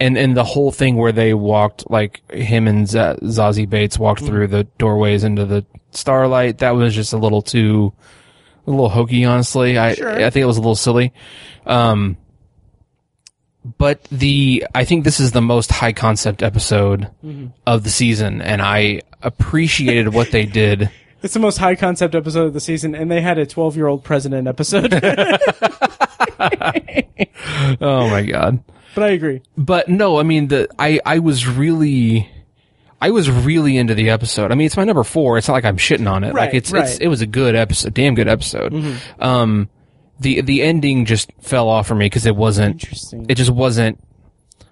[0.00, 4.24] and and the whole thing where they walked like him and Z- Zazie Beetz walked
[4.24, 6.58] through the doorways into the starlight.
[6.58, 7.92] That was just a little too,
[8.66, 9.76] a little hokey, honestly.
[9.78, 10.10] I Sure.
[10.10, 11.12] I think it was a little silly.
[11.66, 12.16] Um,
[13.76, 17.10] but the I think this is the most high concept episode
[17.66, 20.90] of the season, and I appreciated what they did.
[21.22, 23.86] It's the most high concept episode of the season, and they had a 12 year
[23.86, 24.92] old president episode.
[27.80, 28.62] Oh my god!
[28.94, 29.42] but I agree.
[29.56, 32.30] But no, I mean the I I was really.
[33.00, 34.50] I was really into the episode.
[34.50, 35.38] I mean, it's my number four.
[35.38, 36.34] It's not like I'm shitting on it.
[36.34, 36.84] Right, like it's, right.
[36.84, 38.74] it's it was a good episode, damn good episode.
[39.20, 39.68] Um,
[40.18, 42.82] the the ending just fell off for me because it wasn't.
[42.82, 43.26] Interesting.
[43.28, 44.02] It just wasn't.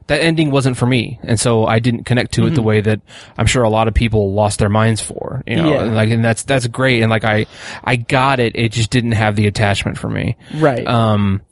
[0.09, 3.01] That ending wasn't for me, and so I didn't connect to it the way that
[3.37, 5.43] I'm sure a lot of people lost their minds for.
[5.47, 5.83] You know, Yeah.
[5.83, 7.47] and like, and that's that's great, and like I
[7.83, 8.55] I got it.
[8.55, 10.37] It just didn't have the attachment for me.
[10.55, 10.87] right.
[10.87, 11.43] Um,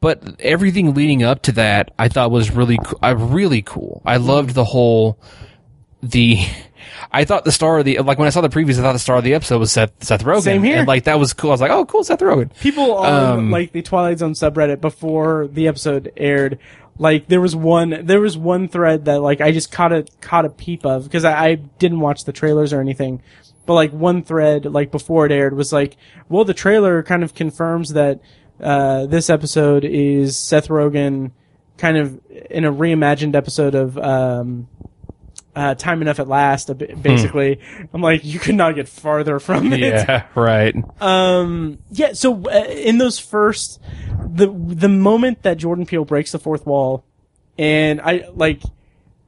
[0.00, 4.02] but everything leading up to that, I thought was really, co- uh, really cool.
[4.04, 5.18] I loved the whole,
[6.02, 6.38] the,
[7.12, 8.98] I thought the star of the, like when I saw the previews, I thought the
[8.98, 10.42] star of the episode was Seth, Seth Rogen.
[10.42, 10.78] Same here.
[10.78, 11.50] And like that was cool.
[11.50, 12.50] I was like, oh, cool, Seth Rogen.
[12.60, 16.58] People on um, like the Twilight Zone subreddit before the episode aired,
[16.98, 20.44] like there was one there was one thread that like I just caught a caught
[20.44, 23.22] a peep of because I, I didn't watch the trailers or anything.
[23.66, 25.96] But like one thread like before it aired was like,
[26.28, 28.20] well, the trailer kind of confirms that
[28.60, 31.32] uh, this episode is Seth Rogen
[31.76, 32.20] kind of
[32.50, 34.68] in a reimagined episode of um,
[35.56, 36.70] uh, Time Enough at Last.
[37.02, 37.58] Basically,
[37.92, 39.80] I'm like, you could not get farther from it.
[39.80, 40.76] Yeah, right.
[41.00, 42.12] Um, yeah.
[42.12, 43.80] So uh, in those first,
[44.28, 47.04] the the moment that Jordan Peele breaks the fourth wall,
[47.58, 48.62] and I like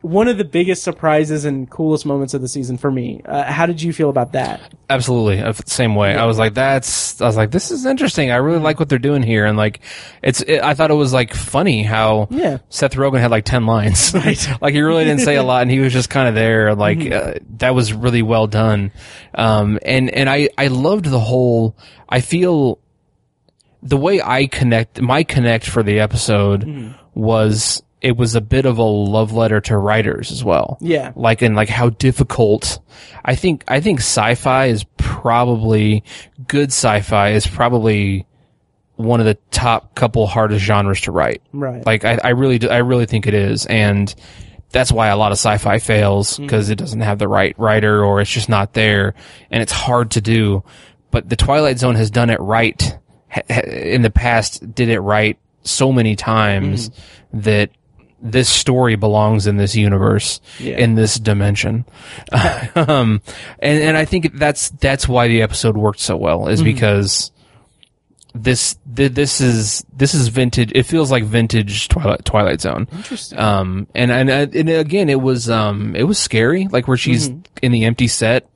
[0.00, 3.20] one of the biggest surprises and coolest moments of the season for me.
[3.24, 4.60] Uh, how did you feel about that?
[4.88, 5.40] Absolutely.
[5.40, 6.14] uh, Same way.
[6.14, 8.30] I was like, that's, I was like, this is interesting.
[8.30, 9.44] I really like what they're doing here.
[9.44, 9.80] And like,
[10.22, 12.58] it's, it, I thought it was like funny how Yeah.
[12.68, 14.14] Seth Rogen had like 10 lines.
[14.18, 14.48] Right.
[14.60, 16.76] like he really didn't say a lot and he was just kind of there.
[16.76, 18.92] Like, uh, that was really well done.
[19.34, 21.76] Um, and, and I, I loved the whole,
[22.08, 22.78] I feel
[23.82, 28.78] the way I connect, my connect for the episode was, it was a bit of
[28.78, 31.12] a love letter to writers as well Yeah.
[31.16, 32.78] like and like how difficult
[33.24, 36.04] I think I think sci-fi is probably
[36.46, 38.26] good sci-fi is probably
[38.96, 41.40] one of the top couple hardest genres to write.
[41.52, 41.86] Right.
[41.86, 44.12] Like I, I really do, I really think it is and
[44.70, 46.44] that's why a lot of sci-fi fails mm-hmm.
[46.44, 49.14] because it doesn't have the right writer or it's just not there
[49.50, 50.62] and it's hard to do.
[51.10, 52.98] But the Twilight Zone has done it right
[53.30, 57.40] ha- ha- in the past, did it right so many times mm-hmm.
[57.40, 57.70] that
[58.20, 60.78] this story belongs in this universe, Yeah.
[60.78, 61.84] in this dimension.
[62.74, 63.22] um,
[63.60, 67.30] and, and I think that's, that's why the episode worked so well is because
[68.34, 70.72] this, th- this is, this is vintage.
[70.74, 72.88] It feels like vintage Twilight, Twilight Zone.
[72.92, 73.38] Interesting.
[73.38, 77.28] Um, and, and, and again, it was, um, it was scary, like where she's
[77.62, 78.48] in the empty set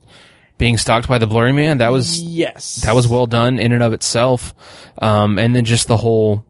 [0.57, 1.79] being stalked by the blurry man.
[1.79, 2.75] That was, yes.
[2.85, 4.53] that was well done in and of itself.
[5.01, 6.45] Um, and then just the whole,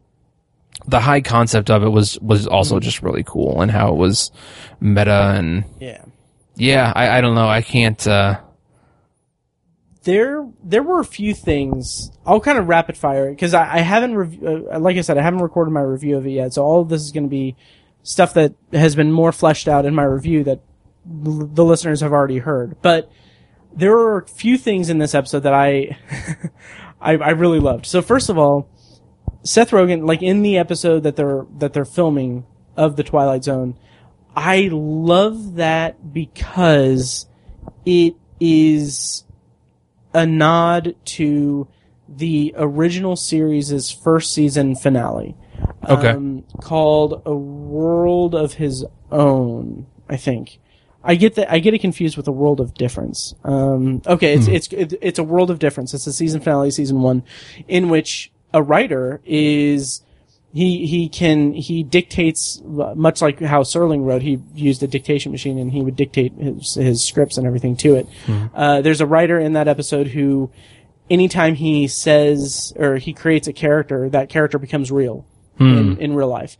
[0.88, 4.32] the high concept of it was, was also just really cool and how it was
[4.80, 6.04] meta and yeah.
[6.56, 7.48] yeah, I, I don't know.
[7.48, 8.40] I can't, uh,
[10.04, 12.12] there there were a few things.
[12.26, 15.18] I'll kind of rapid fire it because I, I haven't rev- uh, like I said
[15.18, 16.54] I haven't recorded my review of it yet.
[16.54, 17.56] So all of this is going to be
[18.04, 20.60] stuff that has been more fleshed out in my review that
[21.26, 22.76] l- the listeners have already heard.
[22.82, 23.10] But
[23.74, 25.98] there are a few things in this episode that I
[27.02, 27.86] I, I really loved.
[27.86, 28.70] So first of all,
[29.44, 32.46] Seth Rogen, like in the episode that they're that they're filming
[32.76, 33.78] of the Twilight Zone,
[34.36, 37.28] I love that because
[37.86, 39.26] it is
[40.14, 41.68] a nod to
[42.08, 45.36] the original series' first season finale.
[45.88, 46.10] Okay.
[46.10, 50.60] Um, called A World of His Own, I think.
[51.04, 51.52] I get that.
[51.52, 53.36] I get it confused with a world of difference.
[53.44, 55.94] Um, okay, it's it's it, it's a world of difference.
[55.94, 57.24] It's the season finale, season one,
[57.68, 60.02] in which a writer is
[60.54, 64.22] he he can he dictates much like how Serling wrote.
[64.22, 67.96] He used a dictation machine and he would dictate his his scripts and everything to
[67.96, 68.08] it.
[68.54, 70.52] Uh, there's a writer in that episode who,
[71.10, 75.26] anytime he says or he creates a character, that character becomes real
[75.60, 76.58] in, in real life,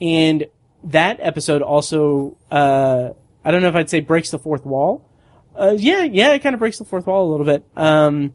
[0.00, 0.46] and
[0.84, 2.36] that episode also.
[2.50, 3.10] Uh,
[3.44, 5.08] I don't know if I'd say breaks the fourth wall.
[5.54, 7.64] Uh, yeah, yeah, it kind of breaks the fourth wall a little bit.
[7.76, 8.34] Um,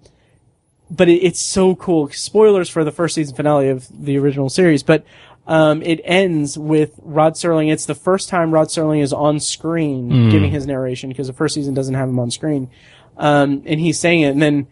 [0.92, 2.10] but it, it's so cool.
[2.10, 5.06] Spoilers for the first season finale of the original series, but
[5.48, 7.72] um, it ends with Rod Serling.
[7.72, 11.56] It's the first time Rod Serling is on screen giving his narration because the first
[11.56, 12.70] season doesn't have him on screen,
[13.18, 14.68] um, and he's saying it, and then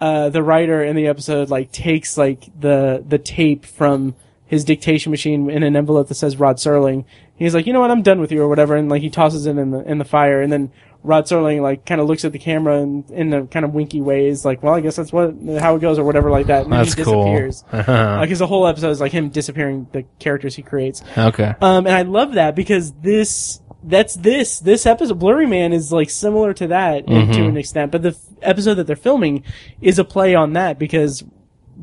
[0.00, 4.14] uh, the writer in the episode like takes like the the tape from
[4.46, 7.04] his dictation machine in an envelope that says Rod Serling.
[7.36, 9.46] He's like, you know what, I'm done with you or whatever, and like he tosses
[9.46, 12.32] it in the in the fire, and then Rod Serling like kind of looks at
[12.32, 15.34] the camera and in a kind of winky ways, like, well, I guess that's what
[15.58, 16.64] how it goes or whatever like that.
[16.64, 17.24] And then That's he cool.
[17.24, 17.64] disappears.
[17.88, 21.02] like his whole episode is like him disappearing the characters he creates.
[21.16, 21.54] Okay.
[21.60, 26.10] Um, and I love that because this, that's this, this episode, Blurry Man is like
[26.10, 29.42] similar to that and to an extent, but the f- episode that they're filming
[29.80, 31.24] is a play on that because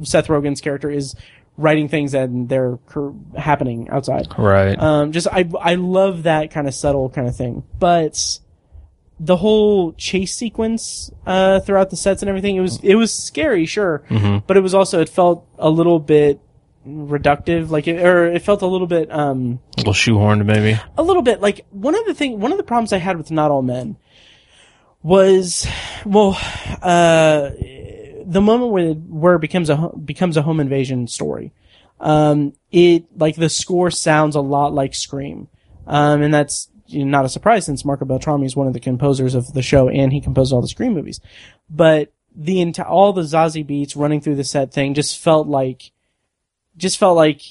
[0.04, 1.16] Seth Rogen's character is
[1.58, 4.28] writing things and they're cur- happening outside.
[4.38, 4.80] Right.
[4.80, 8.40] Um, just, I, I love that kind of subtle kind of thing, but
[9.20, 13.66] the whole chase sequence, uh, throughout the sets and everything, it was, it was scary,
[13.66, 14.04] sure,
[14.48, 16.40] but it was also, it felt a little bit,
[16.88, 20.80] reductive like it, or it felt a little bit um a little shoehorned, maybe.
[20.98, 23.30] a little bit like one of the thing one of the problems I had with
[23.30, 23.98] Not All Men
[25.04, 25.68] was
[26.06, 26.38] well
[26.82, 27.50] uh
[28.26, 31.52] the moment where where it becomes a becomes a home invasion story.
[32.00, 35.50] Um it like the score sounds a lot like Scream.
[35.88, 39.54] Um and that's not a surprise since Marco Beltrami is one of the composers of
[39.54, 41.20] the show and he composed all the Scream movies.
[41.70, 45.92] But the entire all the Zazie Beetz running through the set thing just felt like
[46.78, 47.42] just felt like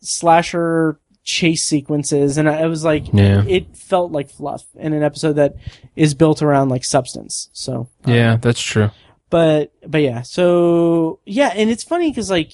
[0.00, 3.42] slasher chase sequences and I, it was like Yeah.
[3.46, 5.56] it felt like fluff in an episode that
[5.96, 8.90] is built around like substance so um, Yeah, that's true.
[9.28, 12.52] but but yeah so yeah and it's funny because like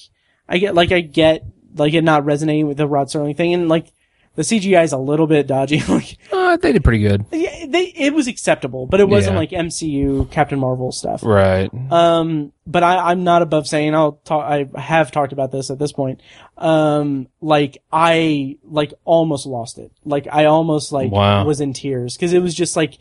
[0.49, 1.45] i get like i get
[1.77, 3.93] like it not resonating with the rod serling thing and like
[4.35, 7.25] the cgi is a little bit dodgy like Uh, they did pretty good.
[7.33, 9.39] yeah, they it was acceptable but it wasn't Yeah.
[9.41, 11.71] like mcu captain marvel stuff Right.
[11.93, 14.45] um, but I, I'm not above saying I'll talk.
[14.45, 16.21] I have talked about this at this point.
[16.57, 19.91] Um, like I like almost lost it.
[20.05, 21.45] Like I almost like Wow.
[21.45, 22.99] was in tears because it was just like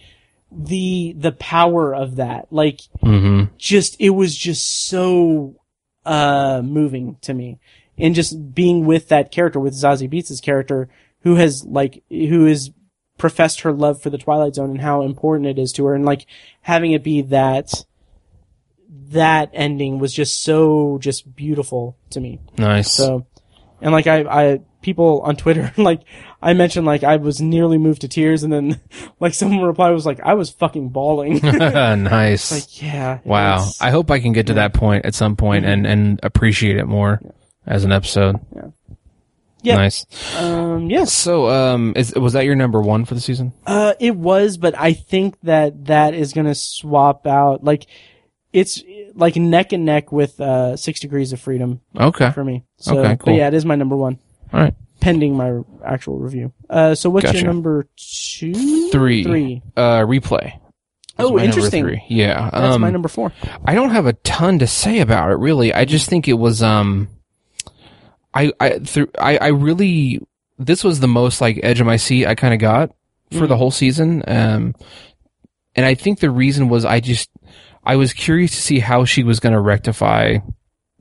[0.52, 2.48] the the power of that.
[2.52, 3.54] Like Mm-hmm.
[3.58, 5.56] just it was just so
[6.06, 7.60] uh moving to me,
[7.98, 10.90] and just being with that character with Zazie Beetz' character
[11.22, 12.72] who has like who has
[13.18, 16.06] professed her love for the Twilight Zone and how important it is to her, and
[16.06, 16.26] like
[16.62, 17.86] having it be that
[19.12, 22.40] that ending was just so just beautiful to me.
[22.58, 22.96] Nice.
[22.96, 23.26] So,
[23.82, 26.02] and like I, I people on Twitter like
[26.42, 28.80] I mentioned like I was nearly moved to tears, and then
[29.20, 31.40] like someone replied was like I was fucking bawling.
[31.44, 32.52] nice.
[32.52, 33.70] like yeah, wow.
[33.80, 36.86] I hope I can get to that point at some point and, and appreciate it
[36.86, 37.22] more
[37.66, 38.38] as an episode.
[38.56, 38.70] Yeah.
[39.64, 40.06] Nice.
[40.38, 43.54] um, yes, So, um, is, was that your number one for the season?
[43.66, 47.86] uh, it was, but I think that that is gonna swap out like
[48.54, 48.84] it's
[49.16, 52.32] like neck and neck with uh Six Degrees of Freedom Okay.
[52.32, 52.66] for me.
[52.78, 53.34] So, Okay, cool.
[53.34, 54.20] but yeah, it is my number one.
[54.54, 54.74] All right.
[55.00, 56.52] pending my actual review.
[56.70, 57.38] Uh, so what's Gotcha.
[57.40, 58.90] your number two?
[58.92, 59.24] Three.
[59.24, 59.62] Three.
[59.76, 60.60] Uh, replay.
[61.18, 62.02] Oh, interesting.
[62.10, 62.50] Yeah.
[62.52, 63.32] That's um, my number four.
[63.66, 65.74] I don't have a ton to say about it, really.
[65.74, 67.08] I just think it was, um,
[68.34, 70.22] I, I, through, I, I really,
[70.58, 72.92] this was the most like edge of my seat I kind of got
[73.32, 74.24] for the whole season.
[74.28, 74.76] Um,
[75.76, 77.30] and I think the reason was I just,
[77.84, 80.38] I was curious to see how she was going to rectify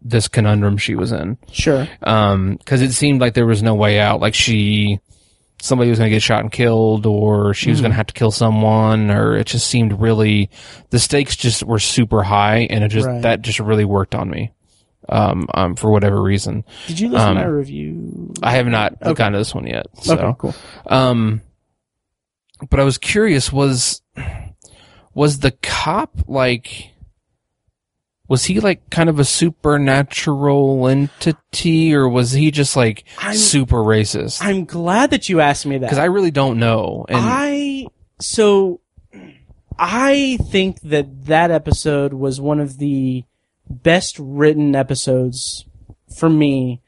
[0.03, 1.37] this conundrum she was in.
[1.53, 1.87] Sure.
[2.03, 4.21] Um, cause it seemed like there was no way out.
[4.21, 4.99] Like she,
[5.61, 8.15] somebody was going to get shot and killed or she was going to have to
[8.15, 10.49] kill someone or it just seemed really,
[10.91, 13.23] the stakes just were super high and it just, Right.
[13.23, 14.53] that just really worked on me.
[15.11, 16.65] Um, um, for whatever reason.
[16.87, 18.33] Did you listen Um, to my review?
[18.45, 19.13] I have not Okay.
[19.15, 19.87] gotten to this one yet.
[20.03, 20.55] So, Okay, cool.
[20.87, 21.41] um,
[22.71, 24.03] but I was curious, was,
[25.13, 26.93] was the cop like,
[28.29, 33.79] was he like kind of a supernatural entity or was he just like I'm- super
[33.79, 34.41] racist?
[34.41, 35.87] I'm glad that you asked me that.
[35.87, 37.05] Because I really don't know.
[37.09, 37.87] And I
[38.21, 38.81] so
[39.77, 43.25] I think that that episode was one of the
[43.71, 45.65] best written episodes
[46.15, 46.83] for me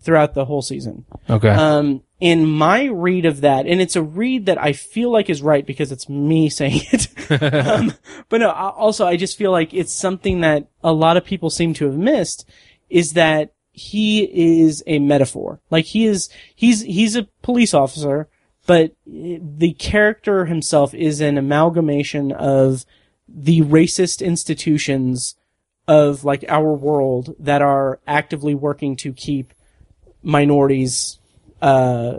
[0.00, 1.04] throughout the whole season.
[1.30, 1.50] okay.
[1.50, 5.40] Um, in my read of that, and it's a read that I feel like is
[5.40, 7.08] right because it's me saying it.
[7.66, 7.94] um,
[8.28, 11.50] but no, I- also I just feel like it's something that a lot of people
[11.50, 12.48] seem to have missed
[12.90, 14.24] is that he
[14.64, 15.60] is a metaphor.
[15.70, 18.28] Like he is, he's, he's a police officer,
[18.66, 22.84] but the character himself is an amalgamation of
[23.28, 25.36] the racist institutions
[25.88, 29.54] of like our world that are actively working to keep
[30.22, 31.18] minorities
[31.62, 32.18] uh,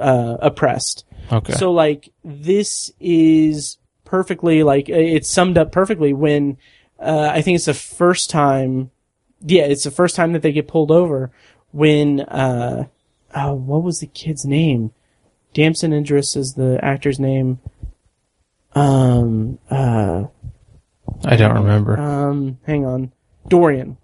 [0.00, 1.04] uh, oppressed.
[1.30, 1.52] okay.
[1.52, 6.56] So like this is perfectly like it's summed up perfectly when
[6.98, 8.90] uh, I think it's the first time.
[9.42, 11.30] Yeah, it's the first time that they get pulled over
[11.72, 12.86] when uh,
[13.34, 14.92] oh, what was the kid's name?
[15.52, 17.58] Damson Idris is the actor's name.
[18.74, 20.24] Um, uh,
[21.24, 21.98] I don't remember.
[21.98, 23.12] um, hang on,
[23.48, 23.96] Dorian.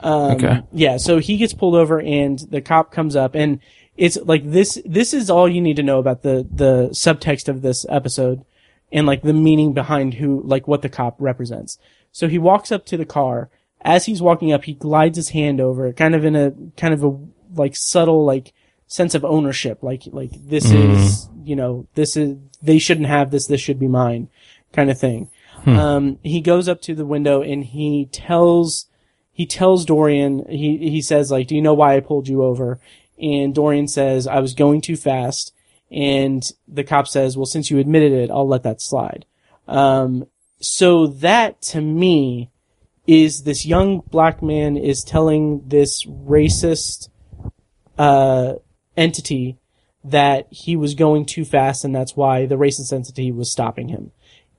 [0.00, 0.62] Um, Okay.
[0.72, 3.60] Yeah, so he gets pulled over, and the cop comes up, and
[3.96, 4.78] it's like this.
[4.84, 8.44] This is all you need to know about the the subtext of this episode,
[8.92, 11.78] and like the meaning behind who, like what the cop represents.
[12.12, 13.48] So he walks up to the car.
[13.80, 17.04] As he's walking up, he glides his hand over, kind of in a kind of
[17.04, 17.16] a
[17.54, 18.52] like subtle like
[18.86, 23.46] sense of ownership, like like this is you know this is they shouldn't have this,
[23.46, 24.28] this should be mine,
[24.72, 25.28] kind of thing.
[25.68, 28.86] Um, he goes up to the window and he tells
[29.32, 32.78] he tells Dorian he he says like, "Do you know why I pulled you over?"
[33.20, 35.52] And Dorian says, "I was going too fast."
[35.90, 39.26] And the cop says, "Well, since you admitted it, I'll let that slide."
[39.66, 40.26] Um,
[40.60, 42.50] so that to me
[43.06, 47.08] is this young black man is telling this racist
[47.98, 48.54] uh,
[48.96, 49.58] entity
[50.02, 54.10] that he was going too fast and that's why the racist entity was stopping him.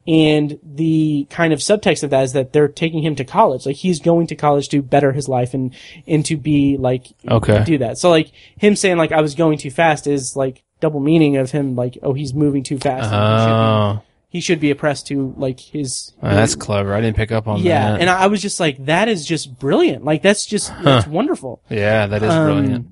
[0.08, 3.66] And the kind of subtext of that is that they're taking him to college.
[3.66, 5.74] Like he's going to college to better his life and,
[6.08, 7.64] and to be like, Okay.
[7.64, 7.98] do that.
[7.98, 11.50] So like him saying like I was going too fast is like double meaning of
[11.52, 13.12] him like, oh, he's moving too fast.
[13.12, 16.94] and he, should Oh, be, he should be oppressed to like his, oh, that's clever.
[16.94, 17.64] I didn't pick up on yeah.
[17.92, 17.96] that.
[17.96, 18.02] Yeah.
[18.02, 20.06] And I, was just like, that is just brilliant.
[20.06, 21.64] Like that's just, that's wonderful.
[21.70, 22.88] yeah, that is Um, brilliant.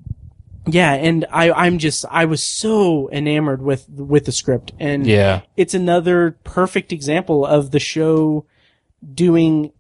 [0.66, 5.42] Yeah, and I, I'm just, I was so enamored with with the script, and Yeah.
[5.58, 8.46] it's another perfect example of the show
[9.14, 9.72] doing,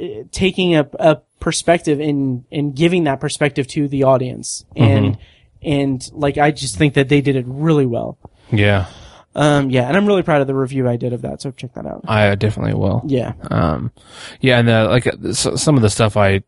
[0.00, 5.18] uh, taking a, a perspective and and giving that perspective to the audience, and
[5.62, 8.18] and like I just think that they did it really well.
[8.50, 8.86] Yeah.
[9.34, 11.74] Um, yeah, and I'm really proud of the review I did of that, so check
[11.74, 12.00] that out.
[12.08, 13.02] I definitely will.
[13.06, 13.92] Yeah, Um,
[14.40, 16.42] yeah, and uh, like uh, so, some of the stuff I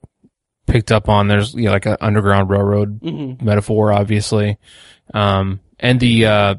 [0.72, 4.58] picked up on, there's you know, like an underground railroad hmm metaphor, obviously,
[5.14, 6.54] um, and the uh,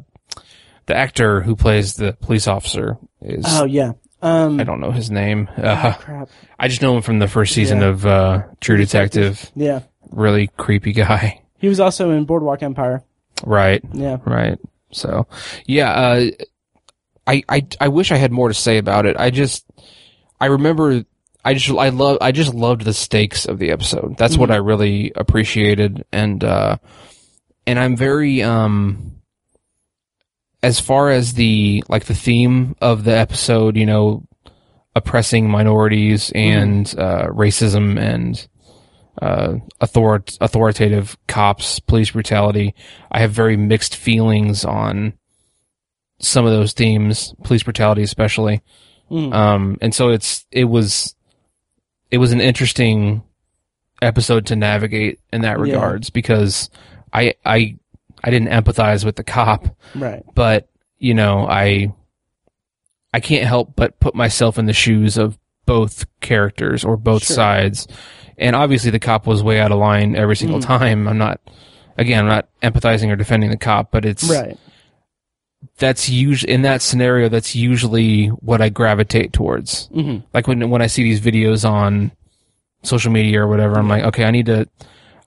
[0.85, 3.93] the actor who plays the police officer is oh yeah.
[4.21, 5.49] Um, I don't know his name.
[5.57, 6.29] oh, Uh, crap.
[6.57, 7.87] I just know him from the first season Yeah.
[7.89, 9.51] of uh, True Detective.
[9.53, 9.81] Yeah,
[10.11, 11.41] Really creepy guy.
[11.57, 13.03] he was also in Boardwalk Empire.
[13.45, 13.83] Right.
[13.91, 14.17] Yeah.
[14.23, 14.57] Right.
[14.93, 15.27] So,
[15.65, 16.25] yeah, uh,
[17.27, 19.17] I, I, I wish I had more to say about it.
[19.19, 19.65] I just,
[20.39, 21.03] I remember,
[21.45, 24.17] I just, I love, I just loved the stakes of the episode.
[24.17, 26.05] That's what I really appreciated.
[26.11, 26.77] And, uh,
[27.67, 29.21] and I'm very, um,
[30.61, 34.25] as far as the, like the theme of the episode, you know,
[34.95, 38.47] oppressing minorities and, uh, racism and,
[39.21, 42.73] uh, author- authoritative cops, police brutality.
[43.11, 45.13] I have very mixed feelings on
[46.19, 48.61] some of those themes, police brutality especially.
[49.11, 49.33] Mm.
[49.33, 51.15] Um, and so it's it was
[52.13, 53.23] it was an interesting
[54.03, 55.63] episode to navigate in that Yeah.
[55.63, 56.69] regards because
[57.11, 57.75] I I
[58.23, 60.21] I didn't empathize with the cop, Right.
[60.35, 60.69] but
[60.99, 61.91] you know I
[63.13, 67.35] I can't help but put myself in the shoes of both characters or both Sure.
[67.35, 67.87] sides.
[68.37, 70.65] And obviously the cop was way out of line every single Mm.
[70.65, 71.07] time.
[71.07, 71.39] I'm not
[71.97, 74.57] again, I'm not empathizing or defending the cop, but it's Right.
[75.77, 79.87] That's usually in that scenario that's usually what I gravitate towards.
[79.87, 82.11] hmm Like when when I see these videos on
[82.83, 84.67] social media or whatever, I'm like, okay, I need to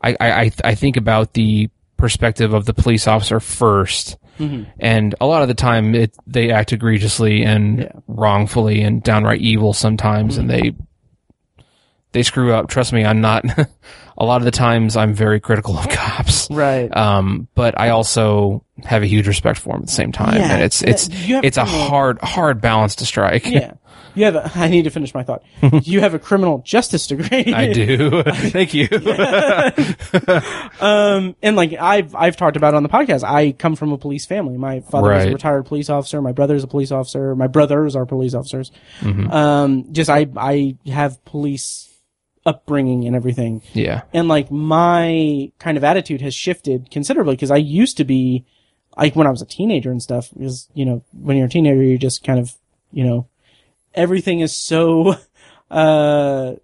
[0.03, 4.19] I I I, think about the perspective of the police officer first.
[4.39, 7.93] hmm And a lot of the time it they act egregiously and Yeah.
[8.07, 10.75] wrongfully and downright evil sometimes and they
[12.13, 12.69] they screw up.
[12.69, 13.45] Trust me, I'm not
[14.19, 16.49] a lot of the times I'm very critical of cops.
[16.51, 16.95] Right.
[16.97, 20.37] Um, but I also have a huge respect for him at the same time.
[20.37, 23.47] Yeah, and it's, it's, have it's a criminal- hard, hard balance to strike.
[23.47, 23.75] yeah.
[24.15, 25.43] You have a, I need to finish my thought.
[25.83, 27.53] you have a criminal justice degree.
[27.53, 28.23] I do.
[28.27, 28.89] Thank you.
[30.81, 34.25] Um, and like I've I've talked about on the podcast, I come from a police
[34.25, 34.57] family.
[34.57, 36.23] My father was a retired police officer.
[36.23, 37.37] My brother is a police officer.
[37.37, 38.73] My brothers are police officers.
[39.01, 39.31] Mm-hmm.
[39.31, 41.96] Um, just I I have police
[42.47, 43.61] upbringing and everything.
[43.75, 44.03] yeah.
[44.15, 48.47] And like my kind of attitude has shifted considerably because I used to be
[48.97, 50.31] like when I was a teenager and stuff.
[50.33, 52.55] Because you know when you're a teenager, you're just kind of
[52.93, 53.27] you know
[53.95, 55.17] everything is so
[55.71, 56.55] uh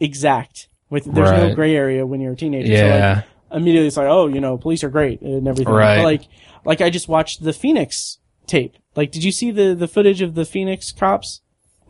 [0.00, 0.68] exact.
[0.88, 2.68] With there's no gray area when you're a teenager.
[2.76, 3.22] So like, Yeah.
[3.50, 5.74] immediately it's like, oh, you know, police are great and everything.
[5.74, 5.96] Right.
[5.96, 6.22] But like,
[6.64, 8.76] like I just watched the Phoenix tape.
[8.94, 11.40] Like, did you see the the footage of the Phoenix cops?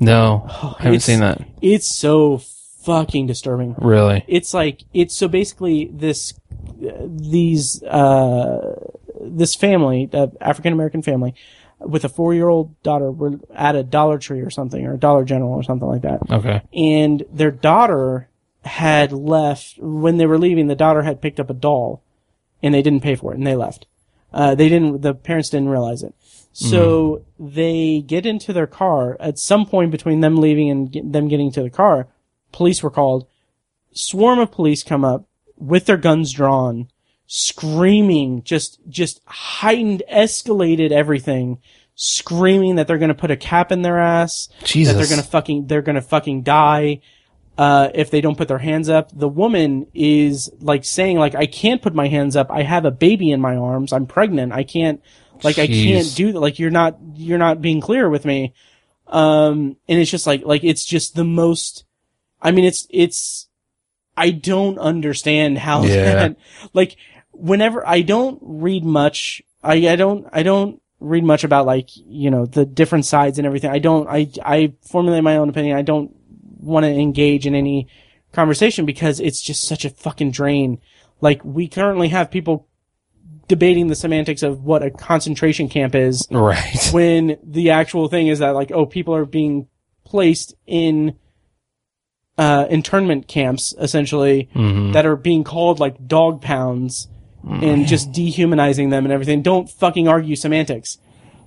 [0.01, 0.47] No.
[0.49, 1.43] I haven't Oh, seen that.
[1.61, 2.39] It's so
[2.87, 3.75] fucking disturbing.
[3.79, 4.25] Really.
[4.27, 6.33] It's like it's so basically this
[6.81, 8.75] these uh
[9.21, 11.35] this family, uh, African American family,
[11.81, 14.99] with a four year old daughter, were at a Dollar Tree or something, or a
[14.99, 16.63] Dollar General or something like that Okay.
[16.73, 18.29] and their daughter
[18.65, 20.67] had left when they were leaving.
[20.69, 22.03] The daughter had picked up a doll,
[22.63, 23.87] and they didn't pay for it, and they left.
[24.33, 25.03] Uh, they didn't.
[25.03, 26.15] The parents didn't realize it.
[26.53, 29.17] So they get into their car.
[29.21, 32.09] At some point between them leaving and get, them getting to the car,
[32.53, 33.27] police were called.
[33.93, 36.89] Swarm of police come up with their guns drawn,
[37.27, 41.59] screaming, just just heightened, escalated everything,
[41.95, 44.93] screaming that they're going to put a cap in their ass Jesus.
[44.93, 47.01] that they're gonna fucking they're gonna fucking die
[47.59, 49.11] uh, if they don't put their hands up.
[49.19, 52.51] The woman is like saying like I can't put my hands up.
[52.51, 53.93] I have a baby in my arms.
[53.93, 54.53] I'm pregnant.
[54.53, 55.01] I can't
[55.43, 56.41] like I can't do that.
[56.41, 58.53] Like you're not you're not being clear with me.
[59.07, 61.85] Um, and it's just like like it's just the most.
[62.47, 63.49] I mean, it's it's.
[64.17, 66.05] I don't understand how Yeah.
[66.05, 66.37] that
[66.73, 66.97] like
[67.33, 69.43] whenever I don't read much.
[69.63, 73.47] I I don't I don't read much about like you know the different sides and
[73.47, 73.71] everything.
[73.71, 74.09] I don't.
[74.09, 75.77] I I formulate my own opinion.
[75.77, 76.15] I don't
[76.61, 77.89] want to engage in any
[78.33, 80.79] conversation because it's just such a fucking drain.
[81.21, 82.69] Like we currently have people
[83.49, 86.91] debating the semantics of what a concentration camp is right.
[86.93, 89.69] when the actual thing is that like oh people are being
[90.05, 91.17] placed in
[92.39, 94.93] uh internment camps essentially Mhm.
[94.93, 97.09] that are being called like dog pounds
[97.49, 100.99] and just dehumanizing them and everything don't fucking argue semantics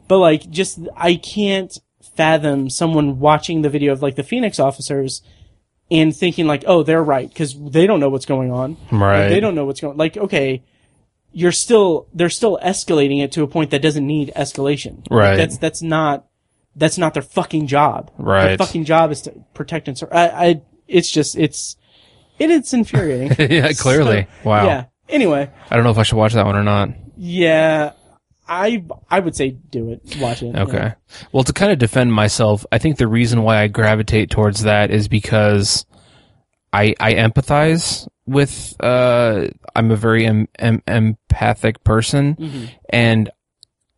[0.08, 1.78] but like just i can't
[2.16, 5.22] fathom someone watching the video of like the phoenix officers
[5.92, 9.28] and thinking like oh they're right because they don't know what's going on Like, Right.
[9.30, 10.64] they don't know what's going like okay
[11.34, 15.36] you're still they're still escalating it to a point that doesn't need escalation Like, Right.
[15.36, 16.26] that's that's not
[16.78, 18.48] that's not their fucking job Right.
[18.48, 21.76] their fucking job is to protect and serve I, I it's just it's
[22.40, 24.28] it, it's infuriating yeah, clearly.
[24.44, 24.66] wow.
[24.66, 26.90] yeah anyway I don't know if I should watch that one or not.
[27.18, 27.94] yeah
[28.52, 30.78] i i would say do it watch it Okay.
[30.78, 30.94] yeah.
[31.32, 34.90] Well, to kind of defend myself, I think the reason why I gravitate towards that
[34.92, 35.86] is because
[36.74, 42.66] I I empathize with uh I'm a very em- em- empathic person Mm-hmm.
[42.90, 43.30] and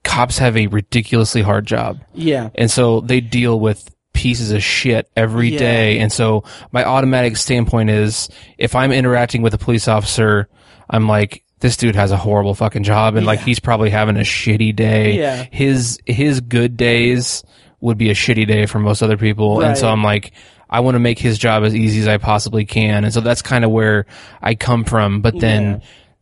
[0.03, 1.99] cops have a ridiculously hard job.
[2.13, 3.87] yeah And so they deal with
[4.21, 5.59] pieces of shit every Yeah.
[5.59, 5.99] day.
[5.99, 10.47] And so my automatic standpoint is if I'm interacting with a police officer,
[10.89, 14.21] I'm like, this dude has a horrible fucking job and like he's probably having a
[14.21, 15.17] shitty day.
[15.17, 15.45] Yeah.
[15.51, 17.43] His his good days
[17.79, 19.61] would be a shitty day for most other people.
[19.61, 20.31] And so I'm like,
[20.69, 23.03] I want to make his job as easy as I possibly can.
[23.03, 24.05] And so that's kind of where
[24.41, 25.21] I come from.
[25.21, 25.81] But then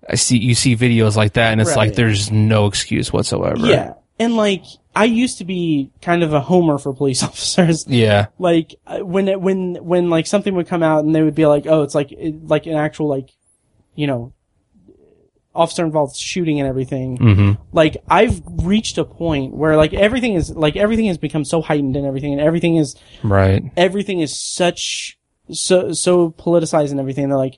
[0.09, 3.65] I see you see videos like that and it's like there's no excuse whatsoever.
[3.65, 4.63] yeah and like
[4.95, 8.27] i used to be kind of a homer for police officers Yeah.
[8.37, 11.45] like uh, when it, when when like something would come out and they would be
[11.45, 13.29] like oh it's like it, like an actual like
[13.95, 14.33] you know
[15.55, 20.51] officer involved shooting and everything hmm like i've reached a point where like everything is
[20.51, 23.63] like everything has become so heightened and everything and everything is Right.
[23.75, 25.17] everything is such
[25.51, 27.57] so so politicized and everything that like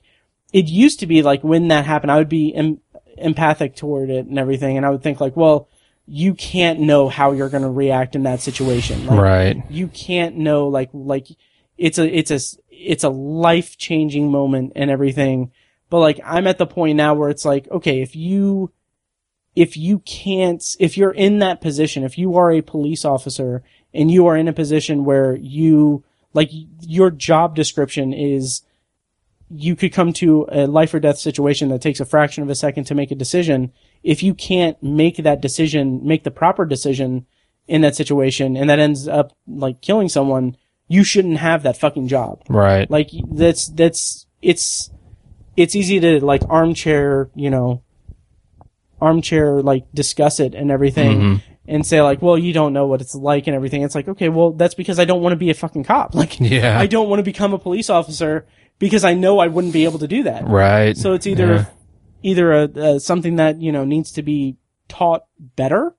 [0.52, 2.80] it used to be like when that happened i would be em-
[3.18, 5.68] empathic toward it and everything and i would think like well
[6.06, 9.62] you can't know how you're going to react in that situation like, Right.
[9.70, 11.28] you can't know like like
[11.78, 15.52] it's a it's a it's a life changing moment and everything
[15.90, 18.72] but like i'm at the point now where it's like okay if you
[19.54, 23.62] if you can't if you're in that position if you are a police officer
[23.94, 26.02] and you are in a position where you
[26.34, 26.50] like
[26.80, 28.62] your job description is
[29.50, 32.54] you could come to a life or death situation that takes a fraction of a
[32.54, 33.70] second to make a decision
[34.02, 37.26] if you can't make that decision make the proper decision
[37.68, 40.56] in that situation and that ends up like killing someone
[40.88, 42.90] you shouldn't have that fucking job Right.
[42.90, 44.90] like that's that's it's
[45.56, 47.82] it's easy to like armchair, you know,
[49.00, 51.36] armchair like discuss it and everything Mm-hmm.
[51.68, 53.82] and say like, well, you don't know what it's like and everything.
[53.82, 56.14] It's like, okay, well, that's because I don't want to be a fucking cop.
[56.22, 56.78] Like, Yeah.
[56.78, 58.46] I don't want to become a police officer
[58.78, 60.46] because I know I wouldn't be able to do that.
[60.46, 60.96] Right.
[60.96, 61.64] So it's either Yeah.
[62.22, 64.56] Either a, a something that you know needs to be
[64.88, 65.94] taught better,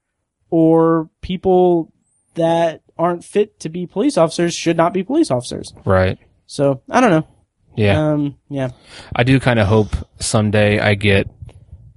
[0.49, 1.91] or people
[2.35, 5.73] that aren't fit to be police officers should not be police officers.
[5.85, 6.17] Right.
[6.45, 7.27] So I don't know.
[7.75, 8.11] Yeah.
[8.11, 8.69] Um, yeah.
[9.15, 11.27] I do kind of hope someday I get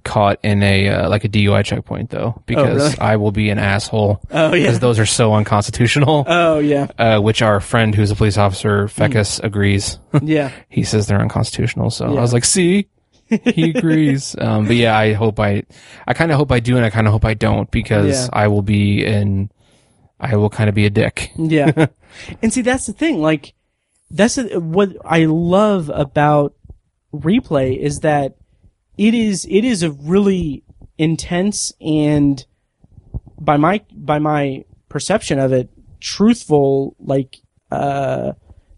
[0.03, 2.99] caught in a uh, like a DUI checkpoint though, because really?
[2.99, 4.21] I will be an asshole.
[4.31, 4.63] Oh yeah.
[4.67, 6.23] Because those are so unconstitutional.
[6.27, 6.87] Oh yeah.
[6.97, 9.99] uh, which our friend who's a police officer, Fecus, agrees.
[10.21, 10.51] Yeah.
[10.69, 11.89] he says they're unconstitutional.
[11.91, 12.19] So Yeah.
[12.19, 12.87] I was like, see,
[13.45, 14.35] he agrees.
[14.39, 15.63] um, but yeah, I hope I,
[16.07, 18.29] I kind of hope I do, and I kind of hope I don't because Yeah.
[18.33, 19.49] I will be in,
[20.19, 21.31] I will kind of be a dick.
[21.37, 21.87] Yeah.
[22.41, 23.21] and see, that's the thing.
[23.21, 23.53] Like,
[24.09, 26.53] that's the, what I love about
[27.13, 28.35] replay is that
[28.97, 30.63] it is, it is a really
[30.97, 32.45] intense and
[33.39, 37.37] by my, by my perception of it, truthful, like,
[37.71, 38.31] uh,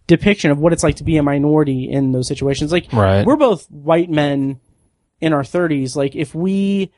[0.10, 2.72] depiction of what it's like to be a minority in those situations.
[2.74, 3.26] Like, Right.
[3.26, 4.60] we're both white men
[5.22, 5.96] in our thirties.
[5.96, 6.92] Like, if we,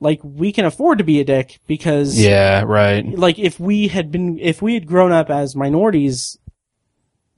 [0.00, 3.06] like, we can afford to be a dick because Yeah, right.
[3.18, 6.38] like if we had been if we had grown up as minorities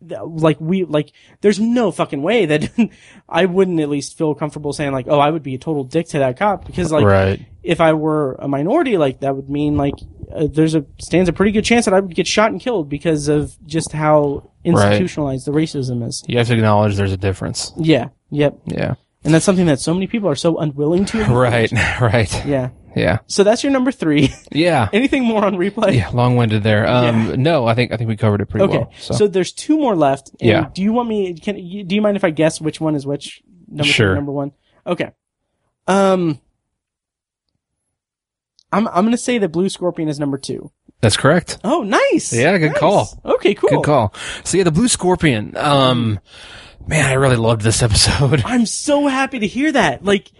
[0.00, 2.90] like we like there's no fucking way that
[3.28, 6.08] I wouldn't at least feel comfortable saying like oh I would be a total dick
[6.08, 7.44] to that cop because like right.
[7.62, 9.94] if I were a minority like that would mean like
[10.32, 12.88] uh, there's a stands a pretty good chance that I would get shot and killed
[12.88, 16.24] because of just how institutionalized the racism is.
[16.26, 17.72] You have to acknowledge there's a difference.
[17.76, 18.08] Yeah.
[18.30, 18.58] Yep.
[18.66, 18.94] Yeah.
[19.24, 21.24] And that's something that so many people are so unwilling to.
[21.32, 21.72] Right.
[22.00, 22.46] Right.
[22.46, 22.70] Yeah.
[22.96, 23.18] Yeah.
[23.28, 24.32] So that's your number three.
[24.50, 24.88] Yeah.
[24.92, 25.94] Anything more on replay?
[25.96, 26.08] Yeah.
[26.10, 26.86] Long winded there.
[26.88, 27.34] Um, Yeah.
[27.36, 28.92] no, I think, I think we covered it pretty Okay, well.
[28.98, 29.14] so.
[29.14, 30.30] So, there's two more left.
[30.40, 30.68] and Yeah.
[30.74, 31.34] Do you want me?
[31.34, 33.42] Can do you mind if I guess which one is which?
[33.68, 34.14] Number Sure.
[34.14, 34.52] number one.
[34.86, 35.12] Okay.
[35.86, 36.40] Um.
[38.72, 40.70] I'm I'm gonna say that Blue Scorpion is number two.
[41.00, 41.58] that's correct.
[41.64, 42.32] Oh, nice.
[42.32, 42.78] Yeah, good Nice.
[42.80, 43.20] call.
[43.24, 43.70] Okay, cool.
[43.70, 44.14] Good call.
[44.44, 45.56] So yeah, the Blue Scorpion.
[45.56, 46.18] Um,
[46.86, 48.42] man, I really loved this episode.
[48.44, 50.04] I'm so happy to hear that.
[50.04, 50.30] Like,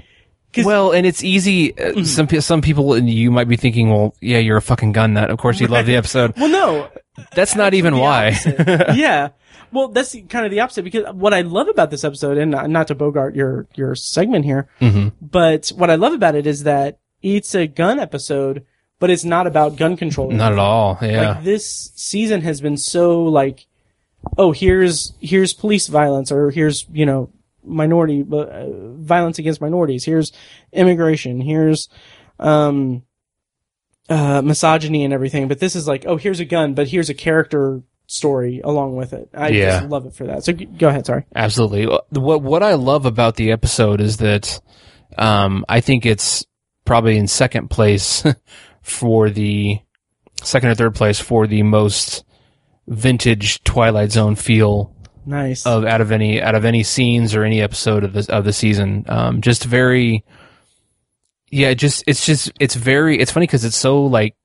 [0.59, 1.79] Well, and it's easy.
[1.79, 5.13] Uh, some some people, and you might be thinking, well, yeah, you're a fucking gun
[5.15, 5.31] nut.
[5.31, 6.35] Of course, you love the episode.
[6.37, 6.89] well, no,
[7.35, 8.37] That's not even why.
[8.95, 9.29] yeah.
[9.73, 12.71] Well, that's kind of the opposite because what I love about this episode, and not,
[12.71, 15.13] not to bogart your your segment here, Mhm.
[15.21, 18.65] but what I love about it is that it's a gun episode,
[19.01, 20.31] but it's not about gun control.
[20.31, 20.97] Not at all.
[21.03, 21.33] Yeah.
[21.35, 23.67] Like this season has been so like,
[24.39, 27.29] oh, here's here's police violence, or here's you know
[27.67, 28.67] minority uh,
[28.97, 30.05] violence against minorities.
[30.05, 30.33] Here's
[30.73, 31.41] immigration.
[31.41, 31.89] Here's
[32.39, 33.03] um
[34.09, 35.49] uh misogyny and everything.
[35.49, 39.13] But this is like, oh, here's a gun, but here's a character story along with
[39.13, 39.29] it.
[39.35, 39.81] I Yeah.
[39.81, 40.45] just love it for that.
[40.45, 41.07] So g- go ahead.
[41.07, 41.25] Sorry.
[41.35, 41.87] Absolutely.
[41.87, 44.61] What what I love about the episode is that
[45.19, 46.45] um, I think it's
[46.85, 48.23] probably in second place
[48.83, 49.81] for the
[50.43, 52.25] second or third place for the most
[52.87, 54.95] vintage Twilight Zone feel
[55.27, 55.67] Nice.
[55.67, 58.53] of out of any out of any scenes or any episode of this of the
[58.53, 59.05] season.
[59.09, 60.25] Um, just very,
[61.51, 61.75] yeah.
[61.75, 64.37] Just it's just it's very it's funny because it's so like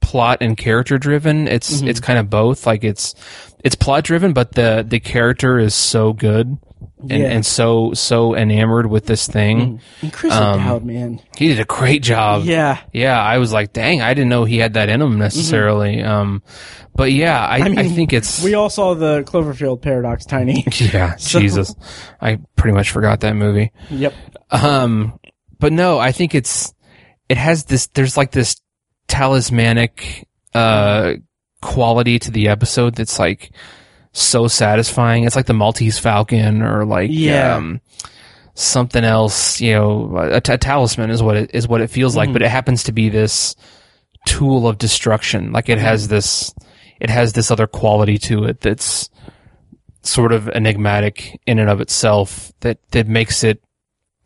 [0.00, 1.48] plot and character driven.
[1.48, 1.88] It's Mhm.
[1.88, 2.66] it's kind of both.
[2.66, 3.14] Like it's
[3.64, 6.58] it's plot driven, but the the character is so good
[7.02, 7.28] and, Yeah.
[7.30, 9.80] and so so enamored with this thing.
[10.02, 11.20] And Chris um, O'Dowd, man.
[11.36, 12.44] He did a great job.
[12.44, 12.78] Yeah.
[12.92, 16.02] Yeah, I was like, dang, I didn't know he had that in him necessarily.
[16.02, 16.42] Um,
[16.94, 17.74] but yeah, I, I, Mm-hmm.
[17.76, 20.64] mean, think it's We all saw the Cloverfield paradox, Tiny.
[20.78, 21.74] yeah, So- Jesus.
[22.20, 23.72] I pretty much forgot that movie.
[23.90, 24.12] yep.
[24.50, 25.18] Um,
[25.58, 26.74] but no, I think it's,
[27.28, 28.56] it has this, there's like this
[29.08, 31.14] talismanic, uh,
[31.62, 33.52] quality to the episode that's like
[34.12, 35.24] so satisfying.
[35.24, 37.56] It's like the Maltese Falcon or like, Yeah.
[37.56, 37.80] um,
[38.54, 42.28] something else, you know, a, a talisman is what it is what it feels like,
[42.28, 42.32] Mhm.
[42.34, 43.54] but it happens to be this
[44.26, 45.52] tool of destruction.
[45.52, 46.52] Like it has this,
[47.00, 49.08] it has this other quality to it that's
[50.02, 53.62] sort of enigmatic in and of itself that, that makes it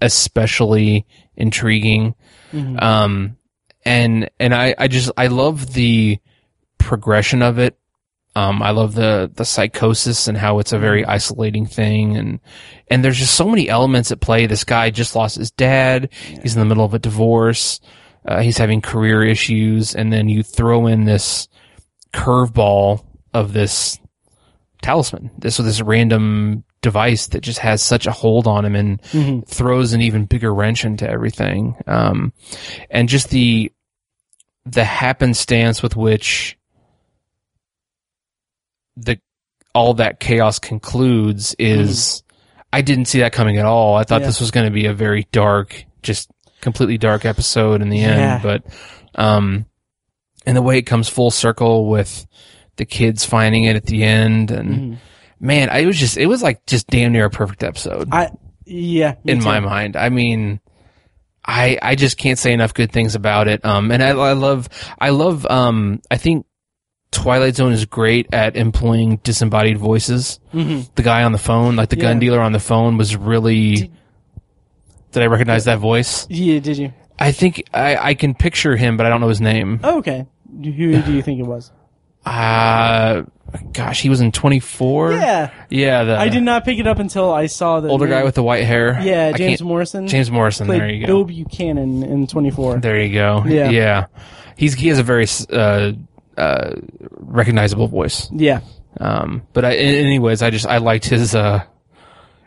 [0.01, 1.06] especially
[1.36, 2.15] intriguing.
[2.52, 2.82] Mhm.
[2.82, 3.36] Um,
[3.85, 6.19] and, and I, I just, I love the
[6.78, 7.77] progression of it.
[8.36, 12.16] Um, I love the, the psychosis and how it's a very isolating thing.
[12.16, 12.40] And,
[12.90, 14.47] and there's just so many elements at play.
[14.47, 16.11] This guy just lost his dad.
[16.43, 17.81] He's in the middle of a divorce.
[18.27, 19.94] Uh, he's having career issues.
[19.94, 21.47] And then you throw in this
[22.12, 23.98] curveball of this
[24.82, 29.47] talisman, this, this random device that just has such a hold on him and Mhm.
[29.48, 31.77] throws an even bigger wrench into everything.
[31.86, 32.32] Um,
[32.90, 33.73] and just the,
[34.66, 36.59] the happenstance with which
[38.97, 39.19] the,
[39.75, 42.23] all that chaos concludes is,
[42.73, 43.97] I didn't see that coming at all.
[43.97, 44.29] I thought Yeah.
[44.29, 46.31] this was going to be a very dark, just
[46.61, 48.35] completely dark episode in the Yeah.
[48.35, 48.43] end.
[48.43, 48.65] But,
[49.15, 49.66] um,
[50.47, 52.27] and the way it comes full circle with
[52.77, 54.97] the kids finding it at the end, and Mhm.
[55.41, 58.31] man, I it was just, it was like just damn near a perfect episode I
[58.65, 59.45] yeah, in too.
[59.45, 59.97] my mind.
[59.97, 60.61] I mean,
[61.45, 63.65] I I just can't say enough good things about it.
[63.65, 64.69] Um, and I, I love
[64.99, 66.47] I love um I think
[67.15, 70.41] Twilight Zone is great at employing disembodied voices.
[70.53, 70.89] Mhm.
[70.95, 72.20] The guy on the phone, like the gun Yeah.
[72.20, 73.91] dealer on the phone, was really.
[75.12, 76.27] Did I recognize that voice?
[76.28, 76.93] Yeah, did you?
[77.19, 79.78] I think I, I can picture him, but I don't know his name.
[79.85, 80.27] Oh, okay.
[80.51, 81.70] Who do you think it was?
[82.27, 83.23] Uh
[83.73, 85.12] gosh, he was in Twenty Four.
[85.12, 86.05] Yeah, yeah.
[86.05, 88.43] The I did not pick it up until I saw the older guy with the
[88.43, 88.99] white hair.
[89.03, 90.09] yeah James Morrison.
[90.09, 90.66] James Morrison.
[90.66, 91.07] There you go.
[91.07, 92.78] Bill Buchanan in Twenty Four.
[92.78, 93.45] There you go.
[93.47, 93.70] Yeah.
[93.70, 94.07] Yeah.
[94.57, 95.93] He's he has a very uh
[96.36, 96.73] uh
[97.11, 98.28] recognizable voice.
[98.32, 98.61] Yeah,
[99.01, 101.65] Um but I anyways, I just I liked his uh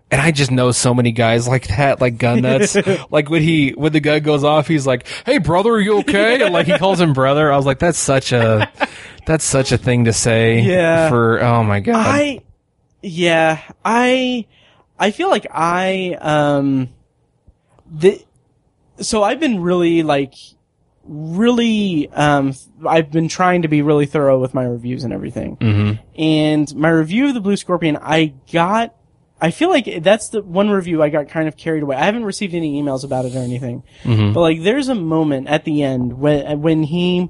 [0.10, 2.78] and I just know so many guys like that, like gun nuts.
[3.12, 6.42] like when he when the gun goes off, he's like, "Hey brother, are you okay?"
[6.42, 7.52] And like he calls him brother.
[7.52, 8.72] I was like, "That's such a
[9.26, 11.10] that's such a thing to say." Yeah.
[11.10, 11.96] For oh my god.
[11.98, 12.42] I
[13.02, 14.46] yeah I
[14.98, 16.90] I feel like I um
[17.92, 18.24] the
[19.00, 20.34] so I've been really like
[21.08, 22.54] really um
[22.88, 25.58] I've been trying to be really thorough with my reviews and everything.
[25.58, 26.00] Mhm.
[26.18, 28.94] And my review of the Blue Scorpion, I got
[29.40, 31.96] I feel like that's the one review I got kind of carried away.
[31.96, 33.84] I haven't received any emails about it or anything.
[34.04, 34.34] Mhm.
[34.34, 37.30] But like there's a moment at the end when when he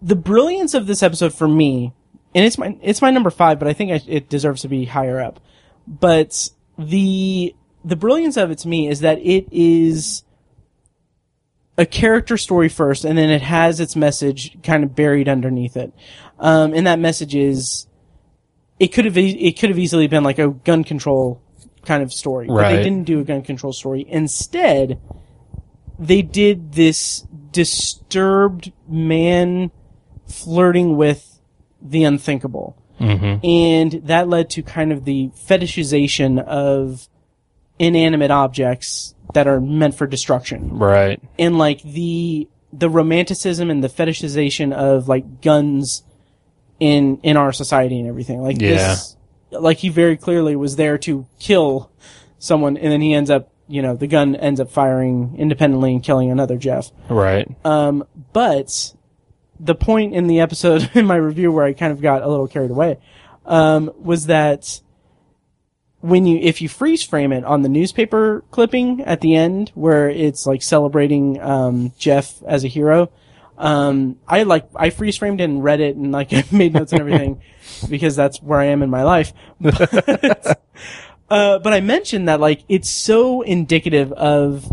[0.00, 1.92] the brilliance of this episode for me
[2.34, 4.84] and it's my it's my number 5 but I think I, it deserves to be
[4.84, 5.40] higher up.
[5.86, 7.54] But the
[7.84, 10.22] the brilliance of it to me is that it is
[11.78, 15.92] a character story first and then it has its message kind of buried underneath it.
[16.40, 17.86] Um, and that message is
[18.80, 21.40] it could have it could have easily been like a gun control
[21.84, 24.04] kind of story, but they didn't do a gun control story.
[24.08, 25.00] Instead,
[25.98, 29.70] they did this disturbed man
[30.26, 31.40] flirting with
[31.80, 33.40] the unthinkable, Mhm.
[33.44, 37.08] and that led to kind of the fetishization of
[37.78, 41.20] inanimate objects that are meant for destruction Right.
[41.38, 46.02] and like the the romanticism and the fetishization of like guns
[46.80, 48.40] in in our society and everything.
[48.42, 49.16] Like this
[49.50, 51.90] like he very clearly was there to kill
[52.38, 56.02] someone and then he ends up you know, the gun ends up firing independently and
[56.02, 56.90] killing another Jeff.
[57.10, 57.48] Right.
[57.64, 58.92] Um but
[59.60, 62.48] the point in the episode in my review where I kind of got a little
[62.48, 62.98] carried away
[63.46, 64.80] um was that
[66.00, 70.08] when you if you freeze frame it on the newspaper clipping at the end where
[70.08, 73.10] it's like celebrating um, Jeff as a hero,
[73.56, 76.92] um, I like I freeze framed it and read it and like I made notes
[76.92, 77.42] and everything
[77.88, 79.32] because that's where I am in my life.
[79.60, 80.60] But,
[81.30, 84.70] uh, but I mentioned that like it's so indicative of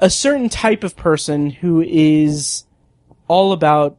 [0.00, 2.64] a certain type of person who is
[3.26, 3.98] all about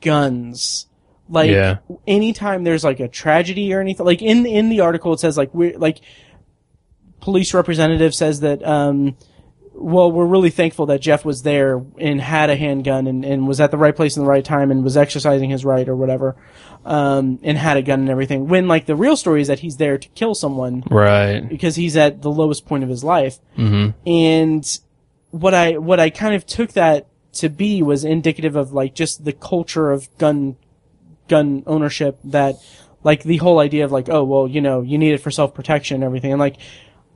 [0.00, 0.85] guns.
[1.28, 1.78] Like Yeah.
[2.06, 5.52] anytime there's like a tragedy or anything, like in in the article it says like
[5.54, 6.00] we're like
[7.20, 9.16] police representative says that um
[9.78, 13.60] well we're really thankful that Jeff was there and had a handgun and, and was
[13.60, 16.36] at the right place in the right time and was exercising his right or whatever
[16.84, 19.76] um and had a gun and everything when like the real story is that he's
[19.78, 21.46] there to kill someone Right.
[21.48, 24.78] because he's at the lowest point of his life hmm and
[25.30, 29.24] what I what I kind of took that to be was indicative of like just
[29.24, 30.56] the culture of gun
[31.28, 32.56] gun ownership that
[33.02, 35.54] like the whole idea of like oh well you know you need it for self
[35.54, 36.56] protection and everything and like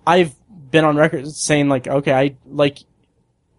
[0.06, 0.34] I've
[0.70, 2.78] been on record saying like okay I like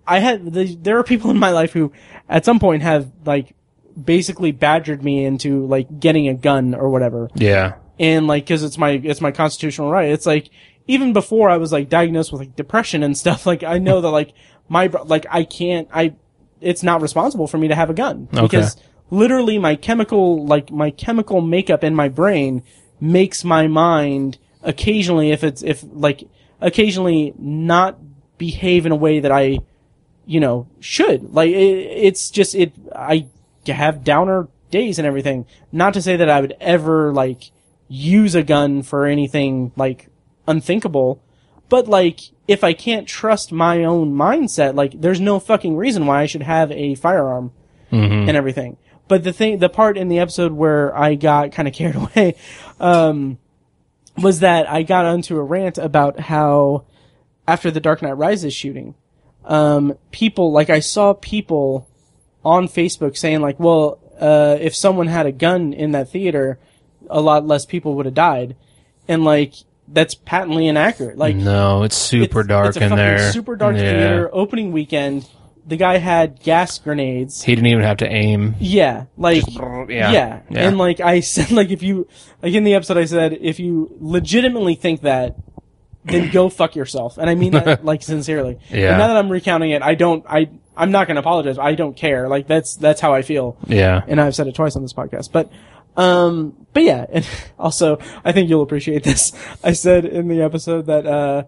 [0.07, 1.91] I had the, there are people in my life who
[2.29, 3.53] at some point have like
[4.01, 7.73] basically badgered me into like getting a gun or whatever Yeah.
[7.99, 10.49] and like because it's my it's my constitutional right it's like
[10.87, 14.09] even before i was like diagnosed with like depression and stuff like i know that
[14.09, 14.33] like
[14.69, 16.15] my like i can't i
[16.61, 18.61] it's not responsible for me to have a gun Okay.
[19.11, 22.63] Literally my chemical like my chemical makeup in my brain
[22.99, 26.27] makes my mind occasionally if it's if like
[26.59, 27.99] occasionally not
[28.37, 29.59] behave in a way that i
[30.25, 31.33] you know should.
[31.33, 33.27] Like it, it's just it i
[33.67, 35.45] have downer days and everything.
[35.71, 37.51] Not to say that i would ever like
[37.87, 40.07] use a gun for anything like
[40.47, 41.21] unthinkable
[41.67, 46.21] but like if i can't trust my own mindset like there's no fucking reason why
[46.21, 47.51] i should have a firearm
[47.89, 51.67] hmm and everything but the thing the part in the episode where i got kind
[51.67, 52.35] of carried away
[52.79, 53.37] um
[54.17, 56.85] was that i got onto a rant about how
[57.47, 58.95] after the dark knight rises shooting
[59.45, 61.87] um people like i saw people
[62.43, 66.59] on facebook saying like well uh if someone had a gun in that theater
[67.09, 68.55] a lot less people would have died
[69.07, 69.53] and like
[69.93, 71.17] that's patently inaccurate.
[71.17, 73.31] Like no, it's super it's- dark it's a in there.
[73.31, 73.81] Super dark yeah.
[73.81, 75.27] theater opening weekend.
[75.65, 77.43] The guy had gas grenades.
[77.43, 78.55] He didn't even have to aim.
[78.59, 79.87] Yeah, like yeah.
[79.89, 80.41] yeah.
[80.49, 80.67] Yeah.
[80.67, 82.07] and like I said, like if you
[82.41, 85.35] like in the episode, I said if you legitimately think that,
[86.05, 88.57] then go fuck yourself, and I mean that like sincerely.
[88.69, 88.89] Yeah.
[88.89, 90.25] And now that I'm recounting it, I don't.
[90.27, 91.59] I I'm not going to apologize.
[91.59, 92.27] I don't care.
[92.27, 94.01] Like that's that's how I feel, Yeah.
[94.07, 95.31] and I've said it twice on this podcast.
[95.31, 95.51] But
[95.95, 97.27] um, but yeah, and
[97.59, 99.31] also I think you'll appreciate this.
[99.63, 101.43] I said in the episode that uh.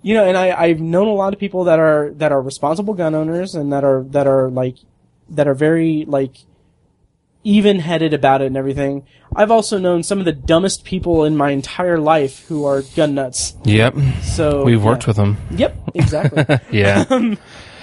[0.00, 2.94] You know, and I, I've known a lot of people that are that are responsible
[2.94, 4.76] gun owners and that are that are like
[5.30, 6.36] that are very like
[7.44, 9.06] even headed about it and everything.
[9.34, 13.14] I've also known some of the dumbest people in my entire life who are gun
[13.14, 13.56] nuts.
[13.64, 13.96] Yep.
[14.22, 15.08] So We've worked yeah.
[15.08, 15.36] with them.
[15.52, 16.58] Yep, exactly.
[16.70, 17.04] Yeah.
[17.08, 17.38] Um,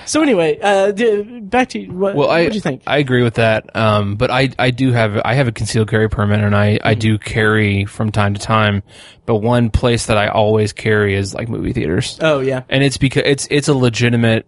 [0.05, 2.15] so anyway, uh, d- back to what?
[2.15, 2.83] Well, I what do you think?
[2.87, 3.75] I agree with that.
[3.75, 6.87] Um, but I I do have I have a concealed carry permit, and I Mm-hmm.
[6.87, 8.83] I do carry from time to time.
[9.25, 12.97] But one place that I always carry is like movie theaters, oh yeah, and it's
[12.97, 14.45] because it's it's a legitimate.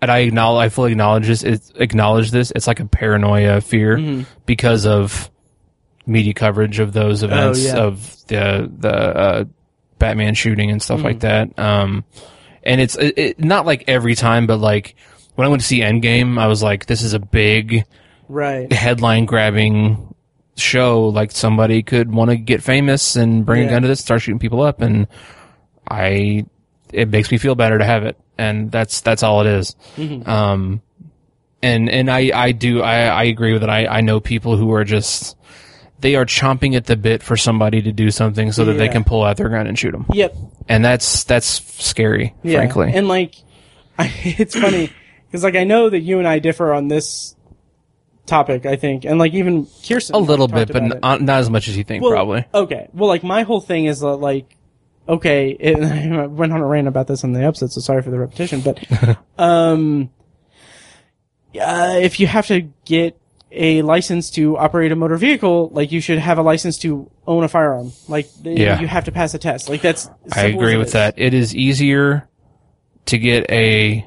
[0.00, 1.44] And I acknowledge, I fully acknowledge this.
[1.44, 2.50] It's acknowledge this.
[2.54, 4.22] It's like a paranoia fear Mm-hmm.
[4.46, 5.30] because of
[6.06, 7.76] media coverage of those events Oh, yeah.
[7.76, 9.44] of the the uh,
[9.98, 11.06] Batman shooting and stuff Mm-hmm.
[11.06, 11.56] like that.
[11.58, 12.04] Um,
[12.62, 14.94] and it's it, it, not like every time, but like
[15.34, 17.84] when I went to see Endgame, I was like, this is a big
[18.28, 18.70] right.
[18.72, 20.14] headline grabbing
[20.56, 21.08] show.
[21.08, 23.68] Like somebody could want to get famous and bring Yeah.
[23.68, 25.06] a gun to this, start shooting people up, and
[25.90, 26.46] I
[26.92, 29.76] it makes me feel better to have it, and that's that's all it is.
[29.96, 30.28] Mm-hmm.
[30.28, 30.82] Um,
[31.62, 33.68] and and I I do I I agree with it.
[33.70, 35.36] I I know people who are just
[36.02, 39.02] they are chomping at the bit for somebody to do something so that they can
[39.04, 40.34] pull out their gun and shoot them, Yep.
[40.68, 41.46] and that's that's
[41.82, 42.58] scary, Yeah.
[42.58, 42.92] frankly.
[42.94, 43.34] And like,
[43.98, 44.90] I, it's funny
[45.26, 47.34] because like I know that you and I differ on this
[48.26, 48.66] topic.
[48.66, 51.50] I think, and like even Kirsten a little bit, but about n- uh, not as
[51.50, 52.44] much as you think, Well, probably.
[52.54, 52.88] Okay.
[52.92, 54.56] Well, like my whole thing is that, like,
[55.08, 58.10] okay, it, I went on a rant about this in the episode, so sorry for
[58.10, 58.78] the repetition, but
[59.38, 60.10] um,
[61.60, 63.18] uh, if you have to get
[63.54, 67.44] a license to operate a motor vehicle, like you should have a license to own
[67.44, 67.92] a firearm.
[68.08, 68.80] Like, Yeah.
[68.80, 69.68] you have to pass a test.
[69.68, 70.08] Like that's.
[70.34, 71.14] I agree with that.
[71.18, 72.28] It is easier
[73.06, 74.06] to get a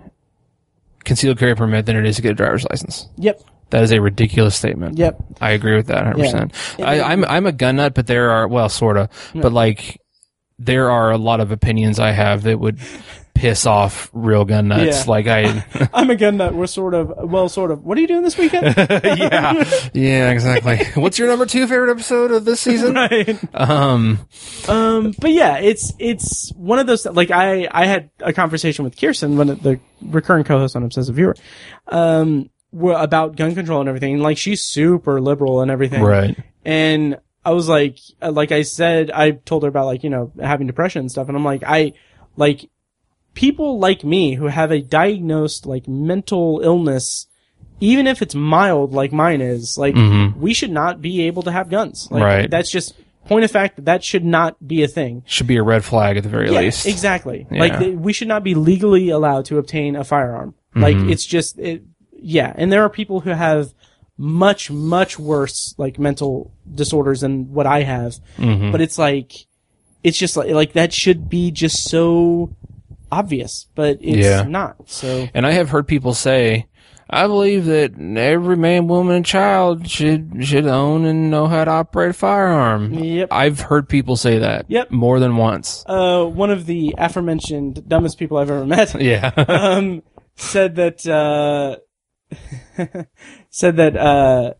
[1.03, 3.07] concealed carry permit than it is to get a driver's license.
[3.17, 3.41] Yep.
[3.71, 4.97] That is a ridiculous statement.
[4.97, 5.17] Yep.
[5.41, 6.83] I agree with that 100%.
[6.83, 9.99] I, I'm, I'm a gun nut, but there are, well, sorta, but like,
[10.57, 12.79] there are a lot of opinions I have that would
[13.35, 15.05] piss off real gun nuts.
[15.05, 15.11] Yeah.
[15.11, 16.55] Like I, I'm a gun nut.
[16.55, 17.83] We're sort of, well, sort of.
[17.83, 18.73] What are you doing this weekend?
[18.77, 19.63] yeah,
[19.93, 20.79] yeah, exactly.
[20.99, 22.93] What's your number two favorite episode of this season?
[22.95, 23.37] right.
[23.53, 24.27] Um,
[24.67, 28.97] Um, but yeah, it's it's one of those like I I had a conversation with
[28.99, 31.35] Kirsten, one of the recurring co-host on Obsessive Viewer,
[31.89, 34.15] um, wh- about gun control and everything.
[34.15, 36.35] And like she's super liberal and everything, right.
[36.63, 40.31] And I was like, uh, like I said, I told her about like you know
[40.41, 41.93] having depression and stuff, and I'm like, I
[42.37, 42.69] like
[43.35, 47.27] people like me who have a diagnosed like mental illness.
[47.81, 49.95] Even if it's mild, like mine is, like
[50.37, 52.07] we should not be able to have guns.
[52.09, 52.49] Like, Right.
[52.49, 52.95] That's just
[53.25, 55.23] point of fact that that should not be a thing.
[55.25, 56.85] Should be a red flag at the very Yeah, least.
[56.87, 57.45] exactly.
[57.51, 57.59] Yeah.
[57.59, 60.55] Like th- we should not be legally allowed to obtain a firearm.
[60.73, 61.09] Like Mm-hmm.
[61.09, 61.83] it's just it,
[62.17, 63.73] yeah, and there are people who have
[64.17, 68.15] much much worse like mental disorders than what I have.
[68.37, 68.71] Mm-hmm.
[68.71, 69.33] But it's like
[70.01, 72.55] it's just like like that should be just so
[73.11, 74.43] obvious, but it's Yeah.
[74.43, 74.75] not.
[74.89, 76.67] So And I have heard people say,
[77.09, 81.69] I believe that every man, woman, and child should should own and know how to
[81.71, 82.93] operate a firearm.
[82.95, 83.27] Yep.
[83.31, 84.65] I've heard people say that.
[84.69, 84.89] Yep.
[84.91, 85.83] More than once.
[85.87, 89.31] uh one of the aforementioned dumbest people I've ever met Yeah.
[89.47, 90.01] um,
[90.35, 91.77] said that uh,
[93.49, 94.53] said that uh,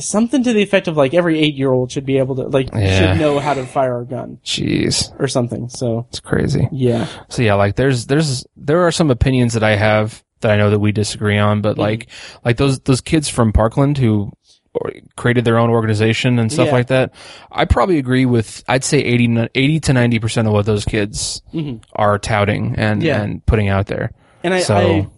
[0.00, 2.68] something to the effect of like every eight year old should be able to like
[2.74, 3.12] Yeah.
[3.14, 5.12] should know how to fire a gun Jeez.
[5.20, 5.68] or something.
[5.68, 6.68] So It's crazy.
[6.72, 10.56] yeah, So yeah, like there's there's there are some opinions that I have that I
[10.56, 11.62] know that we disagree on, Mm-hmm.
[11.62, 12.08] but like
[12.44, 14.32] like those those kids from Parkland who
[15.16, 16.72] created their own organization and stuff Yeah.
[16.72, 17.14] like that.
[17.50, 21.40] I probably agree with I'd say 80, 80 to 90% of what those kids
[21.94, 23.06] are touting and Mm-hmm.
[23.06, 23.22] Yeah.
[23.22, 24.10] and putting out there.
[24.44, 25.08] and I, So- I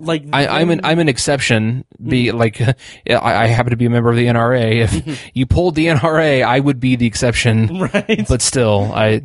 [0.00, 1.84] like I, I'm an I'm an exception.
[2.02, 2.36] Be hmm.
[2.36, 2.74] like, I,
[3.08, 4.82] I happen to be a member of the NRA.
[4.82, 7.80] If you pulled the NRA, I would be the exception.
[7.80, 8.26] right.
[8.28, 9.22] But still, I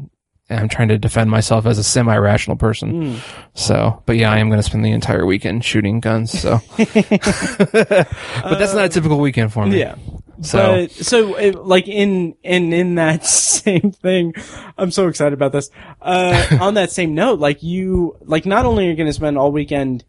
[0.50, 3.14] am trying to defend myself as a semi-rational person.
[3.14, 3.20] Hmm.
[3.54, 6.32] So, but yeah, I am going to spend the entire weekend shooting guns.
[6.38, 9.80] So, but that's not a uh, typical weekend for me.
[9.80, 9.96] yeah.
[10.42, 14.34] So But so it, like in in in that same thing,
[14.78, 15.70] I'm so excited about this.
[16.02, 19.38] Uh, on that same note, like you like not only are you going to spend
[19.38, 20.04] all weekend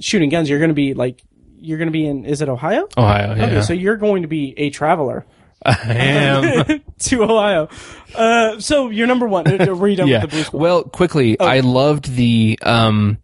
[0.00, 1.22] shooting guns, you're going to be like
[1.60, 2.88] you're going to be in is it Ohio?
[2.96, 5.26] Ohio, yeah, Okay, so you're going to be a traveler.
[5.64, 6.82] I am.
[6.98, 7.68] to Ohio.
[8.14, 9.44] Uh, so you're number one.
[9.44, 10.22] Were you done yeah.
[10.22, 10.60] with the blue?
[10.60, 13.18] Well, quickly, I loved the um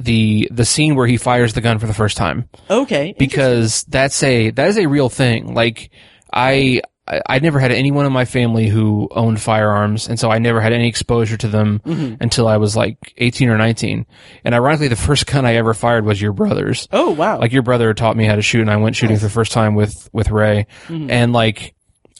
[0.00, 3.14] the the scene where he fires the gun for the first time okay.
[3.18, 5.54] because that's a that is a real thing.
[5.54, 5.90] Like
[6.32, 10.38] I I I never had anyone in my family who owned firearms, and so I
[10.38, 12.22] never had any exposure to them mm-hmm.
[12.22, 14.06] until I was like 18 or 19.
[14.44, 16.88] And ironically, the first gun I ever fired was your brother's.
[16.92, 17.38] Oh wow.
[17.38, 19.52] Like your brother taught me how to shoot, and I went shooting for the first
[19.52, 21.10] time with with Ray, mm-hmm.
[21.10, 21.74] and like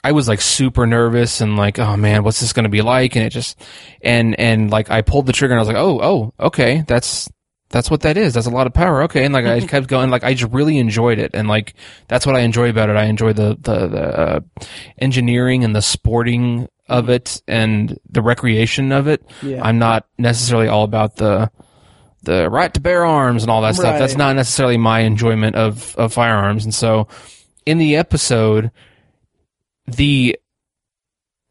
[0.05, 3.15] I was like super nervous and like, oh man, what's this going to be like?
[3.15, 3.61] And it just
[4.03, 7.31] and and like I pulled the trigger and I was like, oh oh okay, that's
[7.73, 8.35] that's what that is.
[8.35, 9.03] That's a lot of power.
[9.05, 11.75] Okay, and like I kept going, like I just really enjoyed it, and like
[12.09, 12.97] that's what I enjoy about it.
[12.97, 14.41] I enjoy the the the uh,
[14.99, 19.25] engineering and the sporting of it and the recreation of it.
[19.43, 19.63] Yeah.
[19.63, 21.51] I'm not necessarily all about the
[22.23, 23.99] the right to bear arms and all that stuff.
[23.99, 26.65] That's not necessarily my enjoyment of of firearms.
[26.65, 27.09] And so,
[27.67, 28.71] in the episode,
[29.87, 30.39] the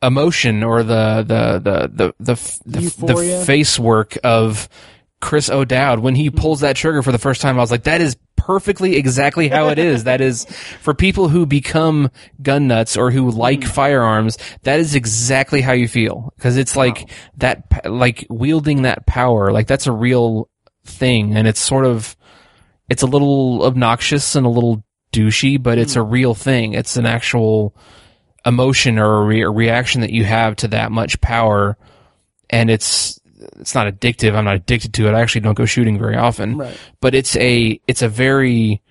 [0.02, 4.70] emotion or the the the the the the, the face work of
[5.22, 8.02] Chris O'Dowd when he pulls that trigger for the first time, I was like, that
[8.02, 10.06] is perfectly exactly how it is.
[10.06, 10.46] that is
[10.82, 12.10] for people who become
[12.42, 13.70] gun nuts or who like mm-hmm.
[13.70, 14.38] firearms.
[14.64, 19.52] That is exactly how you feel because it's like that, like wielding that power.
[19.52, 20.50] Like that's a real
[20.84, 22.18] thing, and it's sort of,
[22.90, 24.84] it's a little obnoxious and a little
[25.14, 26.12] douchey, but it's a mm.
[26.12, 26.74] real thing.
[26.74, 27.76] It's an actual
[28.44, 31.78] emotion or a, re- a reaction that you have to that much power,
[32.50, 33.21] and it's
[33.60, 34.36] it's not addictive.
[34.36, 35.14] I'm not addicted to it.
[35.14, 36.78] I actually don't go shooting very often, Right.
[37.00, 38.82] but it's a it's a very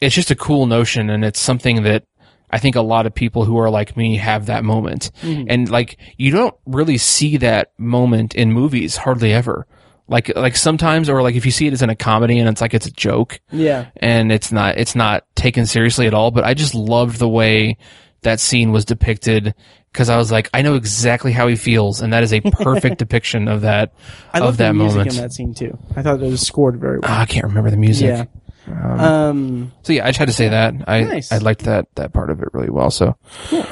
[0.00, 2.04] it's just a cool notion, and it's something that
[2.50, 5.44] I think a lot of people who are like me have that moment, mm-hmm.
[5.48, 9.66] and like you don't really see that moment in movies hardly ever.
[10.08, 12.60] Like like sometimes, or like if you see it as in a comedy and it's
[12.60, 13.86] like it's a joke, yeah.
[13.96, 16.30] and it's not it's not taken seriously at all.
[16.30, 17.78] But I just loved the way
[18.22, 19.54] that scene was depicted
[19.92, 22.98] because I was like, I know exactly how he feels, and that is a perfect
[22.98, 23.92] depiction of that
[24.32, 25.14] I of love that the music moment.
[25.16, 25.76] in that scene too.
[25.96, 27.10] I thought it was scored very well.
[27.10, 28.06] Ah, I can't remember the music.
[28.06, 28.24] yeah.
[28.68, 31.32] Um, So yeah, I just had to say that I Nice.
[31.32, 32.90] I liked that that part of it really well.
[32.90, 33.16] So,
[33.50, 33.66] so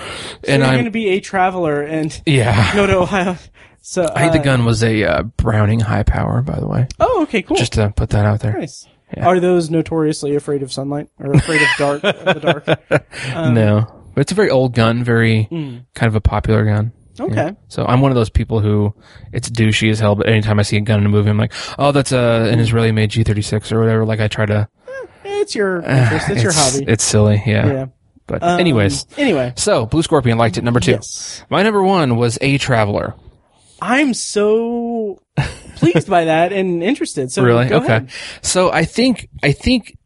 [0.48, 2.74] and you're I'm going to be a traveler and yeah.
[2.74, 3.36] go to Ohio.
[3.82, 6.86] So I think the uh, gun was a uh, Browning high power, by the way.
[6.98, 7.56] Oh, okay, cool.
[7.56, 8.52] Just to put that out there.
[8.59, 8.86] nice.
[9.16, 9.27] Yeah.
[9.27, 12.05] Are those notoriously afraid of sunlight or afraid of dark?
[12.05, 13.06] of the dark.
[13.35, 15.86] Um, no, but it's a very old gun, very Mm.
[15.94, 16.92] kind of a popular gun.
[17.18, 17.55] Okay.
[17.68, 18.94] So I'm one of those people who
[19.32, 21.55] it's douchey as hell, but anytime I see a gun in a movie, I'm like,
[21.78, 24.05] oh, that's a, an Israeli made G36 or whatever.
[24.05, 24.68] Like I try to.
[25.24, 26.28] It's your interest.
[26.28, 26.84] It's, your hobby.
[26.86, 27.66] It's silly, yeah.
[27.66, 27.86] yeah.
[28.26, 29.55] But Um, anyways, Anyway.
[29.56, 30.64] so Blue Scorpion liked it.
[30.64, 30.92] Number two.
[30.92, 31.42] Yes.
[31.48, 33.14] My number one was A Traveler.
[33.80, 35.22] I'm so
[35.76, 37.32] pleased by that and interested.
[37.32, 38.10] So really go okay ahead.
[38.42, 39.97] so i think i think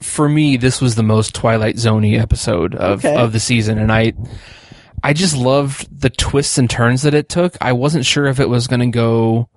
[0.00, 3.16] for me this was the most twilight zoney episode of Okay.
[3.16, 4.12] of the season and i
[5.02, 8.48] i just loved the twists and turns that it took i wasn't sure if it
[8.48, 9.48] was going to go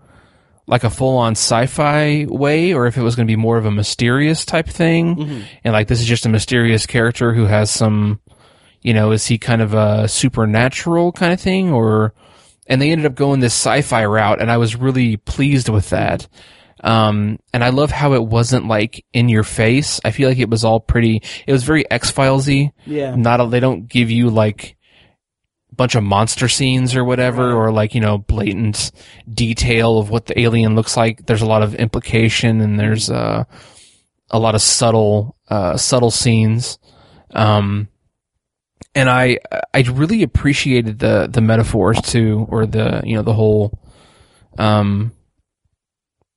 [0.66, 3.72] like a full-on sci-fi way or if it was going to be more of a
[3.72, 5.42] mysterious type thing Mm-hmm.
[5.66, 8.20] and like this is just a mysterious character who has some
[8.82, 12.14] you know is he kind of a supernatural kind of thing or
[12.68, 16.28] and they ended up going this sci-fi route and i was really pleased with that
[16.82, 20.00] um, and I love how it wasn't like in your face.
[20.06, 21.22] I feel like it was all pretty.
[21.48, 22.72] It was very X Filesy.
[22.86, 23.16] Yeah.
[23.16, 24.78] Not a, they don't give you like
[25.72, 27.54] a bunch of monster scenes or whatever, Right.
[27.54, 28.92] or like you know blatant
[29.32, 31.26] detail of what the alien looks like.
[31.26, 33.44] There's a lot of implication and there's uh,
[34.30, 36.80] a lot of subtle uh, subtle scenes.
[37.32, 37.90] Um,
[38.96, 39.38] and I
[39.74, 43.80] I really appreciated the the metaphors too, or the you know the whole
[44.58, 45.12] um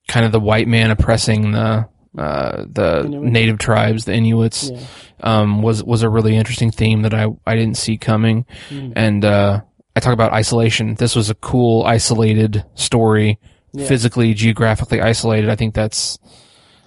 [0.09, 1.87] kind of the white man oppressing the
[2.19, 3.31] uh the Inuit.
[3.33, 4.81] native tribes, the Inuits, Yeah.
[5.21, 8.93] um was was a really interesting theme that I I didn't see coming, Mm.
[8.97, 9.61] and uh
[9.97, 10.95] I talk about isolation.
[10.95, 13.39] This was a cool isolated story,
[13.73, 13.87] Yeah.
[13.87, 15.49] physically geographically isolated.
[15.51, 16.19] I think that's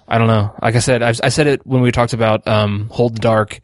[0.08, 0.54] I don't know.
[0.62, 3.58] Like I said, I, I said it when we talked about um, Hold the Dark.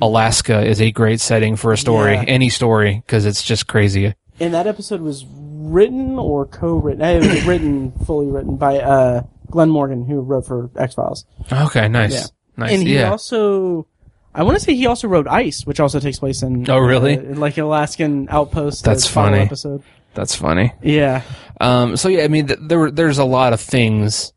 [0.00, 2.28] Alaska is a great setting for a story, Mm-hmm.
[2.28, 2.34] Yeah.
[2.34, 4.14] any story, because it's just crazy.
[4.38, 5.24] And that episode was
[5.68, 7.02] written or co-written.
[7.02, 11.24] It was written, fully written by uh, Glen Morgan, who wrote for X Files.
[11.52, 12.26] Okay, nice, Yeah.
[12.56, 12.72] nice.
[12.72, 13.86] and he yeah, also,
[14.34, 16.68] I want to say he also wrote Ice, which also takes place in.
[16.70, 17.18] Oh, really?
[17.18, 18.84] uh, like an Alaskan outpost.
[18.84, 19.38] That's funny.
[19.40, 19.82] Episode.
[20.14, 20.72] that's funny.
[20.82, 21.22] Yeah.
[21.60, 24.32] Um, so yeah, I mean, th- there were, there's a lot of things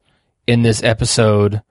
[0.48, 1.62] in this episode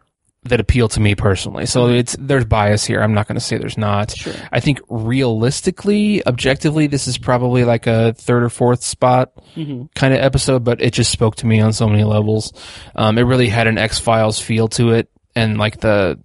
[0.44, 1.66] that appeal to me personally.
[1.66, 3.02] So it's there's bias here.
[3.02, 4.10] I'm not going to say there's not.
[4.16, 4.32] Sure.
[4.50, 9.32] I think realistically, objectively, this is probably like a third or fourth spot
[9.94, 12.52] kind of episode, but it just spoke to me on so many levels.
[12.96, 16.18] Um, it really had an X Files feel to it, and like the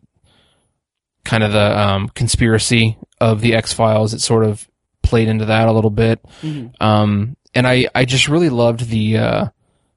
[1.25, 4.65] kind of the um, conspiracy of the X Files, it sort of
[5.01, 6.19] played into that a little bit.
[6.41, 6.71] Mhm.
[6.79, 9.45] Um, and I, I just really loved the, uh,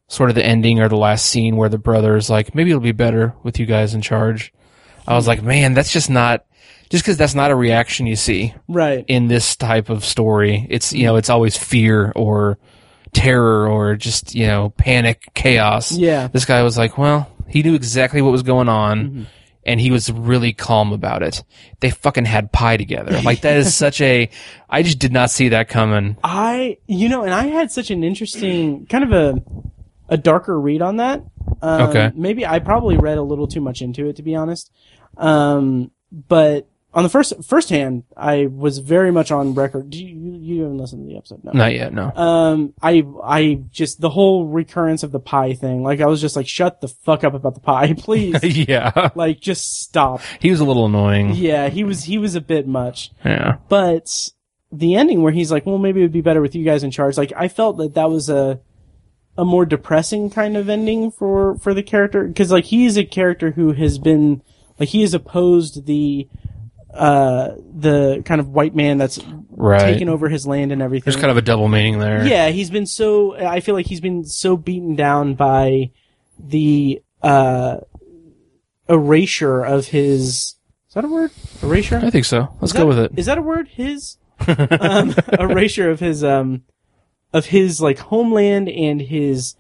[0.09, 2.93] sort of the ending or the last scene where the brother's like, maybe it'll be
[2.93, 4.53] better with you guys in charge.
[5.07, 6.45] I was like, man, that's just not,
[6.91, 9.05] just cause that's not a reaction you see Right.
[9.09, 10.67] in this type of story.
[10.71, 12.59] It's, you know, it's always fear or
[13.13, 15.93] terror or just, you know, panic, chaos.
[15.93, 16.29] Yeah.
[16.29, 19.23] This guy was like, well, he knew exactly what was going on Mm-hmm.
[19.67, 21.43] and he was really calm about it.
[21.81, 23.21] They fucking had pie together.
[23.23, 24.31] Like that is such a,
[24.71, 26.17] I just did not see that coming.
[26.25, 29.43] I, you know, and I had such an interesting, kind of a,
[30.09, 31.23] a darker read on that.
[31.63, 32.13] Um, Okay.
[32.15, 34.71] Maybe I probably read a little too much into it, to be honest.
[35.17, 39.91] Um, but on the first, first hand, I was very much on record.
[39.91, 41.45] Do you, you haven't listened to the episode?
[41.45, 41.53] No.
[41.53, 42.11] Not yet, no.
[42.15, 46.35] Um, I, I just, the whole recurrence of the pie thing, like I was just
[46.35, 48.43] like, shut the fuck up about the pie, please.
[48.69, 49.11] yeah.
[49.15, 50.23] like, just stop.
[50.41, 51.35] He was a little annoying.
[51.35, 53.11] Yeah, he was, he was a bit much.
[53.25, 53.59] Yeah.
[53.69, 54.31] But
[54.73, 56.91] the ending where he's like, well, maybe it would be better with you guys in
[56.91, 57.19] charge.
[57.19, 58.61] Like, I felt that that was a,
[59.39, 62.31] a more depressing kind of ending for, for the character.
[62.37, 64.43] Cause like, he is a character who has been,
[64.79, 66.29] like, he has opposed the,
[66.93, 69.19] uh, the kind of white man that's
[69.51, 69.93] Right.
[69.93, 71.05] taken over his land and everything.
[71.13, 72.25] There's kind of a double meaning there.
[72.27, 73.35] Yeah, he's been so.
[73.37, 75.91] I feel like he's been so beaten down by
[76.39, 77.79] the uh,
[78.89, 80.55] erasure of his.
[80.89, 81.31] Is that a word?
[81.63, 82.01] Erasure.
[82.03, 82.49] I think so.
[82.61, 83.13] Let's Is go that- with it.
[83.17, 83.69] Is that a word?
[83.69, 84.17] His
[84.81, 86.63] um, erasure of his um
[87.33, 89.55] of his like homeland and his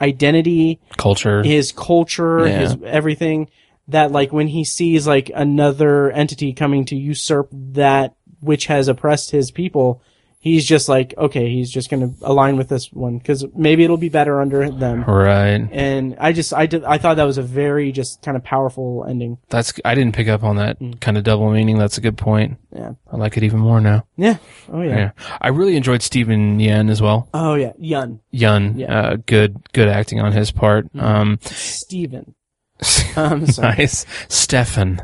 [0.00, 1.42] identity, Culture.
[1.42, 2.58] his culture, Yeah.
[2.60, 3.48] his everything.
[3.88, 9.30] That like when he sees like another entity coming to usurp that which has oppressed
[9.32, 10.00] his people,
[10.44, 14.08] he's just like, okay, he's just gonna align with this one because maybe it'll be
[14.08, 15.04] better under them.
[15.04, 15.68] Right.
[15.72, 19.06] And I just, I did, I thought that was a very just kind of powerful
[19.08, 19.38] ending.
[19.48, 21.00] That's, I didn't pick up on that Mm.
[21.00, 21.78] kind of double meaning.
[21.78, 22.58] That's a good point.
[22.74, 22.94] Yeah.
[23.10, 24.04] I like it even more now.
[24.16, 24.38] Yeah.
[24.70, 24.96] Oh yeah.
[24.96, 25.10] Yeah.
[25.40, 27.28] I really enjoyed Steven Yen as well.
[27.32, 27.72] Oh yeah.
[27.80, 28.18] Yeun.
[28.34, 28.78] Yeun.
[28.78, 28.98] Yeah.
[29.00, 30.88] Uh, good, good acting on his part.
[30.98, 32.34] Um, Steven.
[33.14, 33.76] Um, sorry.
[33.76, 34.06] nice.
[34.28, 35.02] Stefan.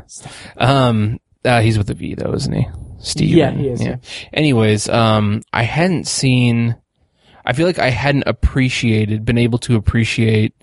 [0.57, 2.67] Um, uh, he's with a V though, isn't he?
[2.99, 3.37] Steven.
[3.37, 3.95] Yeah, he is, yeah.
[4.33, 6.75] Anyways, um, I hadn't seen,
[7.45, 10.53] I feel like I hadn't appreciated, been able to appreciate,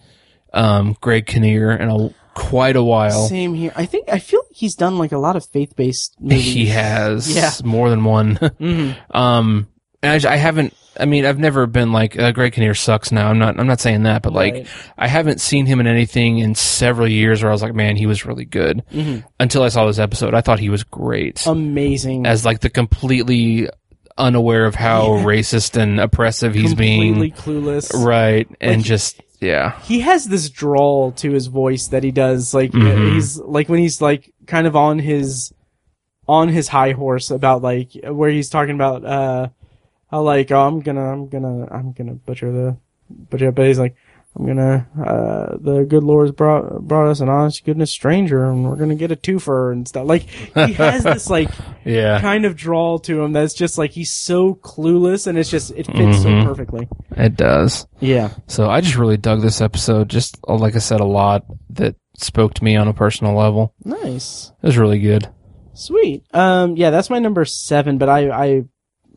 [0.52, 3.26] um, Greg Kinnear in a, quite a while.
[3.28, 3.72] Same here.
[3.74, 6.44] I think, I feel like he's done like a lot of faith-based movies.
[6.44, 7.50] He has Yeah.
[7.64, 8.36] more than one.
[8.36, 8.96] Mhm.
[9.14, 9.66] um,
[10.02, 10.74] and I, I haven't.
[10.98, 13.12] I mean, I've never been like uh, Greg Kinnear sucks.
[13.12, 13.58] Now I'm not.
[13.60, 14.66] I'm not saying that, but like Right.
[14.96, 18.06] I haven't seen him in anything in several years where I was like, man, he
[18.06, 18.82] was really good.
[18.92, 19.24] Mhm.
[19.38, 22.26] Until I saw this episode, I thought he was great Amazing.
[22.26, 23.68] as like the completely
[24.18, 27.62] unaware of how racist and oppressive he's being Completely being.
[27.64, 27.92] clueless.
[28.04, 32.74] Right, and just yeah, he has this drawl to his voice that he does like
[32.74, 33.12] uh, Mhm.
[33.14, 35.52] he's like when he's like kind of on his
[36.26, 39.48] on his high horse about like where he's talking about uh
[40.10, 42.76] how like oh, I'm gonna I'm gonna I'm gonna butcher the
[43.10, 43.96] butcher but he's like
[44.38, 48.76] I'm gonna uh the good Lord's brought brought us an honest goodness stranger and we're
[48.76, 51.48] gonna get a twofer and stuff like he has this like
[51.84, 55.70] yeah, kind of drawl to him that's just like he's so clueless and it's just
[55.70, 56.44] it fits so Mhm.
[56.44, 57.86] perfectly it does.
[58.00, 60.10] yeah So I just really dug this episode.
[60.10, 63.72] Just uh, like I said, a lot that spoke to me on a personal level.
[63.84, 65.28] nice It was really good.
[65.72, 66.24] Sweet.
[66.34, 68.64] Um, yeah, that's my number seven, but I, I,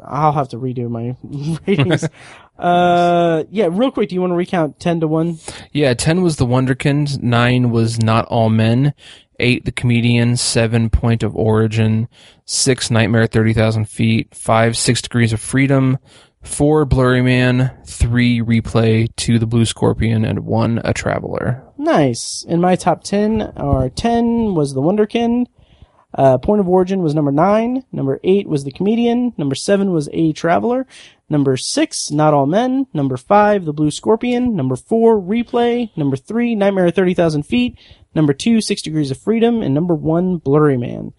[0.03, 1.15] I'll have to redo my
[1.67, 2.07] ratings.
[2.59, 5.39] uh, yeah, real quick, do you want to recount 10 to 1?
[5.71, 8.93] Yeah, 10 was the Wunderkind, 9 was Not All Men,
[9.39, 12.07] 8 The Comedian, 7 Point of Origin,
[12.45, 15.97] 6 Nightmare at 30,000 Feet, 5 Six Degrees of Freedom,
[16.41, 21.63] 4 Blurry Man, 3 Replay, 2 The Blue Scorpion, and 1 A Traveler.
[21.77, 22.43] Nice.
[22.47, 25.47] In my top 10, or 10 was The Wunderkind.
[26.13, 27.83] Uh, Point of Origin was number 9.
[27.91, 29.33] Number 8 was The Comedian.
[29.37, 30.87] Number 7 was A Traveler.
[31.29, 32.87] Number 6, Not All Men.
[32.93, 34.55] Number 5, The Blue Scorpion.
[34.55, 35.95] Number 4, Replay.
[35.95, 37.77] Number 3, Nightmare at 30,000 Feet.
[38.15, 39.61] Number 2, Six Degrees of Freedom.
[39.61, 41.13] And number 1, Blurry Man.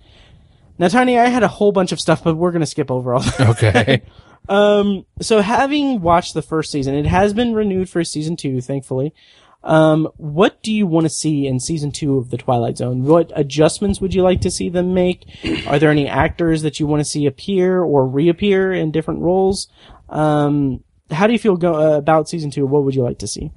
[0.79, 3.15] Now, Tiny, I had a whole bunch of stuff, but we're going to skip over
[3.15, 3.41] all that.
[3.41, 4.03] Okay.
[4.49, 9.15] Um, so having watched the first season, it has been renewed for season two, thankfully.
[9.63, 13.05] Um, what do you want to see in season two of The Twilight Zone?
[13.05, 15.27] What adjustments would you like to see them make?
[15.67, 19.69] Are there any actors that you want to see appear or reappear in different roles?
[20.09, 22.65] Um, how do you feel go- uh, about season two?
[22.67, 23.51] What would you like to see?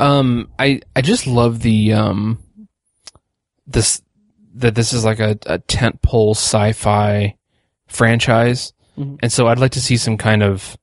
[0.00, 2.38] Um, I I just love the um
[3.66, 4.02] this
[4.54, 7.36] that this is like a, a tentpole sci-fi
[7.86, 9.18] franchise, Mhm.
[9.22, 10.76] and so I'd like to see some kind of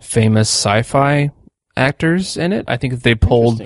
[0.00, 1.30] famous sci-fi
[1.78, 2.64] actors in it.
[2.68, 3.62] I think if they pulled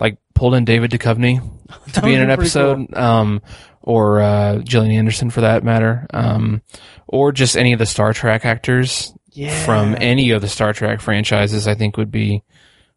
[0.00, 1.40] like pulled in David Duchovny
[1.94, 3.40] to be in an episode, um,
[3.80, 6.62] or uh, Gillian Anderson for that matter, um,
[7.08, 9.64] or just any of the Star Trek actors Yeah.
[9.64, 11.66] from any of the Star Trek franchises.
[11.68, 12.42] I think would be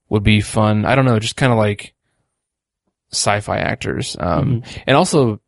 [0.10, 0.86] would be fun.
[0.86, 1.94] I don't know, just kind of like
[3.12, 5.40] sci-fi actors, um, and also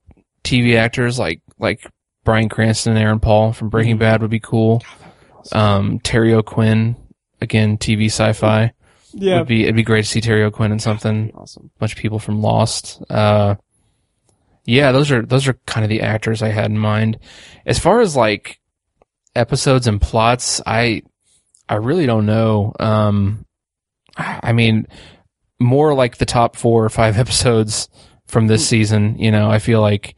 [0.44, 1.86] TV actors like like
[2.24, 4.00] Bryan Cranston and Aaron Paul from Breaking Mhm.
[4.00, 4.84] Bad would be cool.
[5.54, 6.96] Um, Terry O'Quinn,
[7.42, 8.74] again, TV sci-fi
[9.18, 9.40] yeah.
[9.40, 11.70] would be it'd be great to see Terry O'Quinn in something Awesome.
[11.80, 13.02] bunch of people from Lost.
[13.10, 13.56] Uh,
[14.66, 17.20] yeah, those are those are kind of the actors I had in mind.
[17.66, 18.60] As far as like
[19.36, 21.04] episodes and plots, I
[21.70, 22.74] I really don't know.
[22.80, 23.46] Um,
[24.18, 24.88] I I mean,
[25.60, 27.88] more like the top four or five episodes
[28.28, 29.18] from this season.
[29.20, 30.16] You know, I feel like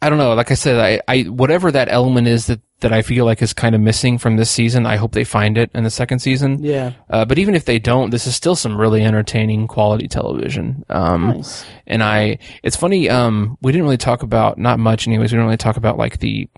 [0.00, 0.34] I don't know.
[0.34, 3.52] Like I said, I, I whatever that element is that that I feel like is
[3.52, 4.86] kind of missing from this season.
[4.86, 6.62] I hope they find it in the second season.
[6.62, 6.92] Yeah.
[7.10, 10.84] Uh, but even if they don't, this is still some really entertaining quality television.
[10.88, 11.64] Um, Nice.
[11.88, 15.46] and I, it's funny, um, we didn't really talk about, not much anyways, we didn't
[15.46, 16.48] really talk about like the,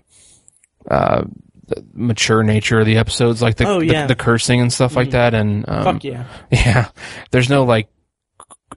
[0.91, 1.23] uh,
[1.65, 4.05] the mature nature of the episodes, like the, Oh, the, yeah.
[4.05, 5.11] the cursing and stuff like Mhm.
[5.13, 5.33] that.
[5.33, 6.25] And, um, Fuck yeah.
[6.51, 6.89] yeah,
[7.31, 7.89] there's no like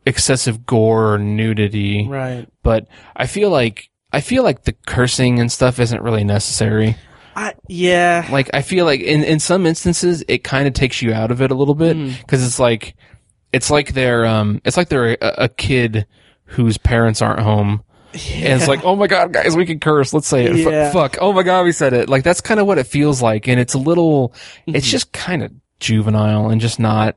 [0.06, 2.48] excessive gore or nudity, Right.
[2.62, 6.96] but I feel like, I feel like the cursing and stuff isn't really necessary.
[7.36, 8.28] I yeah.
[8.30, 11.42] Like, I feel like in, in some instances, it kind of takes you out of
[11.42, 12.18] it a little bit Mm.
[12.20, 12.94] because it's like
[13.52, 16.06] it's like they're um it's like they're a, a kid
[16.44, 17.82] whose parents aren't home.
[18.12, 20.14] And it's like oh my god guys we can curse.
[20.14, 20.64] Let's say it.
[20.66, 21.16] F- fuck.
[21.20, 22.08] Oh my god we said it.
[22.08, 23.48] Like that's kind of what it feels like.
[23.48, 24.32] And it's a little
[24.68, 24.90] it's Mhm.
[24.90, 25.50] just kind of
[25.80, 27.16] juvenile and just not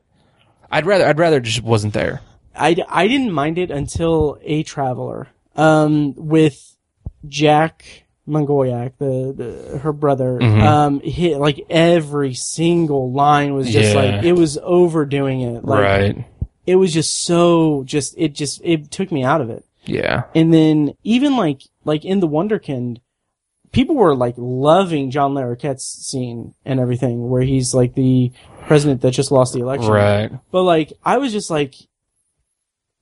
[0.70, 2.20] I'd rather I'd rather just wasn't there.
[2.56, 6.74] I, I didn't mind it until a traveler um with
[7.26, 9.32] Jack Mongoyak the,
[9.72, 10.62] the her brother Mhm.
[10.62, 14.00] um hit like every single line was just Yeah.
[14.16, 15.64] like it was overdoing it.
[15.64, 16.24] Like right.
[16.66, 19.64] it was just so just it just it took me out of it.
[19.84, 20.24] Yeah.
[20.34, 22.98] And then even like like in the Wunderkind
[23.72, 28.32] people were like loving John Larroquette's scene and everything where he's like the
[28.66, 29.90] president that just lost the election.
[29.90, 30.30] Right.
[30.50, 31.74] But like, I was just like,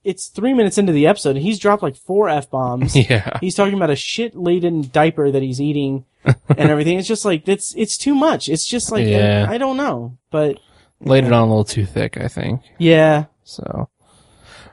[0.07, 2.95] it's three minutes into the episode, and he's dropped like four f bombs.
[3.09, 6.35] yeah He's talking about a shit laden diaper that he's eating and
[6.69, 6.97] everything.
[6.97, 8.47] It's just like it's it's too much.
[8.47, 9.45] It's just like Yeah.
[9.49, 10.59] I, don't know, but
[11.01, 13.89] laid it on a little too thick I think yeah, so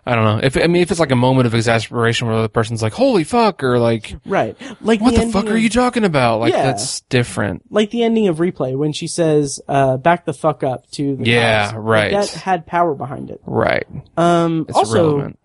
[0.07, 2.49] I don't know if I mean if it's like a moment of exasperation where the
[2.49, 4.55] person's like holy fuck or like right.
[4.83, 6.41] Like what the ending fuck are you talking about?
[6.41, 6.65] Like Yeah.
[6.67, 7.63] that's different.
[7.71, 11.25] Like the ending of replay when she says, uh, "Back the fuck up" to the
[11.25, 11.75] Yeah, cops.
[11.77, 12.11] Like, right.
[12.13, 13.41] that had power behind it.
[13.47, 13.87] Right.
[14.19, 15.39] Um, It's also, relevant.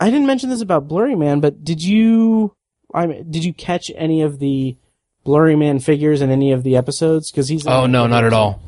[0.00, 2.54] I didn't mention this about Blurry Man, but did you?
[2.92, 4.76] I mean, did you catch any of the
[5.22, 7.30] Blurry Man figures in any of the episodes?
[7.30, 8.60] Because he's Oh no, not at all.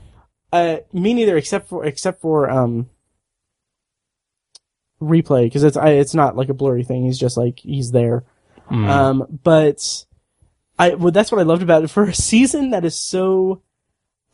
[0.53, 2.89] Uh, me neither, except for except for um
[5.01, 7.05] replay because it's I, it's not like a blurry thing.
[7.05, 8.25] He's just like he's there.
[8.71, 8.89] Mm.
[8.89, 10.05] Um, but
[10.79, 13.63] I well, that's what I loved about it for a season that is so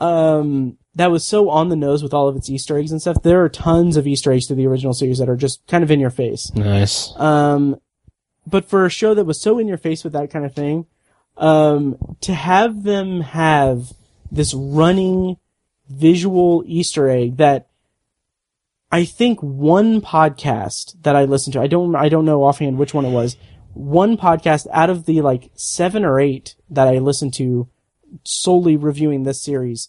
[0.01, 3.22] um that was so on the nose with all of its Easter eggs and stuff.
[3.22, 5.90] There are tons of Easter eggs to the original series that are just kind of
[5.90, 6.52] in your face.
[6.55, 7.18] nice.
[7.18, 7.80] Um,
[8.47, 10.86] but for a show that was so in your face with that kind of thing,
[11.36, 13.93] um, to have them have
[14.30, 15.36] this running
[15.89, 17.68] visual Easter egg that
[18.93, 22.93] I think one podcast that I listened to, I don't, I don't know offhand which
[22.93, 23.36] one it was.
[23.73, 27.69] One podcast out of the like seven or eight that I listened to
[28.24, 29.89] solely reviewing this series,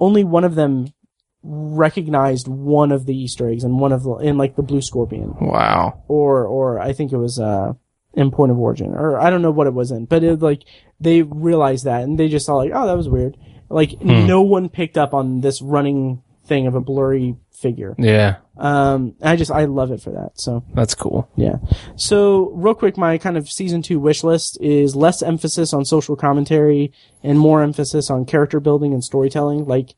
[0.00, 0.94] only one of them
[1.42, 5.34] recognized one of the Easter eggs and one of the, in like the blue scorpion
[5.40, 6.02] Wow.
[6.08, 7.74] or or I think it was uh
[8.14, 10.62] in Point of Origin or I don't know what it was in, but it like
[11.00, 13.36] they realized that and they just saw like oh that was weird.
[13.68, 14.26] Like Hmm.
[14.26, 17.94] no one picked up on this running thing of a blurry figure.
[17.98, 20.32] Yeah, Um, I just I love it for that.
[20.40, 21.28] So that's cool.
[21.36, 21.56] yeah.
[21.96, 26.16] So real quick, my kind of season two wish list is less emphasis on social
[26.16, 26.92] commentary
[27.22, 29.66] and more emphasis on character building and storytelling.
[29.66, 29.94] Like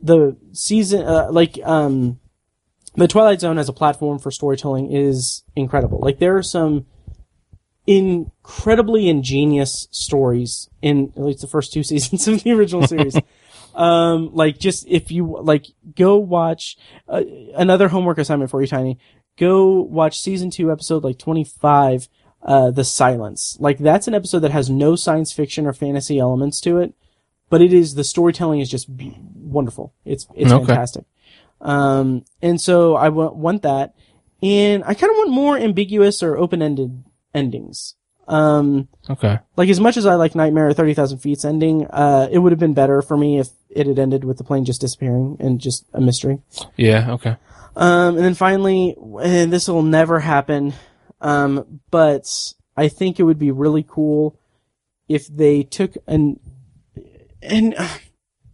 [0.00, 2.18] the season, uh, like um,
[2.94, 5.98] the Twilight Zone as a platform for storytelling is incredible.
[6.00, 6.86] Like there are some
[7.86, 13.16] incredibly ingenious stories in at least the first two seasons of the original series.
[13.74, 15.66] Um, like just if you like
[15.96, 16.76] go watch
[17.08, 17.22] uh,
[17.54, 18.98] another homework assignment for you, Tiny.
[19.38, 22.08] Go watch season two, episode like twenty five.
[22.44, 23.56] Uh, the silence.
[23.60, 26.92] Like that's an episode that has no science fiction or fantasy elements to it,
[27.48, 29.94] but it is the storytelling is just be- wonderful.
[30.04, 30.66] It's it's Okay.
[30.66, 31.04] fantastic.
[31.60, 33.94] Um, and so I wa- want that,
[34.42, 37.94] and I kind of want more ambiguous or open ended endings.
[38.28, 39.38] Um, Okay.
[39.56, 42.58] like as much as I like Nightmare Thirty Thousand Feet's ending, uh, it would have
[42.60, 45.86] been better for me if it had ended with the plane just disappearing and just
[45.92, 46.38] a mystery.
[46.76, 47.12] Yeah.
[47.12, 47.36] Okay.
[47.74, 50.74] Um, and then finally, and this will never happen,
[51.20, 52.26] um, but
[52.76, 54.38] I think it would be really cool
[55.08, 56.38] if they took an
[57.42, 57.88] and uh,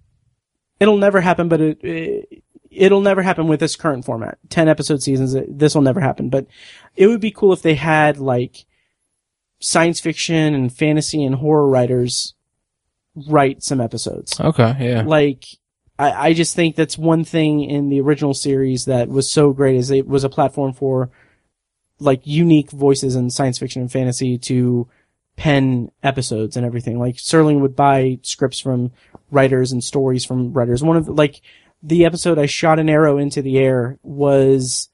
[0.80, 4.38] it'll never happen, but it, it it'll never happen with this current format.
[4.48, 5.36] Ten episode seasons.
[5.48, 6.46] This will never happen, but
[6.96, 8.64] it would be cool if they had like
[9.60, 12.34] science fiction and fantasy and horror writers
[13.26, 14.38] write some episodes.
[14.40, 15.02] Okay, yeah.
[15.02, 15.44] Like,
[15.98, 19.76] I, I just think that's one thing in the original series that was so great
[19.76, 21.10] is it was a platform for
[22.00, 24.88] like unique voices in science fiction and fantasy to
[25.36, 26.98] pen episodes and everything.
[26.98, 28.92] Like Serling would buy scripts from
[29.30, 30.82] writers and stories from writers.
[30.82, 31.40] One of the, like
[31.82, 34.90] the episode I shot an arrow into the air was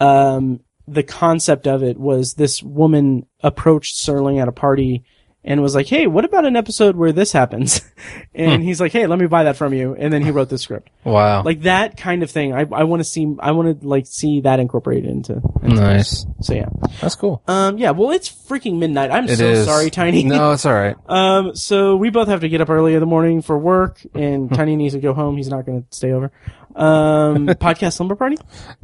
[0.00, 0.60] um
[0.92, 5.04] the concept of it was this woman approached Serling at a party
[5.44, 7.80] and was like, "Hey, what about an episode where this happens?"
[8.34, 10.56] and he's like, "Hey, let me buy that from you." And then he wrote the
[10.56, 10.88] script.
[11.02, 11.42] Wow.
[11.42, 12.54] Like that kind of thing.
[12.54, 16.22] I I want to see I want to like see that incorporated into, into nice.
[16.24, 16.26] this.
[16.46, 16.68] So yeah.
[17.00, 17.42] That's cool.
[17.48, 19.10] Um yeah, well it's freaking midnight.
[19.10, 19.64] I'm It so is.
[19.66, 20.22] sorry, Tiny.
[20.22, 20.94] No, it's all right.
[21.08, 24.48] Um, so we both have to get up early in the morning for work, and
[24.54, 25.36] Tiny needs to go home.
[25.36, 26.30] He's not going to stay over.
[26.76, 28.36] Um, podcast slumber party?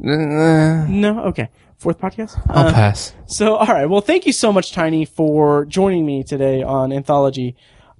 [0.03, 1.49] Uh, No, okay.
[1.79, 2.37] Fourth podcast.
[2.49, 3.13] I'll Uh, pass.
[3.25, 3.85] so, all right.
[3.89, 7.55] Well, thank you so much, Tiny, for joining me today on Anthology.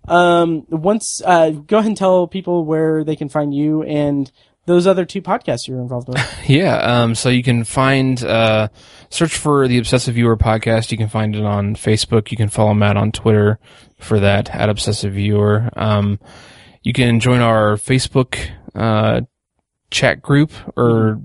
[0.08, 4.32] Um, once, uh, go ahead and tell people where they can find you and
[4.66, 6.18] those other two podcasts you're involved with.
[6.50, 8.68] Yeah, um, so you can find, uh,
[9.10, 10.92] search for the Obsessive Viewer podcast.
[10.92, 12.32] You can find it on Facebook.
[12.32, 13.60] You can follow Matt on Twitter
[14.00, 15.70] for that, at Obsessive Viewer.
[15.76, 16.20] Um,
[16.84, 19.22] you can join our Facebook, uh,
[19.92, 21.22] chat group, or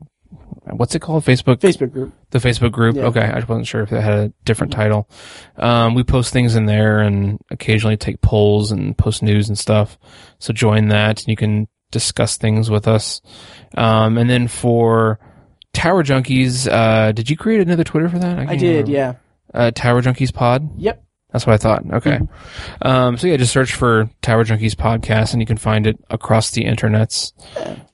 [0.72, 1.24] what's it called?
[1.24, 1.56] Facebook?
[1.56, 2.12] Facebook group.
[2.30, 2.96] The Facebook group.
[2.96, 3.04] Yeah.
[3.04, 5.08] Okay, I wasn't sure if it had a different title.
[5.56, 9.98] Um, we post things in there and occasionally take polls and post news and stuff.
[10.38, 13.20] So join that, and you can discuss things with us.
[13.76, 15.18] Um, and then for
[15.72, 18.38] Tower Junkies, uh, did you create another Twitter for that?
[18.38, 18.90] I can't did, remember.
[18.90, 19.14] yeah.
[19.52, 20.68] Uh, Tower Junkies Pod.
[20.78, 21.04] Yep.
[21.34, 21.82] That's what I thought.
[21.94, 22.18] Okay.
[22.18, 22.86] Mm-hmm.
[22.86, 26.52] Um, so yeah, just search for Tower Junkies podcast and you can find it across
[26.52, 27.32] the internets.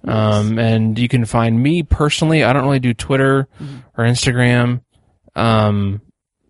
[0.06, 2.44] Um, and you can find me personally.
[2.44, 3.76] I don't really do Twitter Mm-hmm.
[3.98, 4.82] or Instagram.
[5.34, 6.02] Um,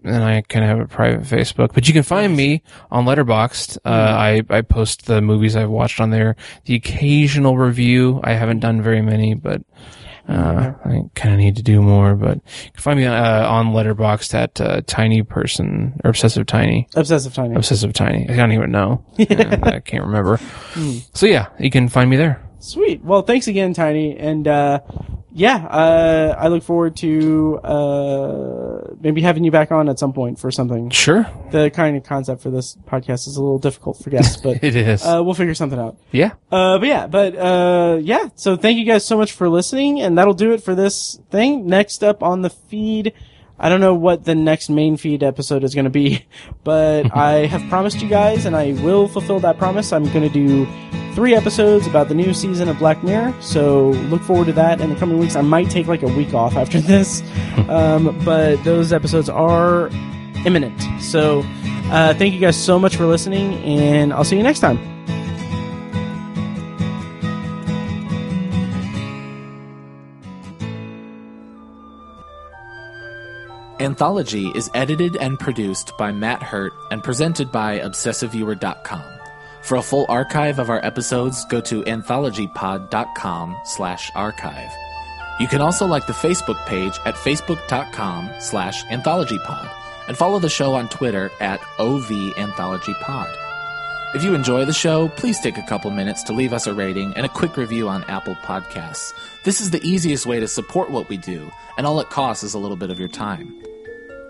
[0.02, 3.78] and I kind of have a private Facebook, but you can find me on Letterboxd.
[3.84, 4.52] Uh, Mm-hmm.
[4.52, 6.34] I, I post the movies I've watched on there.
[6.64, 8.20] The occasional review.
[8.24, 9.62] I haven't done very many, but,
[10.28, 13.68] uh, I kind of need to do more, but you can find me, uh, on
[13.68, 16.88] Letterboxd at, uh, Tiny Person or Obsessive Tiny.
[16.94, 17.55] Obsessive Tiny.
[17.55, 18.28] Obsessive Tiny.
[18.28, 19.05] I don't even know.
[19.18, 20.36] I can't remember.
[20.36, 20.98] Hmm.
[21.14, 22.42] So yeah, you can find me there.
[22.60, 23.02] Sweet.
[23.04, 24.16] Well, thanks again, Tiny.
[24.16, 24.80] And, uh,
[25.32, 30.38] yeah, uh, I look forward to, uh, maybe having you back on at some point
[30.38, 30.90] for something.
[30.90, 31.26] Sure.
[31.52, 34.76] The kind of concept for this podcast is a little difficult for guests, but, It
[34.76, 35.04] is.
[35.06, 35.96] uh, we'll figure something out.
[36.12, 36.32] yeah.
[36.52, 38.28] Uh, but yeah, but, uh, yeah.
[38.34, 41.66] So thank you guys so much for listening, and that'll do it for this thing.
[41.66, 43.12] Next up on the feed,
[43.62, 46.24] I don't know what the next main feed episode is going to be,
[46.64, 49.92] but I have promised you guys, and I will fulfill that promise.
[49.92, 50.66] I'm going to do
[51.14, 54.88] three episodes about the new season of Black Mirror, so look forward to that in
[54.88, 55.36] the coming weeks.
[55.36, 57.22] I might take like a week off after this,
[57.68, 59.88] um, but those episodes are
[60.46, 60.80] imminent.
[61.02, 61.42] So,
[61.90, 64.99] uh, thank you guys so much for listening, and I'll see you next time.
[73.81, 79.05] Anthology is edited and produced by Matt Hurt and presented by ObsessiveViewer.com.
[79.62, 84.70] For a full archive of our episodes, go to anthologypod.com slash archive.
[85.40, 89.73] You can also like the Facebook page at facebook.com slash anthologypod
[90.09, 93.35] and follow the show on Twitter at OVAnthologyPod.
[94.15, 97.15] If you enjoy the show, please take a couple minutes to leave us a rating
[97.15, 99.15] and a quick review on Apple Podcasts.
[99.44, 102.52] This is the easiest way to support what we do, and all it costs is
[102.52, 103.55] a little bit of your time.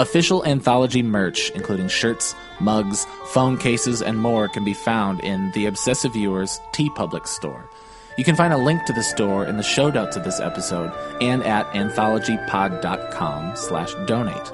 [0.00, 5.66] Official anthology merch, including shirts, mugs, phone cases, and more, can be found in the
[5.66, 7.68] Obsessive Viewers TeePublic store.
[8.16, 10.90] You can find a link to the store in the show notes of this episode
[11.20, 14.50] and at anthologypod.com slash donate.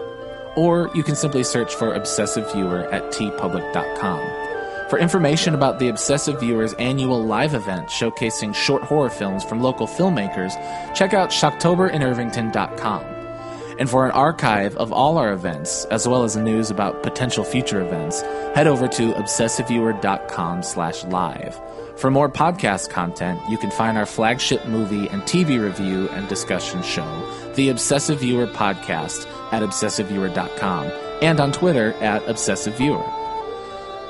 [0.56, 4.90] Or you can simply search for Obsessive Viewer at teepublic.com.
[4.90, 9.86] For information about the Obsessive Viewers annual live event showcasing short horror films from local
[9.86, 10.54] filmmakers,
[10.92, 13.15] check out shocktoberinirvington.com.
[13.78, 17.82] And for an archive of all our events, as well as news about potential future
[17.82, 18.22] events,
[18.54, 21.60] head over to obsessiveviewer.com slash live.
[21.96, 26.82] For more podcast content, you can find our flagship movie and TV review and discussion
[26.82, 30.90] show, The Obsessive Viewer Podcast, at obsessiveviewer.com
[31.22, 33.26] and on Twitter at obsessiveviewer.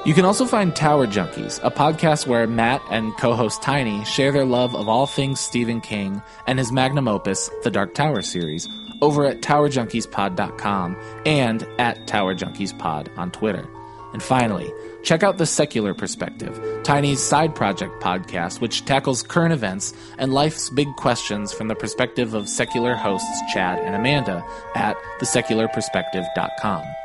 [0.06, 4.30] You can also find Tower Junkies, a podcast where Matt and co host Tiny share
[4.30, 8.68] their love of all things Stephen King and his magnum opus, the Dark Tower series,
[9.02, 13.68] over at TowerJunkiesPod.com and at TowerJunkiesPod on Twitter.
[14.12, 19.92] And finally, check out The Secular Perspective, Tiny's side project podcast, which tackles current events
[20.16, 24.42] and life's big questions from the perspective of secular hosts Chad and Amanda
[24.74, 26.95] at thesecularperspective.com.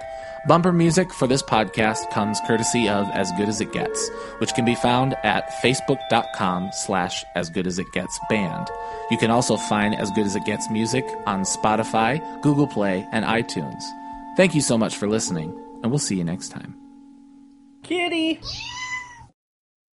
[0.48, 4.10] Bumper music for this podcast comes courtesy of As Good As It Gets,
[4.40, 8.68] which can be found at facebook.com slash as good as it gets band.
[9.12, 13.24] You can also find As Good As It Gets music on Spotify, Google Play, and
[13.24, 13.84] iTunes.
[14.36, 16.74] Thank you so much for listening, and we'll see you next time.
[17.84, 18.42] Kitty!